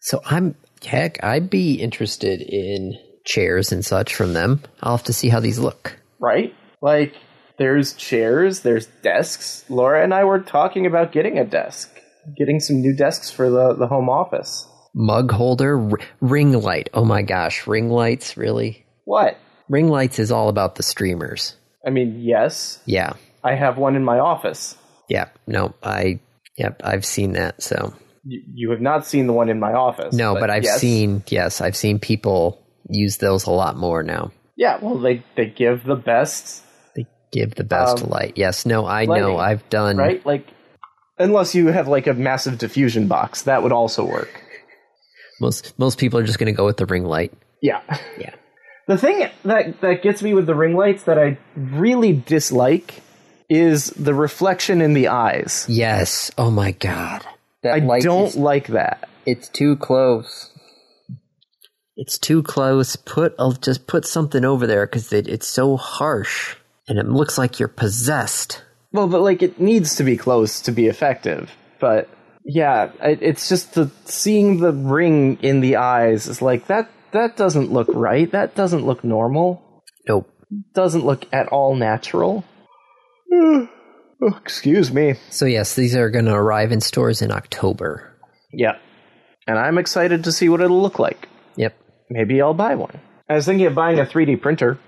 So 0.00 0.20
I'm 0.24 0.54
heck, 0.82 1.22
I'd 1.22 1.50
be 1.50 1.74
interested 1.74 2.40
in 2.40 2.94
chairs 3.28 3.70
and 3.70 3.84
such 3.84 4.14
from 4.14 4.32
them. 4.32 4.60
I'll 4.82 4.96
have 4.96 5.06
to 5.06 5.12
see 5.12 5.28
how 5.28 5.38
these 5.40 5.58
look. 5.58 5.96
right? 6.18 6.54
Like, 6.80 7.14
there's 7.58 7.92
chairs, 7.94 8.60
there's 8.60 8.86
desks. 9.02 9.64
Laura 9.68 10.02
and 10.02 10.14
I 10.14 10.24
were 10.24 10.40
talking 10.40 10.86
about 10.86 11.12
getting 11.12 11.38
a 11.38 11.44
desk, 11.44 11.90
getting 12.36 12.58
some 12.60 12.80
new 12.80 12.94
desks 12.96 13.30
for 13.30 13.50
the, 13.50 13.74
the 13.74 13.86
home 13.88 14.08
office. 14.08 14.66
Mug 14.94 15.30
holder, 15.30 15.78
r- 15.90 15.98
ring 16.20 16.52
light. 16.52 16.88
Oh 16.94 17.04
my 17.04 17.22
gosh, 17.22 17.66
ring 17.66 17.90
lights, 17.90 18.36
really? 18.36 18.86
What? 19.04 19.36
Ring 19.68 19.88
lights 19.88 20.18
is 20.18 20.32
all 20.32 20.48
about 20.48 20.76
the 20.76 20.82
streamers. 20.82 21.54
I 21.86 21.90
mean, 21.90 22.20
yes, 22.20 22.80
Yeah. 22.86 23.12
I 23.44 23.54
have 23.54 23.76
one 23.78 23.94
in 23.96 24.04
my 24.04 24.18
office. 24.18 24.76
Yeah. 25.08 25.28
No, 25.46 25.74
I 25.82 26.18
yep, 26.56 26.80
I've 26.84 27.04
seen 27.04 27.32
that. 27.32 27.62
So 27.62 27.94
You, 28.24 28.42
you 28.54 28.70
have 28.70 28.80
not 28.80 29.06
seen 29.06 29.26
the 29.26 29.32
one 29.32 29.48
in 29.48 29.60
my 29.60 29.72
office. 29.72 30.12
No, 30.14 30.34
but, 30.34 30.50
I've 30.50 30.64
yes. 30.64 30.80
seen 30.80 31.22
yes, 31.28 31.60
I've 31.60 31.76
seen 31.76 31.98
people 31.98 32.60
use 32.88 33.18
those 33.18 33.46
a 33.46 33.50
lot 33.50 33.76
more 33.76 34.02
now. 34.02 34.32
Yeah, 34.56 34.78
well, 34.82 34.98
they, 34.98 35.22
they 35.36 35.46
give 35.46 35.84
the 35.84 35.94
best, 35.96 36.62
They 36.96 37.06
give 37.32 37.54
the 37.54 37.64
best 37.64 38.02
Um, 38.02 38.10
light. 38.10 38.32
Yes, 38.36 38.66
no, 38.66 38.84
I 38.86 39.04
lighting, 39.04 39.26
know. 39.28 39.38
I've 39.38 39.68
done 39.70 39.96
right? 39.96 40.24
Like, 40.26 40.46
unless 41.18 41.54
you 41.54 41.68
have 41.68 41.86
like 41.88 42.06
a 42.06 42.14
massive 42.14 42.58
diffusion 42.58 43.06
box, 43.08 43.42
that 43.42 43.62
would 43.62 43.72
also 43.72 44.04
work. 44.04 44.42
most 45.40 45.78
most 45.78 45.98
people 45.98 46.18
are 46.18 46.24
just 46.24 46.38
going 46.38 46.52
to 46.52 46.56
go 46.56 46.64
with 46.66 46.76
the 46.76 46.86
ring 46.86 47.04
light. 47.04 47.32
Yeah. 47.62 47.80
Yeah. 48.18 48.34
The 48.88 48.96
thing 48.98 49.28
that 49.44 49.80
that 49.80 50.02
gets 50.02 50.22
me 50.22 50.34
with 50.34 50.46
the 50.46 50.54
ring 50.54 50.74
lights 50.76 51.04
that 51.04 51.18
I 51.18 51.38
really 51.56 52.12
dislike 52.14 53.02
is 53.48 53.90
the 53.90 54.14
reflection 54.14 54.80
in 54.80 54.94
the 54.94 55.08
eyes. 55.08 55.66
Yes. 55.68 56.30
Oh 56.38 56.50
my 56.50 56.72
god. 56.72 57.24
That 57.62 57.74
I 57.74 57.78
light 57.78 58.02
don't 58.02 58.26
is- 58.28 58.36
like 58.36 58.68
that. 58.68 59.08
it's 59.26 59.48
too 59.48 59.76
close. 59.76 60.50
It's 62.00 62.16
too 62.16 62.44
close. 62.44 62.94
Put 62.94 63.34
I'll 63.40 63.52
just 63.52 63.88
put 63.88 64.06
something 64.06 64.44
over 64.44 64.68
there 64.68 64.86
because 64.86 65.12
it, 65.12 65.26
it's 65.26 65.48
so 65.48 65.76
harsh, 65.76 66.54
and 66.86 66.96
it 66.96 67.06
looks 67.06 67.36
like 67.36 67.58
you're 67.58 67.66
possessed. 67.66 68.62
Well, 68.92 69.08
but 69.08 69.20
like 69.20 69.42
it 69.42 69.60
needs 69.60 69.96
to 69.96 70.04
be 70.04 70.16
close 70.16 70.60
to 70.62 70.70
be 70.70 70.86
effective. 70.86 71.50
But 71.80 72.08
yeah, 72.44 72.92
it, 73.02 73.18
it's 73.20 73.48
just 73.48 73.74
the 73.74 73.90
seeing 74.04 74.60
the 74.60 74.72
ring 74.72 75.38
in 75.42 75.58
the 75.58 75.74
eyes 75.76 76.28
is 76.28 76.40
like 76.40 76.68
that. 76.68 76.88
That 77.10 77.36
doesn't 77.36 77.72
look 77.72 77.88
right. 77.90 78.30
That 78.30 78.54
doesn't 78.54 78.86
look 78.86 79.02
normal. 79.02 79.82
Nope. 80.06 80.30
Doesn't 80.74 81.04
look 81.04 81.26
at 81.32 81.48
all 81.48 81.74
natural. 81.74 82.44
oh, 83.34 83.68
excuse 84.40 84.92
me. 84.92 85.14
So 85.30 85.46
yes, 85.46 85.74
these 85.74 85.96
are 85.96 86.10
going 86.10 86.26
to 86.26 86.34
arrive 86.34 86.70
in 86.70 86.80
stores 86.80 87.22
in 87.22 87.32
October. 87.32 88.16
Yeah, 88.52 88.78
and 89.48 89.58
I'm 89.58 89.78
excited 89.78 90.22
to 90.24 90.32
see 90.32 90.48
what 90.48 90.60
it'll 90.60 90.80
look 90.80 91.00
like. 91.00 91.28
Yep. 91.56 91.74
Maybe 92.10 92.40
I'll 92.40 92.54
buy 92.54 92.74
one. 92.74 93.00
I 93.28 93.34
was 93.34 93.46
thinking 93.46 93.66
of 93.66 93.74
buying 93.74 93.98
a 93.98 94.04
3D 94.04 94.40
printer. 94.40 94.78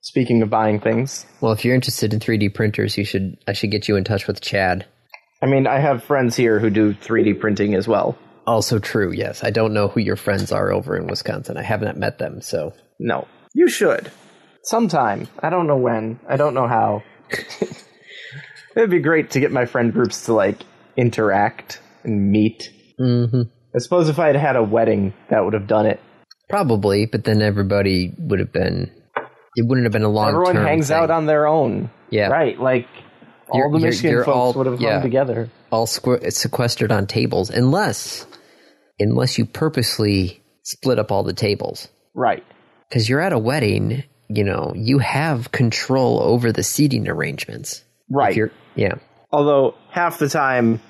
Speaking 0.00 0.42
of 0.42 0.50
buying 0.50 0.80
things, 0.80 1.24
Well, 1.40 1.52
if 1.52 1.64
you're 1.64 1.74
interested 1.74 2.12
in 2.12 2.20
3D 2.20 2.52
printers, 2.54 2.98
you 2.98 3.04
should 3.04 3.38
I 3.48 3.54
should 3.54 3.70
get 3.70 3.88
you 3.88 3.96
in 3.96 4.04
touch 4.04 4.26
with 4.26 4.40
Chad. 4.40 4.86
I 5.42 5.46
mean, 5.46 5.66
I 5.66 5.78
have 5.78 6.04
friends 6.04 6.36
here 6.36 6.58
who 6.58 6.70
do 6.70 6.94
3D 6.94 7.40
printing 7.40 7.74
as 7.74 7.88
well. 7.88 8.16
Also 8.46 8.78
true. 8.78 9.12
Yes, 9.12 9.42
I 9.42 9.50
don't 9.50 9.72
know 9.72 9.88
who 9.88 10.00
your 10.00 10.16
friends 10.16 10.52
are 10.52 10.70
over 10.70 10.96
in 10.96 11.06
Wisconsin. 11.06 11.56
I 11.56 11.62
haven't 11.62 11.98
met 11.98 12.18
them, 12.18 12.42
so 12.42 12.74
No, 12.98 13.26
you 13.54 13.68
should. 13.68 14.10
Sometime. 14.64 15.26
I 15.40 15.50
don't 15.50 15.66
know 15.66 15.76
when. 15.76 16.20
I 16.28 16.36
don't 16.36 16.54
know 16.54 16.66
how. 16.68 17.02
It'd 18.76 18.90
be 18.90 19.00
great 19.00 19.30
to 19.32 19.40
get 19.40 19.52
my 19.52 19.66
friend 19.66 19.92
groups 19.92 20.26
to 20.26 20.34
like 20.34 20.62
interact 20.96 21.80
and 22.02 22.30
meet. 22.30 22.70
mm-hmm. 23.00 23.42
I 23.74 23.78
suppose 23.78 24.08
if 24.08 24.18
I 24.18 24.28
had 24.28 24.36
had 24.36 24.56
a 24.56 24.62
wedding, 24.62 25.14
that 25.30 25.44
would 25.44 25.54
have 25.54 25.66
done 25.66 25.86
it. 25.86 26.00
Probably. 26.48 27.06
But 27.06 27.24
then 27.24 27.42
everybody 27.42 28.12
would 28.18 28.38
have 28.40 28.52
been. 28.52 28.90
It 29.56 29.66
wouldn't 29.66 29.84
have 29.84 29.92
been 29.92 30.02
a 30.02 30.08
long. 30.08 30.28
Everyone 30.28 30.56
hangs 30.56 30.90
out 30.90 31.10
on 31.10 31.26
their 31.26 31.46
own. 31.46 31.90
Yeah. 32.10 32.28
Right. 32.28 32.58
Like 32.58 32.86
all 33.48 33.60
You're- 33.60 33.70
the 33.72 33.78
you're- 33.78 33.90
Michigan 33.90 34.10
you're 34.12 34.24
folks 34.24 34.36
all- 34.36 34.52
would 34.54 34.66
have 34.66 34.80
yeah. 34.80 34.94
come 34.94 35.02
together. 35.02 35.50
all 35.70 35.86
squ- 35.86 36.32
sequestered 36.32 36.90
on 36.92 37.06
tables, 37.06 37.50
unless 37.50 38.26
unless 39.00 39.38
you 39.38 39.44
purposely 39.44 40.40
split 40.62 40.98
up 40.98 41.10
all 41.12 41.22
the 41.24 41.32
tables. 41.32 41.88
Right. 42.14 42.44
Because 42.88 43.08
you're 43.08 43.20
at 43.20 43.32
a 43.32 43.38
wedding, 43.38 44.04
you 44.28 44.44
know, 44.44 44.72
you 44.76 44.98
have 44.98 45.50
control 45.52 46.20
over 46.22 46.52
the 46.52 46.62
seating 46.62 47.08
arrangements. 47.08 47.82
Right. 48.10 48.36
you're, 48.36 48.52
yeah. 48.76 48.94
Although 49.32 49.74
half 49.90 50.18
the 50.18 50.28
time 50.28 50.80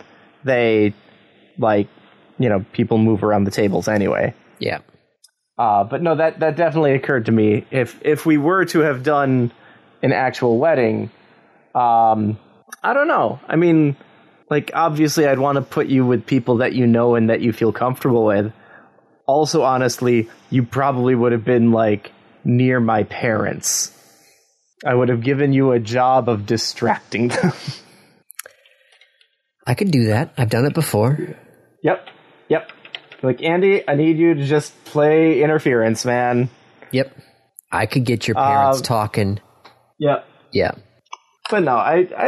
they 0.44 0.94
like 1.58 1.88
you 2.38 2.48
know 2.48 2.64
people 2.72 2.98
move 2.98 3.22
around 3.24 3.44
the 3.44 3.50
tables 3.50 3.88
anyway. 3.88 4.34
Yeah. 4.58 4.78
Uh, 5.56 5.84
but 5.84 6.02
no, 6.02 6.16
that 6.16 6.40
that 6.40 6.56
definitely 6.56 6.94
occurred 6.94 7.26
to 7.26 7.32
me. 7.32 7.64
If 7.70 7.98
if 8.02 8.26
we 8.26 8.38
were 8.38 8.64
to 8.66 8.80
have 8.80 9.02
done 9.02 9.52
an 10.02 10.12
actual 10.12 10.58
wedding, 10.58 11.10
um, 11.74 12.38
I 12.82 12.92
don't 12.92 13.08
know. 13.08 13.40
I 13.46 13.56
mean, 13.56 13.96
like 14.50 14.72
obviously, 14.74 15.26
I'd 15.26 15.38
want 15.38 15.56
to 15.56 15.62
put 15.62 15.86
you 15.86 16.04
with 16.04 16.26
people 16.26 16.58
that 16.58 16.74
you 16.74 16.86
know 16.86 17.14
and 17.14 17.30
that 17.30 17.40
you 17.40 17.52
feel 17.52 17.72
comfortable 17.72 18.24
with. 18.24 18.52
Also, 19.26 19.62
honestly, 19.62 20.28
you 20.50 20.64
probably 20.64 21.14
would 21.14 21.32
have 21.32 21.44
been 21.44 21.70
like 21.70 22.10
near 22.44 22.80
my 22.80 23.04
parents. 23.04 23.92
I 24.84 24.94
would 24.94 25.08
have 25.08 25.22
given 25.22 25.52
you 25.52 25.72
a 25.72 25.78
job 25.78 26.28
of 26.28 26.46
distracting 26.46 27.28
them. 27.28 27.52
I 29.66 29.74
could 29.74 29.90
do 29.90 30.06
that. 30.06 30.34
I've 30.36 30.50
done 30.50 30.66
it 30.66 30.74
before. 30.74 31.18
yep, 31.82 32.06
yep. 32.48 32.70
Like 33.24 33.42
Andy, 33.42 33.82
I 33.88 33.94
need 33.94 34.18
you 34.18 34.34
to 34.34 34.44
just 34.44 34.72
play 34.84 35.42
interference, 35.42 36.04
man. 36.04 36.50
Yep. 36.92 37.16
I 37.72 37.86
could 37.86 38.04
get 38.04 38.28
your 38.28 38.34
parents 38.36 38.78
Um, 38.78 38.82
talking. 38.84 39.40
Yep. 39.98 40.26
Yeah. 40.52 40.72
But 41.50 41.64
no, 41.64 41.72
I, 41.76 42.06
I 42.16 42.26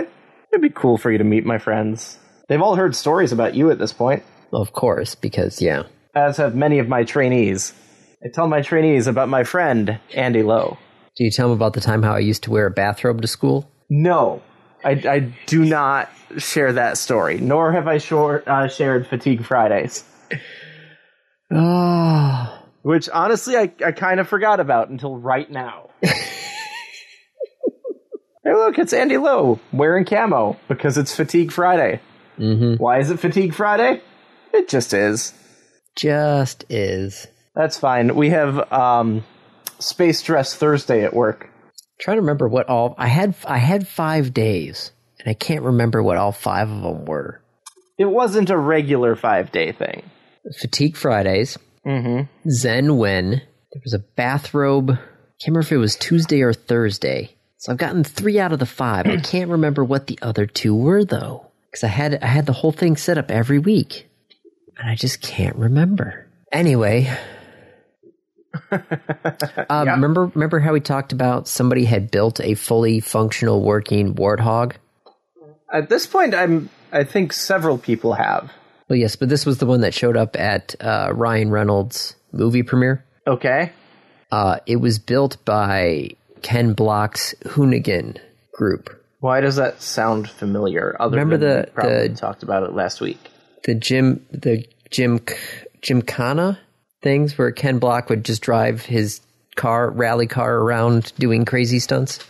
it'd 0.53 0.62
be 0.62 0.70
cool 0.70 0.99
for 0.99 1.11
you 1.12 1.18
to 1.18 1.24
meet 1.24 1.44
my 1.44 1.59
friends. 1.59 2.18
They've 2.49 2.61
all 2.62 2.76
heard 2.76 2.94
stories 2.94 3.32
about 3.32 3.55
you 3.55 3.70
at 3.70 3.78
this 3.78 3.92
point, 3.92 4.22
Of 4.53 4.72
course, 4.72 5.14
because, 5.14 5.61
yeah. 5.61 5.82
as 6.14 6.36
have 6.38 6.55
many 6.55 6.78
of 6.78 6.88
my 6.88 7.05
trainees. 7.05 7.72
I 8.24 8.28
tell 8.32 8.49
my 8.49 8.62
trainees 8.62 9.07
about 9.07 9.28
my 9.28 9.44
friend 9.44 10.01
Andy 10.14 10.42
Lowe. 10.42 10.78
Do 11.16 11.24
you 11.24 11.30
tell 11.30 11.49
them 11.49 11.57
about 11.57 11.74
the 11.74 11.80
time 11.80 12.03
how 12.03 12.14
I 12.14 12.18
used 12.20 12.42
to 12.44 12.51
wear 12.51 12.66
a 12.66 12.70
bathrobe 12.70 13.20
to 13.22 13.28
school? 13.28 13.70
No, 13.90 14.42
I, 14.84 14.90
I 14.90 15.18
do 15.47 15.64
not 15.64 16.09
share 16.38 16.72
that 16.72 16.99
story. 16.99 17.38
Nor 17.38 17.72
have 17.72 17.86
I 17.88 17.99
short, 17.99 18.47
uh, 18.49 18.68
shared 18.68 19.07
Fatigue 19.07 19.44
Fridays, 19.44 20.05
Oh. 21.53 22.62
which 22.82 23.09
honestly 23.09 23.57
I, 23.57 23.72
I 23.84 23.92
kind 23.92 24.20
of 24.20 24.28
forgot 24.28 24.61
about 24.61 24.88
until 24.88 25.16
right 25.16 25.51
now. 25.51 25.90
hey, 26.03 26.12
look, 28.44 28.78
it's 28.78 28.92
Andy 28.92 29.16
Lowe 29.18 29.61
wearing 29.72 30.05
camo 30.05 30.57
because 30.68 30.99
it's 30.99 31.14
Fatigue 31.14 31.53
Friday. 31.53 32.01
Mm-hmm. 32.38 32.82
Why 32.82 32.99
is 32.99 33.11
it 33.11 33.20
Fatigue 33.20 33.55
Friday? 33.55 34.03
It 34.53 34.68
just 34.68 34.92
is. 34.92 35.32
Just 35.97 36.64
is. 36.68 37.26
That's 37.55 37.78
fine. 37.78 38.14
We 38.14 38.30
have 38.30 38.70
um, 38.72 39.24
Space 39.78 40.22
Dress 40.22 40.55
Thursday 40.55 41.05
at 41.05 41.14
work. 41.14 41.49
trying 42.01 42.18
to 42.18 42.20
remember 42.22 42.49
what 42.49 42.68
all 42.68 42.94
I 42.99 43.07
had. 43.07 43.34
I 43.47 43.59
had 43.59 43.88
five 43.88 44.34
days, 44.34 44.92
and 45.18 45.28
I 45.28 45.34
can't 45.34 45.62
remember 45.62 46.03
what 46.03 46.18
all 46.18 46.32
five 46.32 46.70
of 46.70 46.82
them 46.82 47.05
were. 47.07 47.40
It 47.99 48.05
wasn't 48.05 48.51
a 48.51 48.59
regular 48.59 49.16
five 49.16 49.51
day 49.53 49.72
thing. 49.72 50.03
Fatigue 50.61 50.97
Fridays, 50.97 51.59
Mm-hmm. 51.84 52.51
Zen 52.51 52.97
When. 52.97 53.30
There 53.30 53.82
was 53.84 53.94
a 53.94 53.99
bathrobe. 54.01 54.88
Can't 54.88 55.49
remember 55.49 55.61
if 55.61 55.72
it 55.72 55.76
was 55.76 55.94
Tuesday 55.97 56.40
or 56.42 56.53
Thursday. 56.53 57.30
So 57.59 57.70
I've 57.72 57.78
gotten 57.78 58.03
three 58.05 58.38
out 58.40 58.53
of 58.53 58.59
the 58.59 58.66
five. 58.66 59.07
I 59.07 59.18
can't 59.18 59.51
remember 59.51 59.84
what 59.84 60.07
the 60.09 60.18
other 60.22 60.47
two 60.47 60.74
were 60.74 61.05
though, 61.05 61.47
because 61.70 61.84
I 61.84 61.88
had 61.88 62.22
I 62.22 62.26
had 62.26 62.47
the 62.47 62.53
whole 62.53 62.72
thing 62.72 62.97
set 62.97 63.18
up 63.18 63.30
every 63.30 63.59
week, 63.59 64.09
and 64.78 64.88
I 64.90 64.94
just 64.94 65.20
can't 65.20 65.57
remember. 65.57 66.26
Anyway. 66.53 67.11
Um, 69.68 69.88
Remember, 69.88 70.26
remember 70.34 70.61
how 70.61 70.72
we 70.72 70.80
talked 70.80 71.12
about 71.12 71.47
somebody 71.47 71.84
had 71.84 72.11
built 72.11 72.40
a 72.40 72.55
fully 72.55 73.01
functional 73.01 73.62
working 73.62 74.14
warthog? 74.14 74.72
At 75.72 75.88
this 75.90 76.07
point, 76.07 76.34
I'm. 76.34 76.70
I 76.90 77.05
think 77.05 77.32
several 77.34 77.76
people 77.76 78.14
have. 78.14 78.51
Well, 78.89 78.99
yes, 78.99 79.16
but 79.16 79.28
this 79.28 79.45
was 79.45 79.59
the 79.59 79.66
one 79.66 79.80
that 79.80 79.95
showed 79.95 80.16
up 80.16 80.37
at 80.37 80.74
uh, 80.80 81.11
Ryan 81.12 81.51
Reynolds' 81.51 82.14
movie 82.32 82.62
premiere. 82.62 83.05
Okay. 83.26 83.72
Uh, 84.30 84.59
it 84.66 84.76
was 84.76 84.99
built 84.99 85.45
by 85.45 86.11
Ken 86.43 86.72
Block's 86.72 87.34
Hoonigan 87.45 88.18
group. 88.55 88.91
Why 89.20 89.41
does 89.41 89.57
that 89.57 89.80
sound 89.82 90.30
familiar? 90.30 90.95
Other 91.01 91.16
Remember 91.16 91.37
than 91.37 91.66
the- 91.74 92.03
we 92.05 92.09
the- 92.09 92.14
talked 92.16 92.43
about 92.43 92.62
it 92.62 92.74
last 92.74 93.01
week. 93.01 93.18
The 93.64 93.74
Jim, 93.74 94.24
the 94.30 94.64
Jim, 94.91 95.20
Gymkhana 95.82 96.59
things 97.03 97.37
where 97.39 97.51
Ken 97.53 97.78
Block 97.78 98.09
would 98.09 98.24
just 98.24 98.43
drive 98.43 98.82
his 98.82 99.20
car, 99.57 99.91
rally 99.91 100.26
car 100.26 100.57
around 100.59 101.12
doing 101.18 101.45
crazy 101.45 101.78
stunts. 101.80 102.20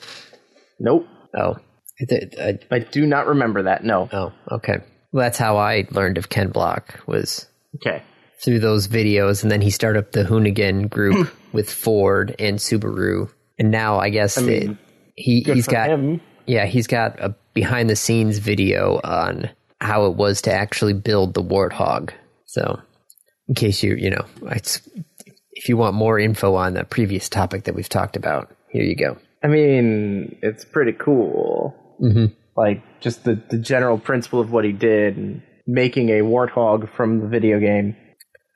Nope. 0.80 1.07
Oh, 1.36 1.57
I 2.00 2.04
th- 2.09 2.34
I- 2.38 2.59
I 2.74 2.78
do 2.78 3.07
not 3.07 3.26
remember 3.26 3.64
that. 3.64 3.84
No. 3.84 4.09
oh, 4.12 4.32
okay. 4.52 4.78
That's 5.16 5.38
how 5.38 5.56
I 5.56 5.86
learned 5.90 6.18
of 6.18 6.28
Ken 6.28 6.48
Block 6.50 7.00
was 7.06 7.46
Okay. 7.76 8.02
through 8.44 8.60
those 8.60 8.88
videos, 8.88 9.42
and 9.42 9.50
then 9.50 9.60
he 9.60 9.70
started 9.70 9.98
up 10.00 10.12
the 10.12 10.24
Hoonigan 10.24 10.88
group 10.90 11.30
with 11.52 11.70
Ford 11.70 12.34
and 12.38 12.58
Subaru, 12.58 13.30
and 13.58 13.70
now 13.70 13.98
I 13.98 14.10
guess 14.10 14.40
mean, 14.40 14.66
that 14.66 14.76
he 15.14 15.40
he's 15.40 15.66
got 15.66 15.88
him. 15.88 16.20
yeah 16.46 16.66
he's 16.66 16.86
got 16.86 17.18
a 17.20 17.34
behind 17.54 17.88
the 17.90 17.96
scenes 17.96 18.38
video 18.38 19.00
on 19.02 19.50
how 19.80 20.06
it 20.06 20.14
was 20.16 20.42
to 20.42 20.52
actually 20.52 20.92
build 20.94 21.34
the 21.34 21.42
Warthog. 21.42 22.10
So, 22.46 22.80
in 23.48 23.54
case 23.54 23.82
you 23.82 23.94
you 23.94 24.10
know, 24.10 24.24
it's 24.50 24.80
if 25.52 25.68
you 25.68 25.76
want 25.76 25.94
more 25.94 26.18
info 26.18 26.54
on 26.54 26.74
the 26.74 26.84
previous 26.84 27.28
topic 27.28 27.64
that 27.64 27.74
we've 27.74 27.88
talked 27.88 28.16
about, 28.16 28.54
here 28.70 28.82
you 28.84 28.94
go. 28.94 29.16
I 29.42 29.48
mean, 29.48 30.38
it's 30.42 30.64
pretty 30.64 30.92
cool. 30.92 31.74
Mm-hmm. 32.02 32.26
Like 32.56 32.82
just 33.07 33.22
the 33.22 33.40
the 33.50 33.57
general 33.57 33.98
principle 33.98 34.40
of 34.40 34.50
what 34.50 34.64
he 34.64 34.72
did 34.72 35.16
and 35.16 35.40
making 35.64 36.09
a 36.09 36.22
warthog 36.22 36.92
from 36.96 37.20
the 37.20 37.28
video 37.28 37.61
game. 37.61 37.94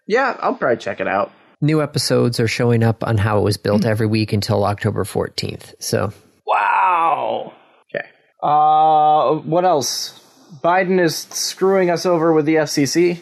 Yeah, 0.09 0.37
I'll 0.41 0.57
probably 0.57 0.77
check 0.77 0.99
it 0.99 1.07
out. 1.07 1.31
New 1.61 1.81
episodes 1.81 2.41
are 2.41 2.49
showing 2.49 2.83
up 2.83 3.07
on 3.07 3.17
how 3.17 3.39
it 3.39 3.43
was 3.43 3.57
built 3.57 3.85
every 3.85 4.09
week 4.09 4.33
until 4.33 4.65
October 4.65 5.05
fourteenth. 5.05 5.73
So 5.79 6.13
Wow. 6.45 7.53
Okay. 7.95 8.09
Uh, 8.43 9.37
what 9.49 9.65
else? 9.65 10.19
Biden 10.65 11.01
is 11.01 11.17
screwing 11.17 11.89
us 11.89 12.05
over 12.05 12.33
with 12.33 12.45
the 12.45 12.57
FCC. 12.57 13.21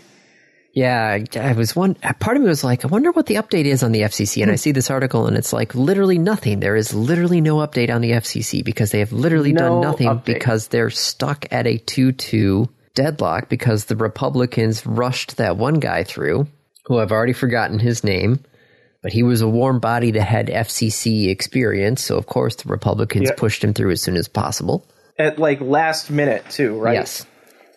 Yeah, 0.72 1.24
I, 1.34 1.52
was 1.54 1.74
one. 1.74 1.94
Part 1.94 2.36
of 2.36 2.42
me 2.42 2.48
was 2.48 2.62
like, 2.62 2.84
I 2.84 2.88
wonder 2.88 3.10
what 3.10 3.26
the 3.26 3.36
update 3.36 3.64
is 3.64 3.82
on 3.82 3.92
the 3.92 4.02
FCC. 4.02 4.42
And 4.42 4.50
I 4.50 4.54
hmm. 4.54 4.58
see 4.58 4.72
this 4.72 4.90
article, 4.90 5.26
and 5.26 5.36
it's 5.36 5.52
like 5.52 5.74
literally 5.74 6.18
nothing. 6.18 6.60
There 6.60 6.76
is 6.76 6.94
literally 6.94 7.40
no 7.40 7.56
update 7.56 7.92
on 7.92 8.00
the 8.00 8.12
FCC 8.12 8.64
because 8.64 8.90
they 8.90 9.00
have 9.00 9.12
literally 9.12 9.52
No 9.52 9.60
done 9.60 9.80
nothing 9.80 10.08
update. 10.08 10.24
because 10.24 10.68
they're 10.68 10.90
stuck 10.90 11.46
at 11.50 11.66
a 11.66 11.78
two-two 11.78 12.68
deadlock 12.94 13.48
because 13.48 13.86
the 13.86 13.96
Republicans 13.96 14.84
rushed 14.86 15.36
that 15.38 15.56
one 15.56 15.80
guy 15.80 16.04
through, 16.04 16.46
who 16.84 16.98
I've 16.98 17.12
already 17.12 17.32
forgotten 17.32 17.78
his 17.78 18.04
name. 18.04 18.40
But 19.02 19.12
he 19.12 19.22
was 19.22 19.40
a 19.40 19.48
warm 19.48 19.78
body 19.78 20.10
that 20.12 20.22
had 20.22 20.48
FCC 20.48 21.28
experience, 21.28 22.02
so 22.04 22.18
of 22.18 22.26
course 22.26 22.56
the 22.56 22.68
Republicans 22.68 23.28
Yeah. 23.28 23.36
pushed 23.36 23.62
him 23.62 23.72
through 23.72 23.92
as 23.92 24.02
soon 24.02 24.16
as 24.16 24.28
possible. 24.28 24.84
At 25.18 25.38
like 25.38 25.60
last 25.60 26.10
minute 26.10 26.44
too, 26.50 26.78
right? 26.78 26.94
Yes. 26.94 27.24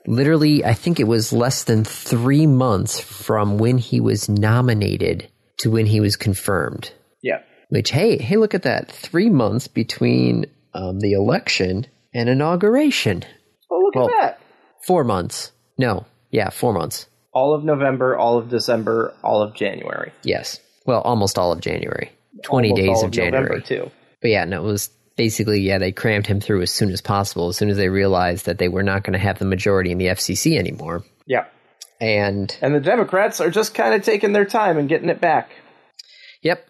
Literally, 0.08 0.66
I 0.66 0.74
think 0.74 1.00
it 1.00 1.08
was 1.08 1.32
less 1.32 1.64
than 1.64 1.84
three 1.84 2.48
months 2.48 3.00
from 3.00 3.58
when 3.58 3.78
he 3.78 4.00
was 4.00 4.28
nominated 4.30 5.30
to 5.60 5.70
when 5.70 5.86
he 5.86 6.00
was 6.00 6.16
confirmed. 6.16 6.92
Yeah. 7.22 7.40
Which, 7.70 7.92
hey, 7.92 8.18
hey, 8.18 8.38
look 8.38 8.54
at 8.54 8.64
that. 8.64 8.92
Three 8.92 9.30
months 9.30 9.68
between 9.68 10.46
um, 10.74 11.00
the 11.00 11.14
election 11.14 11.86
and 12.14 12.30
inauguration. 12.30 13.24
Oh, 13.72 13.78
look 13.84 13.96
Well- 13.96 14.10
at 14.10 14.22
that. 14.22 14.40
Four 14.88 15.04
months. 15.04 15.52
No. 15.78 16.06
Yeah, 16.32 16.50
four 16.50 16.74
months. 16.74 17.06
All 17.34 17.54
of 17.54 17.64
November, 17.64 18.18
all 18.18 18.38
of 18.40 18.50
December, 18.50 19.14
all 19.24 19.42
of 19.44 19.54
January. 19.56 20.12
Yes. 20.24 20.60
Well, 20.86 21.02
almost 21.02 21.38
all 21.38 21.52
of 21.52 21.62
January. 21.62 22.12
20 22.44 22.70
Almost 22.72 22.82
days 22.82 22.98
all 22.98 23.06
of 23.06 23.12
January. 23.12 23.44
November 23.44 23.60
too. 23.66 23.92
But 24.22 24.32
yeah, 24.32 24.46
no, 24.46 24.64
it 24.64 24.68
was 24.68 24.90
basically, 25.18 25.62
yeah, 25.62 25.78
they 25.78 25.92
crammed 25.92 26.28
him 26.28 26.40
through 26.40 26.62
as 26.62 26.72
soon 26.72 26.90
as 26.92 27.02
possible, 27.02 27.50
as 27.50 27.58
soon 27.58 27.70
as 27.70 27.78
they 27.78 27.90
realized 27.90 28.46
that 28.46 28.58
they 28.58 28.68
were 28.70 28.84
not 28.84 29.04
going 29.04 29.14
to 29.14 29.20
have 29.20 29.40
the 29.40 29.46
majority 29.46 29.92
in 29.92 29.98
the 29.98 30.08
FCC 30.08 30.58
anymore. 30.58 31.04
Yeah. 31.28 31.46
And, 32.00 32.56
And 32.62 32.74
the 32.74 32.80
Democrats 32.80 33.40
are 33.40 33.52
just 33.52 33.74
kind 33.74 33.94
of 33.94 34.04
taking 34.04 34.34
their 34.34 34.46
time 34.46 34.78
and 34.78 34.90
getting 34.90 35.10
it 35.10 35.22
back. 35.22 35.52
yep. 36.42 36.68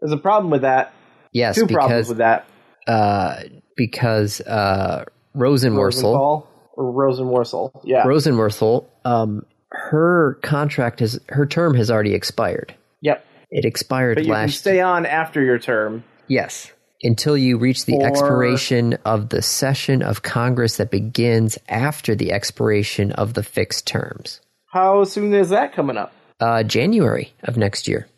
There's 0.00 0.12
a 0.12 0.16
problem 0.18 0.50
with 0.50 0.62
that. 0.62 0.92
Yes, 1.32 1.54
Two 1.56 1.66
problems 1.66 2.08
with 2.08 2.18
that. 2.18 2.46
uh, 2.86 3.36
because, 3.76 4.40
uh, 4.42 5.04
Rosenworcel, 5.34 6.46
or 6.72 6.92
Rosenworcel. 6.92 7.70
Yeah. 7.84 8.04
Rosenworcel, 8.04 8.86
um, 9.04 9.44
her 9.70 10.38
contract 10.42 11.00
has, 11.00 11.18
her 11.28 11.46
term 11.46 11.74
has 11.74 11.90
already 11.90 12.14
expired. 12.14 12.74
yep. 13.00 13.24
It 13.50 13.64
expired 13.64 14.16
But 14.16 14.24
you 14.24 14.32
can 14.32 14.42
last 14.42 14.58
stay 14.58 14.80
on 14.80 15.06
after 15.06 15.40
your 15.42 15.58
term. 15.58 16.02
Yes. 16.26 16.72
Until 17.02 17.36
you 17.36 17.58
reach 17.58 17.84
the 17.84 17.98
For- 17.98 18.06
expiration 18.06 18.94
of 19.04 19.28
the 19.28 19.42
session 19.42 20.02
of 20.02 20.22
Congress 20.22 20.78
that 20.78 20.90
begins 20.90 21.58
after 21.68 22.14
the 22.14 22.32
expiration 22.32 23.12
of 23.12 23.34
the 23.34 23.42
fixed 23.42 23.86
terms. 23.86 24.40
How 24.72 25.04
soon 25.04 25.34
is 25.34 25.50
that 25.50 25.74
coming 25.74 25.96
up? 25.96 26.12
Uh, 26.40 26.62
January 26.62 27.32
of 27.44 27.56
next 27.56 27.86
year. 27.88 28.08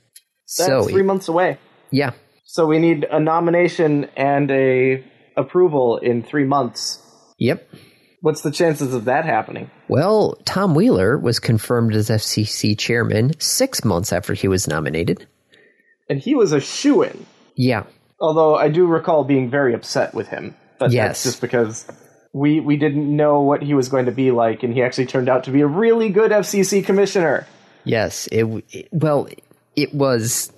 That's 0.56 0.68
so, 0.68 0.84
three 0.84 1.02
months 1.02 1.28
away. 1.28 1.58
yeah. 1.90 2.12
So 2.44 2.64
we 2.66 2.78
need 2.78 3.04
a 3.04 3.20
nomination 3.20 4.08
and 4.16 4.50
a 4.50 5.04
approval 5.36 5.98
in 5.98 6.22
three 6.22 6.44
months. 6.46 6.98
Yep. 7.38 7.68
What's 8.22 8.40
the 8.40 8.50
chances 8.50 8.94
of 8.94 9.04
that 9.04 9.26
happening? 9.26 9.70
Well, 9.86 10.38
Tom 10.46 10.74
Wheeler 10.74 11.18
was 11.18 11.38
confirmed 11.38 11.94
as 11.94 12.08
FCC 12.08 12.76
chairman 12.76 13.38
six 13.38 13.84
months 13.84 14.12
after 14.12 14.32
he 14.34 14.48
was 14.48 14.66
nominated. 14.66 15.26
And 16.08 16.18
he 16.18 16.34
was 16.34 16.52
a 16.52 16.60
shoo 16.60 17.02
in. 17.02 17.26
Yeah. 17.54 17.84
Although 18.20 18.56
I 18.56 18.68
do 18.68 18.86
recall 18.86 19.24
being 19.24 19.50
very 19.50 19.74
upset 19.74 20.14
with 20.14 20.28
him. 20.28 20.54
But 20.78 20.92
Yes. 20.92 21.08
that's 21.08 21.22
just 21.24 21.40
because 21.40 21.86
we 22.32 22.60
we 22.60 22.76
didn't 22.76 23.14
know 23.14 23.40
what 23.42 23.62
he 23.62 23.74
was 23.74 23.88
going 23.88 24.06
to 24.06 24.12
be 24.12 24.30
like, 24.30 24.62
and 24.62 24.72
he 24.72 24.82
actually 24.82 25.06
turned 25.06 25.28
out 25.28 25.44
to 25.44 25.50
be 25.50 25.60
a 25.60 25.66
really 25.66 26.08
good 26.10 26.30
FCC 26.30 26.84
commissioner. 26.84 27.46
Yes. 27.84 28.28
It, 28.30 28.44
it 28.70 28.88
well, 28.92 29.28
it 29.76 29.94
was. 29.94 30.52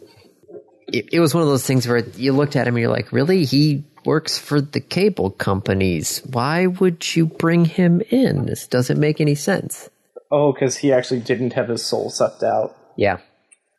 It, 0.92 1.08
it 1.12 1.20
was 1.20 1.32
one 1.34 1.42
of 1.42 1.48
those 1.48 1.64
things 1.66 1.86
where 1.86 1.98
you 1.98 2.32
looked 2.32 2.56
at 2.56 2.66
him 2.66 2.74
and 2.74 2.82
you're 2.82 2.90
like, 2.90 3.12
really? 3.12 3.44
He 3.44 3.84
works 4.04 4.38
for 4.38 4.60
the 4.60 4.80
cable 4.80 5.30
companies. 5.30 6.20
Why 6.32 6.66
would 6.66 7.14
you 7.14 7.26
bring 7.26 7.64
him 7.64 8.00
in? 8.10 8.46
This 8.46 8.66
doesn't 8.66 8.98
make 8.98 9.20
any 9.20 9.36
sense. 9.36 9.88
Oh, 10.32 10.52
because 10.52 10.76
he 10.78 10.92
actually 10.92 11.20
didn't 11.20 11.52
have 11.52 11.68
his 11.68 11.84
soul 11.84 12.10
sucked 12.10 12.42
out. 12.42 12.76
Yeah. 12.96 13.18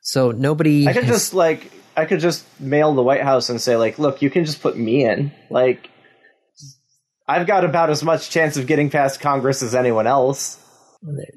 So 0.01 0.31
nobody. 0.31 0.87
I 0.87 0.93
could 0.93 1.03
has- 1.03 1.13
just 1.15 1.33
like 1.33 1.71
I 2.01 2.05
could 2.05 2.19
just 2.19 2.45
mail 2.59 2.95
the 2.95 3.03
White 3.03 3.21
House 3.21 3.49
and 3.49 3.61
say 3.61 3.75
like, 3.75 3.99
look, 3.99 4.21
you 4.23 4.31
can 4.31 4.43
just 4.43 4.61
put 4.61 4.75
me 4.75 5.05
in. 5.05 5.31
Like, 5.51 5.89
I've 7.27 7.45
got 7.45 7.63
about 7.63 7.91
as 7.91 8.03
much 8.03 8.31
chance 8.31 8.57
of 8.57 8.65
getting 8.65 8.89
past 8.89 9.21
Congress 9.21 9.61
as 9.61 9.75
anyone 9.75 10.07
else. 10.07 10.57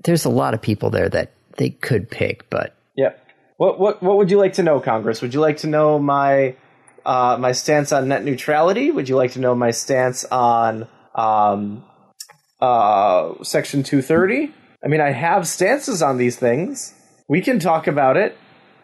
There's 0.03 0.25
a 0.25 0.31
lot 0.31 0.55
of 0.55 0.63
people 0.63 0.89
there 0.89 1.09
that 1.11 1.33
they 1.59 1.71
could 1.71 2.11
pick, 2.11 2.49
but 2.49 2.75
Yep. 2.97 3.21
What 3.57 3.79
what 3.79 4.03
what 4.03 4.17
would 4.17 4.31
you 4.31 4.39
like 4.39 4.55
to 4.55 4.63
know, 4.63 4.81
Congress? 4.81 5.23
Would 5.23 5.35
you 5.35 5.41
like 5.41 5.59
to 5.59 5.67
know 5.67 5.99
my 5.99 6.57
uh, 7.05 7.37
my 7.39 7.53
stance 7.53 7.93
on 7.93 8.09
net 8.09 8.25
neutrality? 8.25 8.91
Would 8.91 9.09
you 9.09 9.17
like 9.17 9.33
to 9.33 9.41
know 9.41 9.55
my 9.55 9.71
stance 9.71 10.25
on 10.25 10.89
um, 11.15 11.85
uh, 12.61 13.35
Section 13.43 13.83
two 13.83 14.03
thirty? 14.03 14.53
I 14.85 14.89
mean, 14.89 15.01
I 15.01 15.13
have 15.13 15.47
stances 15.47 16.03
on 16.03 16.17
these 16.17 16.37
things. 16.37 16.95
We 17.29 17.41
can 17.41 17.59
talk 17.59 17.87
about 17.87 18.17
it. 18.17 18.37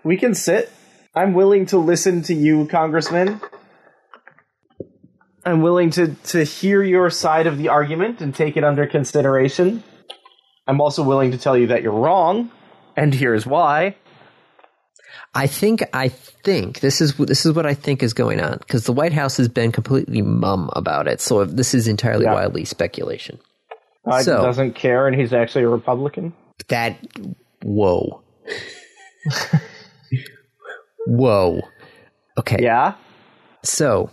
We 0.05 0.17
can 0.17 0.35
sit. 0.35 0.71
I'm 1.15 1.35
willing 1.35 1.67
to 1.67 1.79
listen 1.79 2.23
to 2.23 2.35
you, 2.35 2.67
Congressman. 2.67 3.41
I'm 5.45 5.63
willing 5.63 5.91
to, 5.91 6.15
to 6.15 6.45
hear 6.45 6.83
your 6.83 7.11
side 7.11 7.47
of 7.47 7.59
the 7.59 7.69
argument 7.69 8.21
and 8.21 8.35
take 8.35 8.57
it 8.57 8.65
under 8.65 8.87
consideration. 8.87 9.83
I'm 10.67 10.81
also 10.81 11.03
willing 11.03 11.31
to 11.33 11.39
tell 11.39 11.57
you 11.57 11.69
that 11.69 11.83
you're 11.83 11.93
wrong, 11.93 12.51
and 12.97 13.13
here's 13.15 13.47
why. 13.47 13.97
I 15.35 15.47
think 15.47 15.83
I 15.93 16.09
think 16.09 16.81
this 16.81 17.01
is 17.01 17.17
this 17.17 17.47
is 17.47 17.53
what 17.55 17.65
I 17.67 17.75
think 17.75 18.03
is 18.03 18.13
going 18.15 18.41
on 18.41 18.59
because 18.59 18.85
the 18.85 18.93
White 18.93 19.13
House 19.13 19.37
has 19.39 19.49
been 19.49 19.73
completely 19.73 20.23
mum 20.23 20.71
about 20.75 21.09
it. 21.09 21.21
So 21.21 21.45
this 21.45 21.73
is 21.75 21.89
entirely 21.89 22.25
Yeah. 22.25 22.35
wildly 22.35 22.65
speculation. 22.65 23.39
Uh, 24.07 24.11
Biden 24.19 24.23
So- 24.25 24.43
doesn't 24.43 24.75
care, 24.75 25.07
and 25.07 25.19
he's 25.19 25.33
actually 25.33 25.65
a 25.65 25.69
Republican. 25.69 26.33
That 26.69 26.99
whoa, 27.63 28.23
whoa. 31.07 31.63
Okay, 32.39 32.59
Yeah, 32.61 32.95
So, 33.63 34.11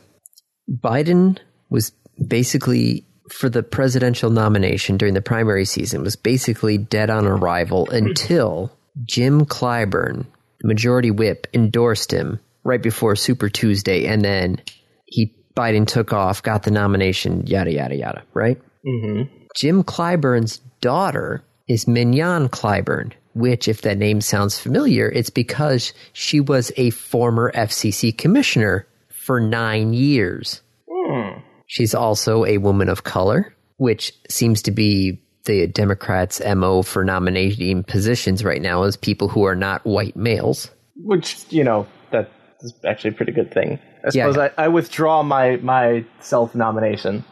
Biden 0.70 1.38
was 1.70 1.92
basically 2.26 3.06
for 3.30 3.50
the 3.50 3.64
presidential 3.64 4.30
nomination 4.30 4.98
during 4.98 5.14
the 5.14 5.22
primary 5.22 5.66
season 5.66 6.02
was 6.02 6.16
basically 6.16 6.78
dead 6.78 7.10
on 7.10 7.26
arrival 7.26 7.90
until 7.92 8.72
Jim 9.06 9.46
Clyburn, 9.46 10.26
the 10.62 10.68
majority 10.68 11.12
whip, 11.12 11.48
endorsed 11.54 12.12
him 12.12 12.40
right 12.64 12.82
before 12.82 13.16
Super 13.16 13.50
Tuesday, 13.50 14.06
and 14.06 14.24
then 14.24 14.62
he 15.06 15.34
Biden 15.56 15.88
took 15.88 16.14
off, 16.14 16.44
got 16.44 16.64
the 16.64 16.72
nomination, 16.72 17.46
yada 17.48 17.72
yada 17.72 17.96
yada. 17.96 18.24
Right? 18.34 18.62
mm-hmm. 18.86 19.34
Jim 19.56 19.84
Clyburn's 19.84 20.58
daughter 20.82 21.44
is 21.68 21.88
Mignon 21.88 22.50
Clyburn, 22.50 23.14
which, 23.38 23.68
if 23.68 23.82
that 23.82 23.98
name 23.98 24.22
sounds 24.22 24.60
familiar, 24.60 25.10
it's 25.10 25.30
because 25.30 25.94
she 26.14 26.40
was 26.40 26.72
a 26.78 26.90
former 26.92 27.52
FCC 27.54 28.18
commissioner 28.18 28.88
for 29.10 29.40
nine 29.40 29.94
years. 29.94 30.62
Hmm. 30.92 31.40
She's 31.68 31.94
also 31.94 32.46
a 32.46 32.58
woman 32.60 32.90
of 32.90 33.04
color, 33.04 33.54
which 33.78 34.14
seems 34.30 34.62
to 34.64 34.72
be 34.72 35.22
the 35.46 35.68
Democrats' 35.68 36.42
MO 36.56 36.82
for 36.82 37.04
nominating 37.06 37.84
positions 37.84 38.44
right 38.44 38.62
now 38.62 38.84
is 38.84 38.98
people 38.98 39.28
who 39.30 39.44
are 39.46 39.56
not 39.56 39.86
white 39.86 40.16
males. 40.16 40.70
which 40.96 41.46
you 41.50 41.64
know 41.64 41.86
that 42.12 42.30
is 42.62 42.74
actually 42.86 43.12
a 43.12 43.14
pretty 43.14 43.32
good 43.32 43.54
thing. 43.54 43.80
I 44.04 44.10
Yeah. 44.14 44.30
suppose 44.32 44.38
I, 44.58 44.64
I 44.66 44.68
withdraw 44.68 45.24
my 45.24 45.58
my 45.58 46.04
self 46.20 46.54
nomination. 46.56 47.24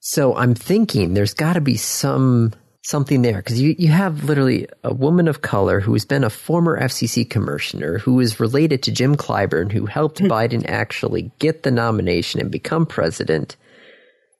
So 0.00 0.34
I'm 0.36 0.54
thinking 0.54 1.14
there's 1.14 1.34
got 1.34 1.52
to 1.54 1.60
be 1.60 1.76
some 1.76 2.52
something 2.84 3.22
there 3.22 3.38
because 3.38 3.60
you, 3.60 3.74
you 3.78 3.88
have 3.88 4.24
literally 4.24 4.68
a 4.84 4.92
woman 4.92 5.26
of 5.26 5.40
color 5.40 5.80
who 5.80 5.94
has 5.94 6.04
been 6.04 6.22
a 6.22 6.30
former 6.30 6.78
FCC 6.78 7.28
commissioner 7.28 7.98
who 7.98 8.20
is 8.20 8.38
related 8.38 8.82
to 8.82 8.92
Jim 8.92 9.16
Clyburn 9.16 9.72
who 9.72 9.86
helped 9.86 10.18
hmm. 10.18 10.26
Biden 10.26 10.64
actually 10.68 11.32
get 11.38 11.62
the 11.62 11.70
nomination 11.70 12.40
and 12.40 12.50
become 12.50 12.84
president. 12.84 13.56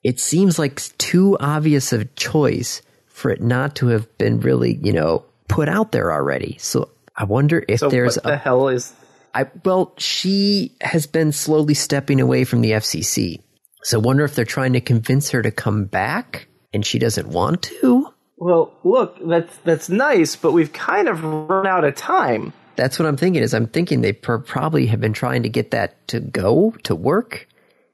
It 0.03 0.19
seems 0.19 0.59
like 0.59 0.79
too 0.99 1.35
obvious 1.39 1.91
of 1.91 2.01
a 2.01 2.05
choice 2.05 2.83
for 3.07 3.31
it 3.31 3.41
not 3.41 3.75
to 3.77 3.87
have 3.87 4.15
been 4.19 4.39
really, 4.39 4.75
you 4.75 4.93
know, 4.93 5.25
put 5.47 5.67
out 5.67 5.91
there 5.91 6.13
already. 6.13 6.57
So 6.59 6.89
I 7.15 7.23
wonder 7.23 7.65
if 7.67 7.79
So 7.79 7.89
there's 7.89 8.17
what 8.17 8.33
a 8.33 8.37
hell 8.37 8.67
is? 8.67 8.93
I 9.33 9.47
well, 9.63 9.93
she 9.97 10.75
has 10.81 11.07
been 11.07 11.31
slowly 11.31 11.73
stepping 11.73 12.21
away 12.21 12.43
from 12.43 12.61
the 12.61 12.71
FCC. 12.71 13.41
So 13.81 13.99
I 13.99 14.01
wonder 14.01 14.23
if 14.23 14.35
they're 14.35 14.45
trying 14.45 14.73
to 14.73 14.81
convince 14.81 15.31
her 15.31 15.41
to 15.41 15.51
come 15.51 15.85
back 15.85 16.47
and 16.73 16.85
she 16.85 16.99
doesn't 16.99 17.27
want 17.27 17.63
to. 17.63 18.13
Well, 18.37 18.73
look, 18.83 19.17
that's 19.25 19.55
that's 19.59 19.89
nice, 19.89 20.35
but 20.35 20.51
we've 20.51 20.73
kind 20.73 21.07
of 21.07 21.23
run 21.23 21.65
out 21.67 21.83
of 21.85 21.95
time. 21.95 22.53
That's 22.75 22.99
what 22.99 23.07
I'm 23.07 23.15
thinking. 23.17 23.41
Is 23.41 23.53
I'm 23.53 23.67
thinking 23.67 24.01
they 24.01 24.13
pr- 24.13 24.37
probably 24.37 24.85
have 24.87 24.99
been 24.99 25.13
trying 25.13 25.43
to 25.43 25.49
get 25.49 25.71
that 25.71 26.05
to 26.09 26.19
go 26.19 26.71
to 26.83 26.93
work, 26.95 27.47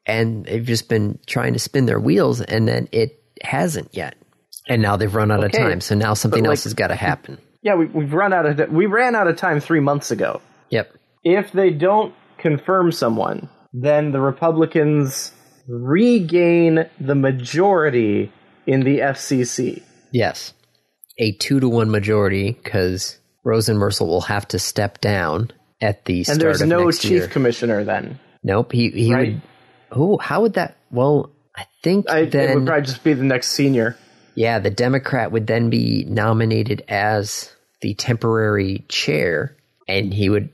and 0.06 0.46
they've 0.46 0.66
just 0.66 0.90
been 0.90 1.20
trying 1.28 1.54
to 1.54 1.60
spin 1.60 1.86
their 1.86 2.00
wheels, 2.00 2.42
and 2.42 2.68
then 2.68 2.90
it 2.92 3.24
hasn't 3.44 3.90
yet. 3.96 4.16
And 4.68 4.82
now 4.82 4.96
they've 4.98 5.14
run 5.14 5.32
out 5.32 5.44
Okay, 5.44 5.58
of 5.62 5.70
time. 5.70 5.82
So 5.82 5.94
now 5.96 6.14
something 6.16 6.44
like- 6.44 6.50
else 6.52 6.64
has 6.64 6.74
got 6.74 6.88
to 6.88 6.96
happen. 6.96 7.38
Yeah, 7.64 7.76
we, 7.76 7.86
we've 7.86 8.14
run 8.14 8.34
out 8.34 8.48
of 8.48 8.72
we 8.72 8.88
ran 8.88 9.14
out 9.16 9.28
of 9.28 9.38
time 9.38 9.60
three 9.60 9.80
months 9.82 10.10
ago. 10.10 10.42
Yep. 10.72 10.96
If 11.24 11.52
they 11.52 11.70
don't 11.70 12.16
confirm 12.40 12.92
someone, 12.92 13.48
then 13.72 14.12
the 14.12 14.20
Republicans 14.20 15.32
regain 15.68 16.90
the 17.00 17.14
majority 17.16 18.32
in 18.66 18.80
the 18.82 19.00
FCC. 19.00 19.84
Yes. 20.12 20.54
A 21.18 21.32
two 21.34 21.60
to 21.60 21.70
one 21.70 21.90
majority 21.92 22.52
because 22.52 23.18
Rosenworcel 23.46 24.08
will 24.08 24.22
have 24.22 24.48
to 24.50 24.60
step 24.60 25.02
down 25.02 25.52
at 25.80 26.06
the 26.06 26.24
start 26.24 26.36
And 26.36 26.42
there's 26.42 26.62
of 26.62 26.68
no 26.68 26.86
next 26.86 27.02
chief 27.02 27.12
year. 27.12 27.28
commissioner 27.28 27.84
then. 27.84 28.20
Nope. 28.44 28.72
He 28.72 28.90
he 28.90 29.14
Right? 29.14 29.34
would. 29.34 29.42
Oh, 29.92 30.18
how 30.18 30.42
would 30.42 30.54
that? 30.54 30.78
Well, 30.90 31.32
I 31.56 31.66
think 31.84 32.10
I, 32.10 32.20
it 32.20 32.32
then 32.32 32.56
would 32.60 32.66
probably 32.68 32.86
just 32.86 33.04
be 33.04 33.14
the 33.14 33.24
next 33.24 33.50
senior. 33.50 33.98
Yeah, 34.36 34.60
the 34.60 34.70
Democrat 34.70 35.32
would 35.34 35.48
then 35.48 35.70
be 35.70 36.06
nominated 36.08 36.84
as 36.88 37.54
the 37.82 37.94
temporary 37.96 38.86
chair, 38.88 39.58
and 39.90 40.14
he 40.14 40.30
would 40.30 40.50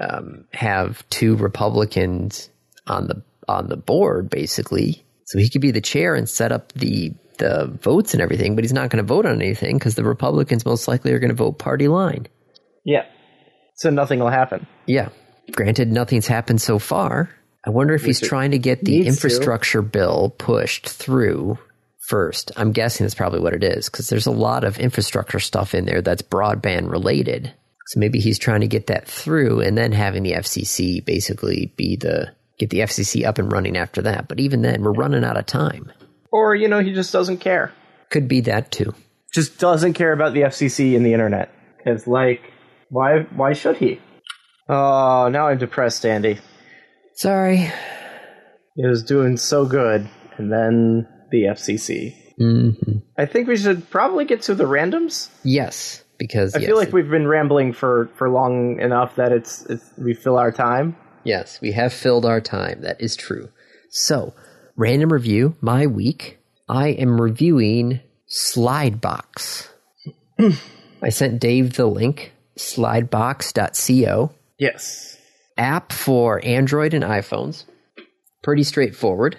um, 0.00 0.46
have 0.52 1.06
two 1.10 1.36
Republicans 1.36 2.48
on 2.86 3.06
the 3.08 3.22
on 3.46 3.68
the 3.68 3.76
board, 3.76 4.30
basically. 4.30 5.04
So 5.26 5.38
he 5.38 5.50
could 5.50 5.60
be 5.60 5.70
the 5.72 5.80
chair 5.82 6.14
and 6.14 6.28
set 6.28 6.50
up 6.52 6.72
the 6.72 7.12
the 7.40 7.66
votes 7.82 8.14
and 8.14 8.22
everything, 8.22 8.54
but 8.54 8.62
he's 8.62 8.72
not 8.72 8.90
going 8.90 9.04
to 9.04 9.06
vote 9.06 9.26
on 9.26 9.42
anything 9.42 9.76
because 9.76 9.96
the 9.96 10.04
Republicans 10.04 10.64
most 10.64 10.86
likely 10.86 11.12
are 11.12 11.18
going 11.18 11.30
to 11.30 11.34
vote 11.34 11.58
party 11.58 11.88
line. 11.88 12.28
Yeah. 12.84 13.06
So 13.74 13.90
nothing 13.90 14.20
will 14.20 14.30
happen. 14.30 14.66
Yeah. 14.86 15.08
Granted, 15.50 15.90
nothing's 15.90 16.28
happened 16.28 16.60
so 16.60 16.78
far. 16.78 17.30
I 17.66 17.70
wonder 17.70 17.94
if 17.94 18.04
he's 18.04 18.20
trying 18.20 18.52
to 18.52 18.58
get 18.58 18.84
the 18.84 18.92
needs 18.92 19.04
to. 19.04 19.08
infrastructure 19.08 19.82
bill 19.82 20.34
pushed 20.38 20.88
through 20.88 21.58
first. 22.08 22.52
I'm 22.56 22.72
guessing 22.72 23.04
that's 23.04 23.14
probably 23.14 23.40
what 23.40 23.52
it 23.52 23.64
is 23.64 23.88
because 23.88 24.08
there's 24.08 24.26
a 24.26 24.30
lot 24.30 24.64
of 24.64 24.78
infrastructure 24.78 25.40
stuff 25.40 25.74
in 25.74 25.84
there 25.84 26.02
that's 26.02 26.22
broadband 26.22 26.90
related. 26.90 27.52
So 27.88 27.98
maybe 28.00 28.20
he's 28.20 28.38
trying 28.38 28.60
to 28.60 28.68
get 28.68 28.86
that 28.86 29.08
through 29.08 29.60
and 29.60 29.76
then 29.76 29.92
having 29.92 30.22
the 30.22 30.32
FCC 30.32 31.04
basically 31.04 31.72
be 31.76 31.96
the 31.96 32.32
get 32.58 32.70
the 32.70 32.80
FCC 32.80 33.24
up 33.24 33.38
and 33.38 33.50
running 33.50 33.76
after 33.76 34.02
that. 34.02 34.28
But 34.28 34.40
even 34.40 34.62
then, 34.62 34.82
we're 34.82 34.92
running 34.92 35.24
out 35.24 35.36
of 35.36 35.46
time. 35.46 35.90
Or, 36.32 36.54
you 36.54 36.68
know, 36.68 36.80
he 36.80 36.92
just 36.92 37.12
doesn't 37.12 37.38
care. 37.38 37.72
Could 38.10 38.28
be 38.28 38.40
that 38.42 38.70
too. 38.70 38.94
Just 39.32 39.58
doesn't 39.58 39.94
care 39.94 40.12
about 40.12 40.34
the 40.34 40.42
FCC 40.42 40.96
and 40.96 41.04
the 41.04 41.12
internet. 41.12 41.52
Because, 41.76 42.06
like, 42.06 42.52
why 42.88 43.20
why 43.34 43.52
should 43.52 43.76
he? 43.76 44.00
Oh, 44.68 45.28
now 45.28 45.48
I'm 45.48 45.58
depressed, 45.58 46.04
Andy. 46.04 46.38
Sorry. 47.14 47.70
It 48.76 48.86
was 48.86 49.02
doing 49.02 49.36
so 49.36 49.66
good, 49.66 50.08
and 50.36 50.52
then 50.52 51.06
the 51.30 51.44
FCC. 51.44 52.14
hmm 52.38 52.70
I 53.18 53.26
think 53.26 53.48
we 53.48 53.56
should 53.56 53.88
probably 53.90 54.24
get 54.24 54.42
to 54.42 54.54
the 54.54 54.64
randoms. 54.64 55.28
Yes, 55.44 56.02
because 56.18 56.54
I 56.54 56.60
yes, 56.60 56.68
feel 56.68 56.76
like 56.76 56.92
we've 56.92 57.10
been 57.10 57.28
rambling 57.28 57.72
for, 57.72 58.08
for 58.16 58.30
long 58.30 58.80
enough 58.80 59.16
that 59.16 59.32
it's, 59.32 59.66
it's 59.66 59.84
we 59.98 60.14
fill 60.14 60.38
our 60.38 60.50
time. 60.50 60.96
Yes, 61.24 61.60
we 61.60 61.72
have 61.72 61.92
filled 61.92 62.24
our 62.24 62.40
time. 62.40 62.80
That 62.80 63.00
is 63.00 63.16
true. 63.16 63.50
So, 63.90 64.32
random 64.76 65.12
review, 65.12 65.56
my 65.60 65.86
week. 65.86 66.38
I 66.68 66.88
am 66.88 67.20
reviewing 67.20 68.00
Slidebox. 68.28 69.68
I 71.02 71.08
sent 71.08 71.40
Dave 71.40 71.74
the 71.74 71.86
link, 71.86 72.32
slidebox.co. 72.58 74.34
Yes. 74.58 75.16
App 75.56 75.92
for 75.92 76.40
Android 76.44 76.94
and 76.94 77.04
iPhones. 77.04 77.64
Pretty 78.42 78.62
straightforward. 78.62 79.36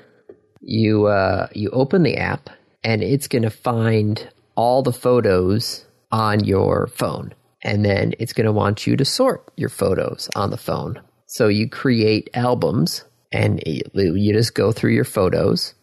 You 0.60 1.08
uh, 1.08 1.48
you 1.54 1.70
open 1.72 2.04
the 2.04 2.18
app 2.18 2.50
and 2.84 3.02
it's 3.02 3.28
going 3.28 3.44
to 3.44 3.50
find 3.50 4.30
all 4.56 4.84
the 4.84 4.94
photos 4.94 5.86
on 6.12 6.44
your 6.44 6.88
phone. 6.88 7.34
And 7.64 7.86
then 7.86 8.14
it's 8.20 8.34
going 8.34 8.46
to 8.46 8.52
want 8.52 8.86
you 8.86 8.96
to 8.98 9.06
sort 9.06 9.52
your 9.56 9.70
photos 9.70 10.30
on 10.36 10.50
the 10.50 10.58
phone. 10.58 11.02
So 11.28 11.48
you 11.48 11.70
create 11.70 12.30
albums 12.34 13.06
and 13.32 13.62
you 13.66 14.34
just 14.34 14.54
go 14.54 14.72
through 14.72 14.92
your 14.92 15.06
photos 15.06 15.74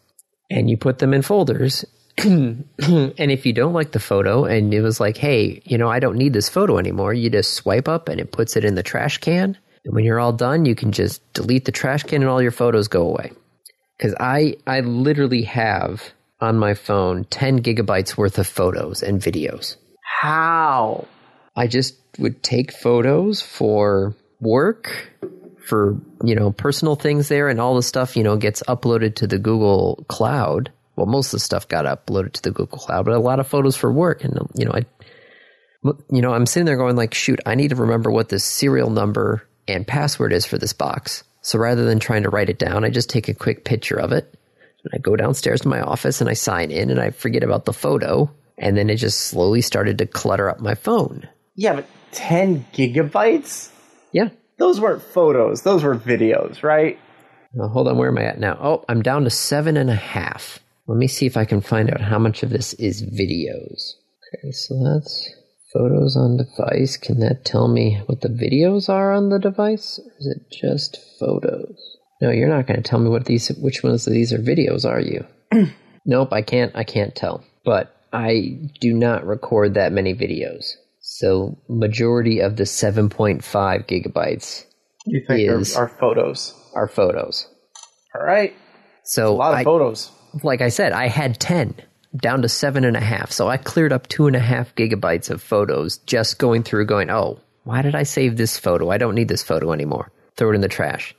and 0.49 0.69
you 0.69 0.77
put 0.77 0.99
them 0.99 1.13
in 1.13 1.21
folders. 1.21 1.85
and 2.17 2.65
if 2.77 3.45
you 3.45 3.53
don't 3.53 3.73
like 3.73 3.91
the 3.91 3.99
photo 3.99 4.45
and 4.45 4.73
it 4.73 4.81
was 4.81 4.99
like, 4.99 5.17
hey, 5.17 5.61
you 5.65 5.77
know, 5.77 5.89
I 5.89 5.99
don't 5.99 6.17
need 6.17 6.33
this 6.33 6.49
photo 6.49 6.77
anymore, 6.77 7.13
you 7.13 7.29
just 7.29 7.53
swipe 7.53 7.87
up 7.87 8.09
and 8.09 8.19
it 8.19 8.31
puts 8.31 8.55
it 8.55 8.65
in 8.65 8.75
the 8.75 8.83
trash 8.83 9.17
can. 9.19 9.57
And 9.85 9.95
when 9.95 10.03
you're 10.03 10.19
all 10.19 10.33
done, 10.33 10.65
you 10.65 10.75
can 10.75 10.91
just 10.91 11.21
delete 11.33 11.65
the 11.65 11.71
trash 11.71 12.03
can 12.03 12.21
and 12.21 12.29
all 12.29 12.41
your 12.41 12.51
photos 12.51 12.87
go 12.87 13.03
away. 13.03 13.31
Because 13.97 14.15
I, 14.19 14.57
I 14.67 14.81
literally 14.81 15.43
have 15.43 16.03
on 16.41 16.57
my 16.57 16.73
phone 16.73 17.25
10 17.25 17.61
gigabytes 17.61 18.17
worth 18.17 18.37
of 18.37 18.47
photos 18.47 19.03
and 19.03 19.21
videos. 19.21 19.75
How? 20.21 21.05
I 21.55 21.67
just 21.67 21.95
would 22.17 22.41
take 22.43 22.71
photos 22.71 23.41
for 23.41 24.15
work, 24.39 25.11
for, 25.69 26.01
you 26.23 26.35
know, 26.35 26.51
personal 26.51 26.95
things 26.95 27.29
there, 27.29 27.47
and 27.47 27.61
all 27.61 27.75
the 27.75 27.83
stuff, 27.83 28.17
you 28.17 28.23
know, 28.23 28.35
gets 28.35 28.61
uploaded 28.63 29.15
to 29.15 29.27
the 29.27 29.39
Google 29.39 30.03
Cloud. 30.09 30.71
Well, 30.95 31.05
most 31.05 31.27
of 31.27 31.31
the 31.33 31.39
stuff 31.39 31.67
got 31.67 31.85
uploaded 31.85 32.33
to 32.33 32.41
the 32.41 32.51
Google 32.51 32.79
Cloud, 32.79 33.05
but 33.05 33.13
a 33.13 33.19
lot 33.19 33.39
of 33.39 33.47
photos 33.47 33.77
for 33.77 33.91
work. 33.91 34.25
And, 34.25 34.37
you 34.55 34.65
know, 34.65 34.73
I, 34.73 34.85
you 36.11 36.21
know, 36.21 36.33
I'm 36.33 36.45
sitting 36.45 36.65
there 36.65 36.75
going 36.75 36.97
like, 36.97 37.13
shoot, 37.13 37.39
I 37.45 37.55
need 37.55 37.69
to 37.69 37.77
remember 37.77 38.11
what 38.11 38.27
the 38.27 38.39
serial 38.39 38.89
number 38.89 39.47
and 39.67 39.87
password 39.87 40.33
is 40.33 40.45
for 40.45 40.57
this 40.57 40.73
box. 40.73 41.23
So 41.41 41.57
rather 41.57 41.85
than 41.85 41.99
trying 41.99 42.23
to 42.23 42.29
write 42.29 42.49
it 42.49 42.59
down, 42.59 42.83
I 42.83 42.89
just 42.89 43.09
take 43.09 43.29
a 43.29 43.33
quick 43.33 43.63
picture 43.63 43.97
of 43.97 44.11
it. 44.11 44.33
And 44.83 44.91
I 44.93 44.97
go 44.97 45.15
downstairs 45.15 45.61
to 45.61 45.69
my 45.69 45.79
office 45.79 46.19
and 46.19 46.29
I 46.29 46.33
sign 46.33 46.71
in 46.71 46.89
and 46.89 46.99
I 46.99 47.11
forget 47.11 47.43
about 47.43 47.65
the 47.65 47.73
photo. 47.73 48.29
And 48.57 48.75
then 48.75 48.89
it 48.89 48.97
just 48.97 49.21
slowly 49.21 49.61
started 49.61 49.99
to 49.99 50.05
clutter 50.05 50.49
up 50.49 50.59
my 50.59 50.75
phone. 50.75 51.29
Yeah, 51.55 51.75
but 51.75 51.85
10 52.11 52.65
gigabytes? 52.73 53.69
Yeah. 54.11 54.29
Those 54.59 54.81
weren't 54.81 55.01
photos, 55.01 55.61
those 55.61 55.83
were 55.83 55.95
videos, 55.95 56.63
right? 56.63 56.99
Well, 57.53 57.69
hold 57.69 57.87
on, 57.87 57.97
where 57.97 58.09
am 58.09 58.17
I 58.17 58.25
at 58.25 58.39
now? 58.39 58.57
Oh, 58.61 58.85
I'm 58.87 59.01
down 59.01 59.23
to 59.23 59.29
seven 59.29 59.77
and 59.77 59.89
a 59.89 59.95
half. 59.95 60.59
Let 60.85 60.97
me 60.97 61.07
see 61.07 61.25
if 61.25 61.37
I 61.37 61.45
can 61.45 61.61
find 61.61 61.89
out 61.89 62.01
how 62.01 62.19
much 62.19 62.43
of 62.43 62.49
this 62.49 62.73
is 62.73 63.01
videos. 63.01 63.93
Okay, 64.35 64.51
so 64.51 64.75
that's 64.83 65.31
photos 65.73 66.15
on 66.15 66.37
device. 66.37 66.97
Can 66.97 67.19
that 67.19 67.45
tell 67.45 67.67
me 67.67 68.01
what 68.05 68.21
the 68.21 68.29
videos 68.29 68.89
are 68.89 69.13
on 69.13 69.29
the 69.29 69.39
device? 69.39 69.99
Or 69.99 70.11
is 70.19 70.27
it 70.27 70.51
just 70.51 70.99
photos? 71.19 71.77
No, 72.21 72.31
you're 72.31 72.49
not 72.49 72.67
going 72.67 72.81
to 72.81 72.87
tell 72.87 72.99
me 72.99 73.09
what 73.09 73.25
these, 73.25 73.47
which 73.49 73.81
ones 73.81 74.05
of 74.07 74.13
these 74.13 74.33
are 74.33 74.39
videos, 74.39 74.83
are 74.83 74.99
you? 74.99 75.25
nope, 76.05 76.33
I 76.33 76.41
can't. 76.41 76.75
I 76.75 76.83
can't 76.83 77.15
tell. 77.15 77.43
But 77.63 77.95
I 78.11 78.59
do 78.79 78.93
not 78.93 79.25
record 79.25 79.75
that 79.75 79.93
many 79.93 80.13
videos. 80.13 80.73
So 81.11 81.57
majority 81.67 82.39
of 82.39 82.55
the 82.55 82.63
7.5 82.65 83.41
gigabytes 83.87 84.65
You 85.07 85.21
think 85.27 85.49
Is- 85.49 85.75
are, 85.75 85.85
are 85.85 85.89
photos. 85.99 86.53
are 86.75 86.87
photos. 86.87 87.47
All 88.15 88.21
right. 88.23 88.53
So 89.03 89.33
A 89.33 89.35
lot 89.35 89.53
of 89.53 89.59
I, 89.59 89.63
photos. 89.63 90.11
like 90.43 90.61
I 90.61 90.69
said, 90.69 90.91
I 90.93 91.07
had 91.07 91.39
10 91.39 91.73
down 92.15 92.43
to 92.43 92.49
seven 92.49 92.83
and 92.85 92.95
a 92.95 92.99
half. 93.01 93.31
So 93.31 93.47
I 93.47 93.57
cleared 93.57 93.91
up 93.91 94.07
two 94.07 94.27
and 94.27 94.35
a 94.35 94.39
half 94.39 94.75
gigabytes 94.75 95.31
of 95.31 95.41
photos 95.41 95.97
just 95.97 96.37
going 96.37 96.61
through 96.63 96.85
going, 96.85 97.09
oh, 97.09 97.39
why 97.63 97.81
did 97.81 97.95
I 97.95 98.03
save 98.03 98.37
this 98.37 98.57
photo? 98.59 98.89
I 98.91 98.97
don't 98.99 99.15
need 99.15 99.27
this 99.29 99.43
photo 99.43 99.71
anymore. 99.73 100.11
Throw 100.37 100.51
it 100.51 100.55
in 100.55 100.61
the 100.61 100.67
trash. 100.67 101.15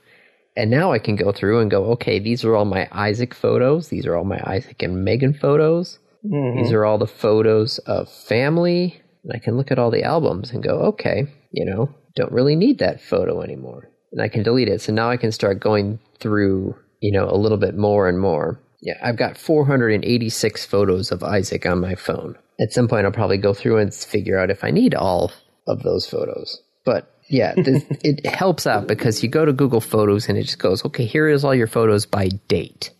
And 0.57 0.71
now 0.71 0.93
I 0.93 0.99
can 1.01 1.17
go 1.17 1.33
through 1.33 1.61
and 1.61 1.71
go, 1.71 1.85
okay, 1.93 2.21
these 2.21 2.45
are 2.45 2.55
all 2.55 2.65
my 2.65 2.89
Isaac 2.93 3.35
photos. 3.35 3.89
These 3.89 4.07
are 4.07 4.17
all 4.17 4.25
my 4.25 4.41
Isaac 4.45 4.83
and 4.83 5.05
Megan 5.05 5.35
photos. 5.35 5.99
Mm-hmm. 6.25 6.59
These 6.63 6.73
are 6.73 6.85
all 6.85 6.99
the 6.99 7.07
photos 7.09 7.79
of 7.79 8.09
family. 8.09 9.01
And 9.25 9.33
I 9.35 9.39
can 9.39 9.57
look 9.57 9.71
at 9.71 9.79
all 9.79 9.91
the 9.91 10.05
albums 10.05 10.51
and 10.51 10.63
go, 10.63 10.79
okay, 10.81 11.27
you 11.51 11.65
know, 11.65 11.95
don't 12.17 12.33
really 12.33 12.57
need 12.57 12.79
that 12.79 13.01
photo 13.01 13.43
anymore. 13.43 13.91
And 14.13 14.21
I 14.21 14.29
can 14.29 14.43
delete 14.43 14.69
it. 14.69 14.81
So 14.81 14.93
now 14.93 15.11
I 15.11 15.17
can 15.17 15.33
start 15.33 15.61
going 15.61 16.01
through, 16.19 16.75
you 17.01 17.13
know, 17.13 17.29
a 17.29 17.37
little 17.37 17.59
bit 17.59 17.77
more 17.77 18.09
and 18.09 18.19
more. 18.19 18.61
Yeah, 18.83 18.95
I've 19.03 19.17
got 19.17 19.37
486 19.37 20.65
photos 20.65 21.13
of 21.13 21.23
Isaac 21.23 21.67
on 21.67 21.81
my 21.81 21.95
phone. 21.95 22.37
At 22.59 22.73
some 22.73 22.89
point, 22.89 23.05
I'll 23.05 23.13
probably 23.13 23.39
go 23.39 23.55
through 23.55 23.79
and 23.79 23.93
figure 23.93 24.39
out 24.39 24.51
if 24.51 24.65
I 24.65 24.71
need 24.71 24.95
all 24.95 25.33
of 25.67 25.83
those 25.83 26.07
photos. 26.07 26.63
But 26.85 27.15
yeah, 27.29 27.55
this, 27.55 27.85
it 28.03 28.27
helps 28.27 28.67
out 28.67 28.87
because 28.87 29.23
you 29.23 29.29
go 29.29 29.45
to 29.45 29.53
Google 29.53 29.81
Photos 29.81 30.29
and 30.29 30.39
it 30.39 30.45
just 30.45 30.59
goes, 30.59 30.85
okay, 30.85 31.05
here 31.05 31.29
is 31.29 31.45
all 31.45 31.55
your 31.55 31.67
photos 31.67 32.07
by 32.07 32.29
date. 32.49 32.91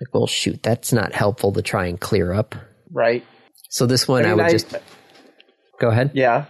Like, 0.00 0.14
well, 0.14 0.26
shoot, 0.26 0.62
that's 0.62 0.92
not 0.92 1.12
helpful 1.14 1.52
to 1.52 1.62
try 1.62 1.86
and 1.86 2.00
clear 2.00 2.32
up. 2.32 2.54
Right. 2.90 3.24
So 3.68 3.86
this 3.86 4.08
one, 4.08 4.24
I, 4.24 4.28
mean, 4.28 4.36
would 4.36 4.46
I- 4.46 4.50
just 4.50 4.74
go 5.78 5.88
ahead. 5.88 6.12
Yeah. 6.14 6.46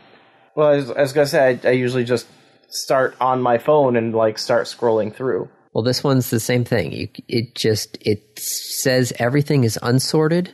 Well, 0.55 0.69
I 0.69 0.77
was, 0.77 0.91
I 0.91 1.01
was 1.03 1.13
gonna 1.13 1.27
say 1.27 1.61
I, 1.65 1.69
I 1.69 1.73
usually 1.73 2.05
just 2.05 2.27
start 2.69 3.17
on 3.21 3.41
my 3.41 3.59
phone 3.59 3.97
and 3.97 4.15
like 4.15 4.39
start 4.39 4.67
scrolling 4.67 5.15
through. 5.15 5.49
Well, 5.73 5.85
this 5.85 6.03
one's 6.03 6.31
the 6.31 6.41
same 6.41 6.65
thing. 6.65 6.93
You, 6.93 7.09
it 7.29 7.55
just 7.55 7.99
it 8.01 8.39
says 8.39 9.13
everything 9.19 9.65
is 9.65 9.79
unsorted, 9.83 10.53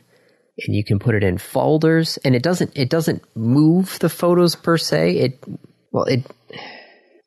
and 0.65 0.75
you 0.75 0.83
can 0.83 0.99
put 0.99 1.15
it 1.15 1.23
in 1.23 1.37
folders, 1.37 2.17
and 2.23 2.35
it 2.35 2.43
doesn't 2.43 2.77
it 2.77 2.89
doesn't 2.89 3.23
move 3.35 3.97
the 3.99 4.09
photos 4.09 4.55
per 4.55 4.77
se. 4.77 5.17
It 5.17 5.43
well 5.91 6.05
it 6.05 6.25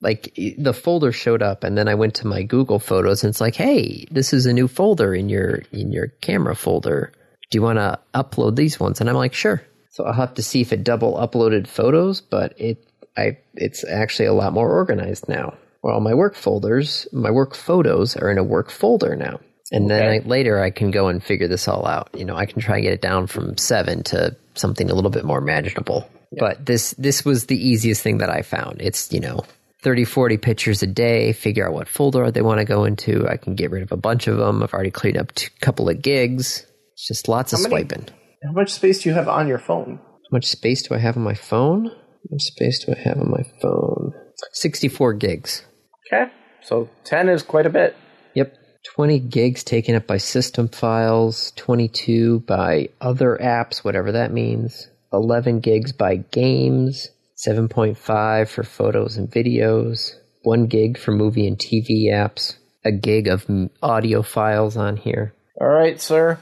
like 0.01 0.33
the 0.59 0.73
folder 0.73 1.13
showed 1.13 1.43
up, 1.43 1.65
and 1.65 1.77
then 1.77 1.89
I 1.89 1.95
went 1.95 2.15
to 2.17 2.27
my 2.27 2.43
Google 2.43 2.79
Photos, 2.79 3.25
and 3.25 3.31
it's 3.31 3.41
like, 3.41 3.57
hey, 3.57 4.07
this 4.11 4.33
is 4.33 4.47
a 4.47 4.53
new 4.53 4.69
folder 4.69 5.15
in 5.15 5.29
your 5.29 5.63
in 5.73 5.91
your 5.91 6.09
camera 6.21 6.55
folder. 6.55 7.13
Do 7.51 7.59
you 7.59 7.63
want 7.63 7.79
to 7.79 7.99
upload 8.15 8.57
these 8.57 8.79
ones? 8.79 9.01
And 9.01 9.09
I'm 9.09 9.17
like, 9.17 9.33
sure. 9.35 9.63
So 9.91 10.05
I'll 10.05 10.13
have 10.13 10.35
to 10.35 10.43
see 10.43 10.61
if 10.61 10.73
it 10.73 10.85
double 10.85 11.15
uploaded 11.15 11.67
photos, 11.67 12.21
but 12.21 12.55
it 12.61 12.85
I 13.17 13.39
it's 13.55 13.85
actually 13.85 14.27
a 14.27 14.33
lot 14.33 14.53
more 14.53 14.71
organized 14.71 15.29
now. 15.29 15.55
Well, 15.83 16.01
my 16.01 16.15
work 16.15 16.35
folders, 16.35 17.07
my 17.13 17.31
work 17.31 17.55
photos 17.55 18.17
are 18.17 18.31
in 18.31 18.39
a 18.39 18.45
work 18.45 18.71
folder 18.71 19.17
now. 19.17 19.41
And 19.71 19.91
then 19.91 20.03
Okay. 20.03 20.25
I, 20.25 20.29
later 20.29 20.61
I 20.63 20.71
can 20.71 20.91
go 20.91 21.09
and 21.09 21.23
figure 21.23 21.47
this 21.49 21.69
all 21.69 21.87
out. 21.87 22.09
You 22.15 22.25
know, 22.25 22.37
I 22.37 22.47
can 22.47 22.61
try 22.61 22.77
and 22.77 22.85
get 22.85 22.93
it 22.95 23.03
down 23.03 23.27
from 23.27 23.57
seven 23.59 24.03
to 24.05 24.35
something 24.55 24.91
a 24.91 24.95
little 24.95 25.11
bit 25.11 25.25
more 25.25 25.41
manageable. 25.41 26.09
But 26.39 26.65
this 26.67 26.93
this 26.99 27.25
was 27.25 27.47
the 27.47 27.57
easiest 27.57 28.03
thing 28.03 28.19
that 28.19 28.31
I 28.31 28.43
found. 28.43 28.81
It's 28.83 29.11
you 29.13 29.21
know 29.21 29.45
30, 29.83 30.05
40 30.05 30.37
pictures 30.39 30.83
a 30.83 30.87
day, 30.87 31.33
figure 31.33 31.67
out 31.67 31.73
what 31.73 31.89
folder 31.89 32.31
they 32.31 32.43
want 32.43 32.59
to 32.59 32.65
go 32.65 32.85
into. 32.85 33.27
I 33.29 33.37
can 33.37 33.55
get 33.55 33.71
rid 33.71 33.83
of 33.83 33.93
a 33.93 33.97
bunch 33.97 34.27
of 34.27 34.37
them. 34.37 34.63
I've 34.63 34.75
already 34.75 34.91
cleaned 34.91 35.17
up 35.17 35.31
a 35.37 35.61
couple 35.61 35.89
of 35.89 36.03
gigs. 36.03 36.67
It's 36.95 37.07
just 37.07 37.29
lots 37.29 37.53
of 37.53 37.61
many- 37.63 37.71
swiping. 37.71 38.09
How 38.45 38.53
much 38.53 38.73
space 38.73 39.03
do 39.03 39.09
you 39.09 39.15
have 39.17 39.29
on 39.29 39.49
your 39.49 39.59
phone? 39.59 39.99
How 39.99 40.29
much 40.31 40.47
space 40.47 40.83
do 40.83 40.95
I 40.95 40.99
have 40.99 41.17
on 41.17 41.25
my 41.25 41.35
phone? 41.35 41.87
How 41.87 42.31
much 42.31 42.43
space 42.43 42.85
do 42.85 42.93
I 42.93 42.99
have 43.01 43.19
on 43.19 43.31
my 43.31 43.43
phone? 43.61 44.13
64 44.53 45.15
gigs. 45.15 45.65
Okay. 46.07 46.31
So 46.63 46.89
10 47.05 47.29
is 47.29 47.43
quite 47.43 47.67
a 47.67 47.71
bit. 47.71 47.97
Yep. 48.35 48.55
20 48.95 49.19
gigs 49.19 49.65
taken 49.65 49.97
up 49.97 50.07
by 50.07 50.19
system 50.19 50.69
files, 50.69 51.53
22 51.57 52.41
by 52.41 52.91
other 53.01 53.39
apps, 53.43 53.79
whatever 53.79 54.13
that 54.13 54.33
means, 54.33 54.89
11 55.13 55.61
gigs 55.61 55.93
by 55.93 56.17
games, 56.17 57.09
7.5 57.45 58.49
for 58.49 58.63
photos 58.63 59.17
and 59.17 59.29
videos, 59.31 60.15
1 60.43 60.67
gig 60.67 60.97
for 60.97 61.11
movie 61.11 61.47
and 61.47 61.59
TV 61.59 62.07
apps, 62.07 62.57
a 62.85 62.93
gig 62.93 63.27
of 63.27 63.47
audio 63.83 64.23
files 64.23 64.77
on 64.77 64.97
here. 64.97 65.35
All 65.61 65.69
right, 65.69 66.01
sir. 66.01 66.39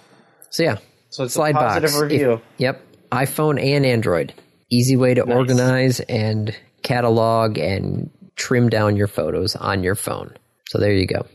So 0.51 0.63
yeah, 0.63 0.79
So 1.11 1.25
it's 1.25 1.35
slide 1.35 1.55
a 1.55 1.59
positive 1.59 1.91
box. 1.91 2.03
review. 2.03 2.33
If- 2.35 2.41
yep, 2.59 2.83
iPhone 3.13 3.63
and 3.63 3.87
Android. 3.87 4.35
Easy 4.71 4.97
way 4.97 5.15
to 5.15 5.23
organize 5.23 6.01
and 6.01 6.55
catalog 6.83 7.59
and 7.59 8.11
trim 8.35 8.69
down 8.69 8.97
your 8.97 9.07
photos 9.07 9.55
on 9.57 9.83
your 9.83 9.95
phone. 9.95 10.35
So 10.69 10.79
there 10.79 10.93
you 10.93 11.07
go. 11.07 11.27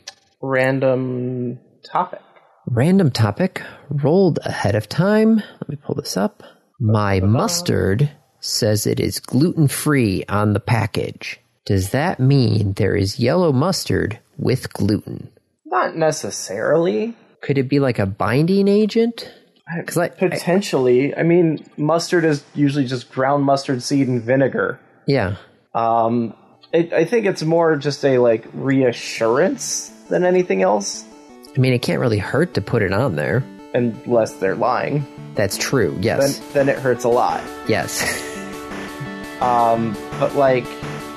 Random 0.41 1.59
topic. 1.83 2.19
Random 2.67 3.09
topic 3.09 3.61
rolled 3.89 4.39
ahead 4.43 4.75
of 4.75 4.89
time. 4.89 5.37
Let 5.37 5.69
me 5.69 5.75
pull 5.77 5.95
this 5.95 6.17
up. 6.17 6.43
My 6.79 7.19
mustard 7.19 8.11
says 8.39 8.85
it 8.85 8.99
is 8.99 9.19
gluten 9.19 9.67
free 9.67 10.23
on 10.27 10.53
the 10.53 10.59
package. 10.59 11.39
Does 11.65 11.91
that 11.91 12.19
mean 12.19 12.73
there 12.73 12.95
is 12.95 13.19
yellow 13.19 13.51
mustard 13.51 14.19
with 14.37 14.73
gluten? 14.73 15.29
Not 15.65 15.95
necessarily. 15.95 17.15
Could 17.41 17.57
it 17.57 17.69
be 17.69 17.79
like 17.79 17.99
a 17.99 18.05
binding 18.05 18.67
agent? 18.67 19.31
Because 19.77 19.97
I, 19.97 20.05
I- 20.05 20.09
Potentially. 20.09 21.15
I 21.15 21.23
mean, 21.23 21.65
mustard 21.77 22.25
is 22.25 22.43
usually 22.55 22.85
just 22.85 23.11
ground 23.11 23.43
mustard 23.45 23.81
seed 23.83 24.07
and 24.07 24.21
vinegar. 24.21 24.79
yeah, 25.07 25.35
Um, 25.73 26.33
it, 26.73 26.91
I 26.93 27.05
think 27.05 27.25
it's 27.25 27.43
more 27.43 27.75
just 27.75 28.03
a 28.05 28.17
like 28.17 28.45
reassurance 28.53 29.89
than 30.09 30.23
anything 30.25 30.61
else, 30.61 31.05
I 31.55 31.59
mean 31.59 31.73
it 31.73 31.81
can't 31.81 31.99
really 31.99 32.17
hurt 32.17 32.53
to 32.55 32.61
put 32.61 32.81
it 32.81 32.93
on 32.93 33.15
there. 33.15 33.43
unless 33.73 34.33
they're 34.33 34.55
lying. 34.55 35.05
That's 35.35 35.57
true. 35.57 35.97
Yes, 36.01 36.39
then 36.53 36.67
it 36.69 36.77
hurts 36.79 37.03
a 37.05 37.09
lot. 37.09 37.41
yes. 37.67 38.01
Um, 39.41 39.97
but 40.19 40.35
like, 40.35 40.65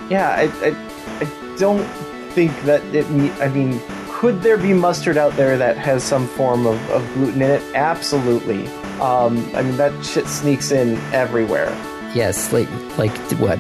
yeah, 0.09 0.31
I, 0.31 0.45
I, 0.67 1.21
I 1.21 1.57
don't 1.59 1.85
think 2.33 2.59
that 2.63 2.83
it. 2.95 3.05
I 3.41 3.49
mean, 3.49 3.79
could 4.25 4.41
there 4.41 4.57
be 4.57 4.73
mustard 4.73 5.19
out 5.19 5.37
there 5.37 5.59
that 5.59 5.77
has 5.77 6.03
some 6.03 6.27
form 6.27 6.67
of, 6.67 6.81
of 6.89 7.07
gluten 7.13 7.43
in 7.43 7.51
it? 7.51 7.63
Absolutely. 7.75 8.67
Um, 8.99 9.37
I 9.55 9.61
mean, 9.61 9.77
that 9.77 9.93
shit 10.03 10.27
sneaks 10.27 10.71
in 10.71 10.97
everywhere. 11.13 11.69
Yes, 12.15 12.51
like 12.51 12.71
like 12.97 13.15
what? 13.33 13.59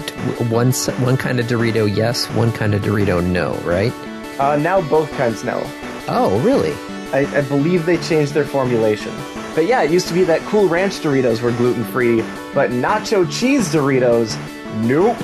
One 0.48 0.72
one 0.72 1.18
kind 1.18 1.38
of 1.38 1.48
Dorito, 1.48 1.84
yes. 1.94 2.24
One 2.30 2.50
kind 2.50 2.72
of 2.72 2.80
Dorito, 2.80 3.22
no. 3.22 3.52
Right? 3.56 3.92
Uh, 4.40 4.56
now 4.56 4.80
both 4.88 5.10
kinds 5.18 5.44
no. 5.44 5.60
Oh, 6.08 6.40
really? 6.42 6.72
I, 7.12 7.30
I 7.36 7.42
believe 7.42 7.84
they 7.84 7.98
changed 7.98 8.32
their 8.32 8.46
formulation. 8.46 9.14
But 9.54 9.66
yeah, 9.66 9.82
it 9.82 9.90
used 9.90 10.08
to 10.08 10.14
be 10.14 10.24
that 10.24 10.40
Cool 10.46 10.66
Ranch 10.66 10.94
Doritos 10.94 11.42
were 11.42 11.52
gluten 11.52 11.84
free, 11.84 12.22
but 12.54 12.70
Nacho 12.70 13.30
Cheese 13.30 13.70
Doritos, 13.70 14.34
nope. 14.76 15.18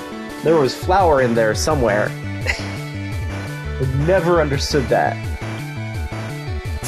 There 0.45 0.57
was 0.57 0.75
flour 0.77 1.23
in 1.23 1.35
there 1.35 1.55
somewhere. 1.55 2.11
I 2.47 4.05
never 4.07 4.43
understood 4.43 4.85
that. 4.89 5.30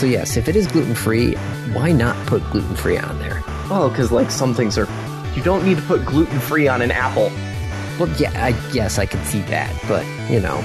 So 0.02 0.08
yes, 0.08 0.36
if 0.36 0.48
it 0.48 0.56
is 0.56 0.66
gluten 0.66 0.96
free, 0.96 1.34
why 1.74 1.92
not 1.92 2.16
put 2.26 2.42
gluten 2.50 2.74
free 2.74 2.98
on 2.98 3.20
there? 3.20 3.40
Oh, 3.70 3.88
because 3.88 4.10
like 4.10 4.32
some 4.32 4.52
things 4.52 4.76
are. 4.76 4.88
You 5.36 5.44
don't 5.44 5.64
need 5.64 5.76
to 5.76 5.82
put 5.84 6.04
gluten 6.04 6.40
free 6.40 6.66
on 6.66 6.82
an 6.82 6.90
apple. 6.90 7.30
Well, 8.00 8.08
yeah, 8.18 8.32
I 8.34 8.50
guess 8.72 8.98
I 8.98 9.06
could 9.06 9.24
see 9.26 9.42
that, 9.42 9.72
but 9.86 10.04
you 10.28 10.40
know, 10.40 10.56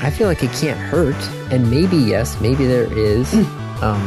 I 0.00 0.08
feel 0.08 0.28
like 0.28 0.42
it 0.42 0.50
can't 0.52 0.80
hurt. 0.80 1.14
And 1.52 1.70
maybe 1.70 1.98
yes, 1.98 2.40
maybe 2.40 2.64
there 2.64 2.90
is. 2.90 3.34
um, 3.82 4.00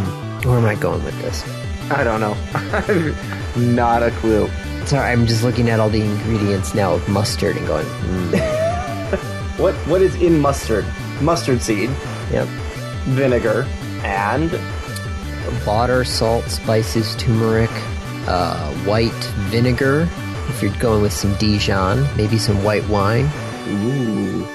where 0.43 0.57
am 0.57 0.65
I 0.65 0.73
going 0.73 1.03
with 1.03 1.21
this? 1.21 1.47
I 1.91 2.03
don't 2.03 2.19
know. 2.19 2.35
I'm 2.55 3.75
not 3.75 4.01
a 4.01 4.09
clue. 4.09 4.49
Sorry, 4.87 5.11
I'm 5.11 5.27
just 5.27 5.43
looking 5.43 5.69
at 5.69 5.79
all 5.79 5.89
the 5.89 6.01
ingredients 6.01 6.73
now 6.73 6.95
of 6.95 7.07
mustard 7.07 7.57
and 7.57 7.67
going, 7.67 7.85
mm, 7.85 9.59
What 9.59 9.75
What 9.85 10.01
is 10.01 10.15
in 10.15 10.39
mustard? 10.39 10.87
Mustard 11.21 11.61
seed, 11.61 11.91
yep. 12.31 12.47
vinegar, 13.05 13.67
and 14.03 14.51
Water, 15.65 16.03
salt, 16.03 16.45
spices, 16.45 17.15
turmeric, 17.15 17.69
uh, 18.27 18.71
white 18.85 19.11
vinegar. 19.49 20.07
If 20.47 20.61
you're 20.61 20.73
going 20.77 21.01
with 21.01 21.13
some 21.13 21.35
Dijon, 21.35 22.07
maybe 22.15 22.37
some 22.37 22.63
white 22.63 22.87
wine. 22.87 23.29
ooh. 23.67 24.45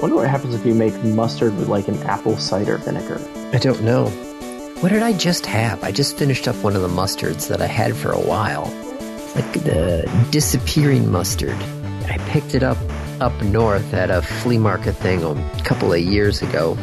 Wonder 0.00 0.16
what 0.16 0.28
happens 0.28 0.54
if 0.54 0.64
you 0.64 0.74
make 0.74 0.94
mustard 1.04 1.54
with 1.56 1.68
like 1.68 1.88
an 1.88 2.02
apple 2.04 2.38
cider 2.38 2.78
vinegar. 2.78 3.20
I 3.52 3.58
don't 3.58 3.82
know. 3.82 4.08
What 4.80 4.90
did 4.90 5.02
I 5.02 5.12
just 5.12 5.44
have? 5.46 5.84
I 5.84 5.92
just 5.92 6.16
finished 6.16 6.48
up 6.48 6.56
one 6.56 6.74
of 6.74 6.82
the 6.82 6.88
mustards 6.88 7.48
that 7.48 7.60
I 7.60 7.66
had 7.66 7.94
for 7.94 8.10
a 8.10 8.20
while. 8.20 8.64
It's 8.98 9.36
like 9.36 9.52
the 9.64 10.10
disappearing 10.30 11.10
mustard. 11.10 11.56
I 12.06 12.18
picked 12.28 12.54
it 12.54 12.62
up 12.62 12.78
up 13.20 13.38
north 13.42 13.92
at 13.92 14.10
a 14.10 14.22
flea 14.22 14.56
market 14.56 14.94
thing 14.94 15.22
a 15.22 15.62
couple 15.62 15.92
of 15.92 16.00
years 16.00 16.40
ago. 16.40 16.76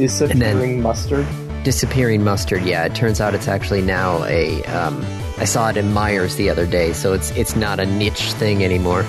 Disappearing 0.00 0.80
mustard. 0.80 1.26
Disappearing 1.62 2.24
mustard. 2.24 2.62
Yeah, 2.62 2.86
it 2.86 2.94
turns 2.94 3.20
out 3.20 3.34
it's 3.34 3.48
actually 3.48 3.82
now 3.82 4.24
a. 4.24 4.64
Um, 4.64 5.04
I 5.36 5.44
saw 5.44 5.68
it 5.68 5.76
in 5.76 5.92
Meijers 5.92 6.36
the 6.36 6.48
other 6.48 6.66
day, 6.66 6.94
so 6.94 7.12
it's 7.12 7.30
it's 7.32 7.54
not 7.54 7.78
a 7.78 7.84
niche 7.84 8.32
thing 8.32 8.64
anymore. 8.64 9.04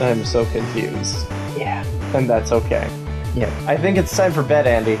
I'm 0.00 0.26
so 0.26 0.44
confused. 0.44 1.26
Yeah. 1.56 1.82
And 2.14 2.28
that's 2.28 2.52
okay. 2.52 2.90
Yeah. 3.34 3.50
I 3.66 3.78
think 3.78 3.96
it's 3.96 4.14
time 4.14 4.32
for 4.32 4.42
bed, 4.42 4.66
Andy. 4.66 4.96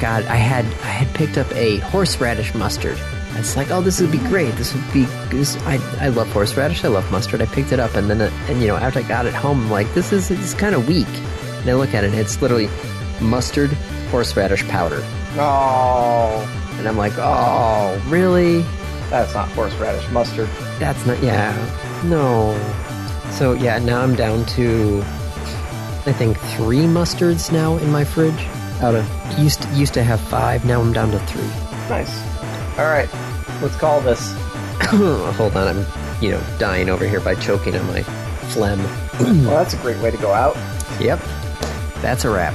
God, 0.00 0.24
I 0.26 0.36
had 0.36 0.64
I 0.64 0.90
had 0.90 1.12
picked 1.16 1.36
up 1.36 1.50
a 1.56 1.78
horseradish 1.78 2.54
mustard. 2.54 2.96
It's 3.32 3.56
like, 3.56 3.72
oh, 3.72 3.80
this 3.80 4.00
would 4.00 4.12
be 4.12 4.18
great. 4.18 4.54
This 4.54 4.72
would 4.74 4.92
be. 4.92 5.06
This, 5.30 5.56
I 5.66 5.78
I 5.98 6.08
love 6.10 6.28
horseradish. 6.28 6.84
I 6.84 6.88
love 6.88 7.10
mustard. 7.10 7.42
I 7.42 7.46
picked 7.46 7.72
it 7.72 7.80
up, 7.80 7.96
and 7.96 8.08
then 8.08 8.20
it, 8.20 8.32
and 8.48 8.60
you 8.60 8.68
know 8.68 8.76
after 8.76 9.00
I 9.00 9.02
got 9.02 9.26
it 9.26 9.34
home, 9.34 9.62
I'm 9.62 9.70
like, 9.72 9.92
this 9.92 10.12
is 10.12 10.30
it's 10.30 10.54
kind 10.54 10.76
of 10.76 10.86
weak. 10.86 11.08
And 11.62 11.68
I 11.68 11.74
look 11.74 11.94
at 11.94 12.04
it, 12.04 12.10
and 12.10 12.20
it's 12.20 12.40
literally 12.40 12.68
mustard, 13.20 13.70
horseradish 14.10 14.66
powder, 14.68 15.00
Oh, 15.40 16.46
and 16.78 16.88
I'm 16.88 16.96
like, 16.96 17.12
oh, 17.16 18.00
really? 18.08 18.64
that's 19.10 19.32
not 19.34 19.48
horseradish 19.50 20.08
mustard. 20.10 20.48
That's 20.78 21.04
not. 21.06 21.22
Yeah, 21.22 21.52
no. 22.04 22.54
So 23.32 23.52
yeah, 23.52 23.78
now 23.78 24.02
I'm 24.02 24.14
down 24.14 24.44
to 24.56 25.00
I 26.06 26.12
think 26.12 26.38
three 26.56 26.84
mustards 26.84 27.50
now 27.52 27.76
in 27.78 27.90
my 27.90 28.04
fridge. 28.04 28.46
Out 28.80 28.94
of 28.94 29.38
used 29.38 29.62
to, 29.62 29.68
used 29.74 29.94
to 29.94 30.02
have 30.02 30.20
five. 30.20 30.64
Now 30.64 30.80
I'm 30.80 30.92
down 30.92 31.10
to 31.10 31.18
three. 31.20 31.42
Nice. 31.88 32.20
All 32.78 32.84
right, 32.86 33.08
let's 33.62 33.76
call 33.76 34.00
this. 34.00 34.32
Hold 35.36 35.56
on, 35.56 35.68
I'm 35.78 35.86
you 36.22 36.30
know 36.30 36.42
dying 36.58 36.88
over 36.88 37.06
here 37.06 37.20
by 37.20 37.34
choking 37.34 37.76
on 37.76 37.86
my 37.88 38.02
phlegm. 38.52 38.82
Well, 39.18 39.56
that's 39.56 39.74
a 39.74 39.78
great 39.78 39.98
way 39.98 40.10
to 40.10 40.16
go 40.18 40.32
out. 40.32 40.54
Yep, 41.00 41.18
that's 42.02 42.24
a 42.24 42.30
wrap. 42.30 42.54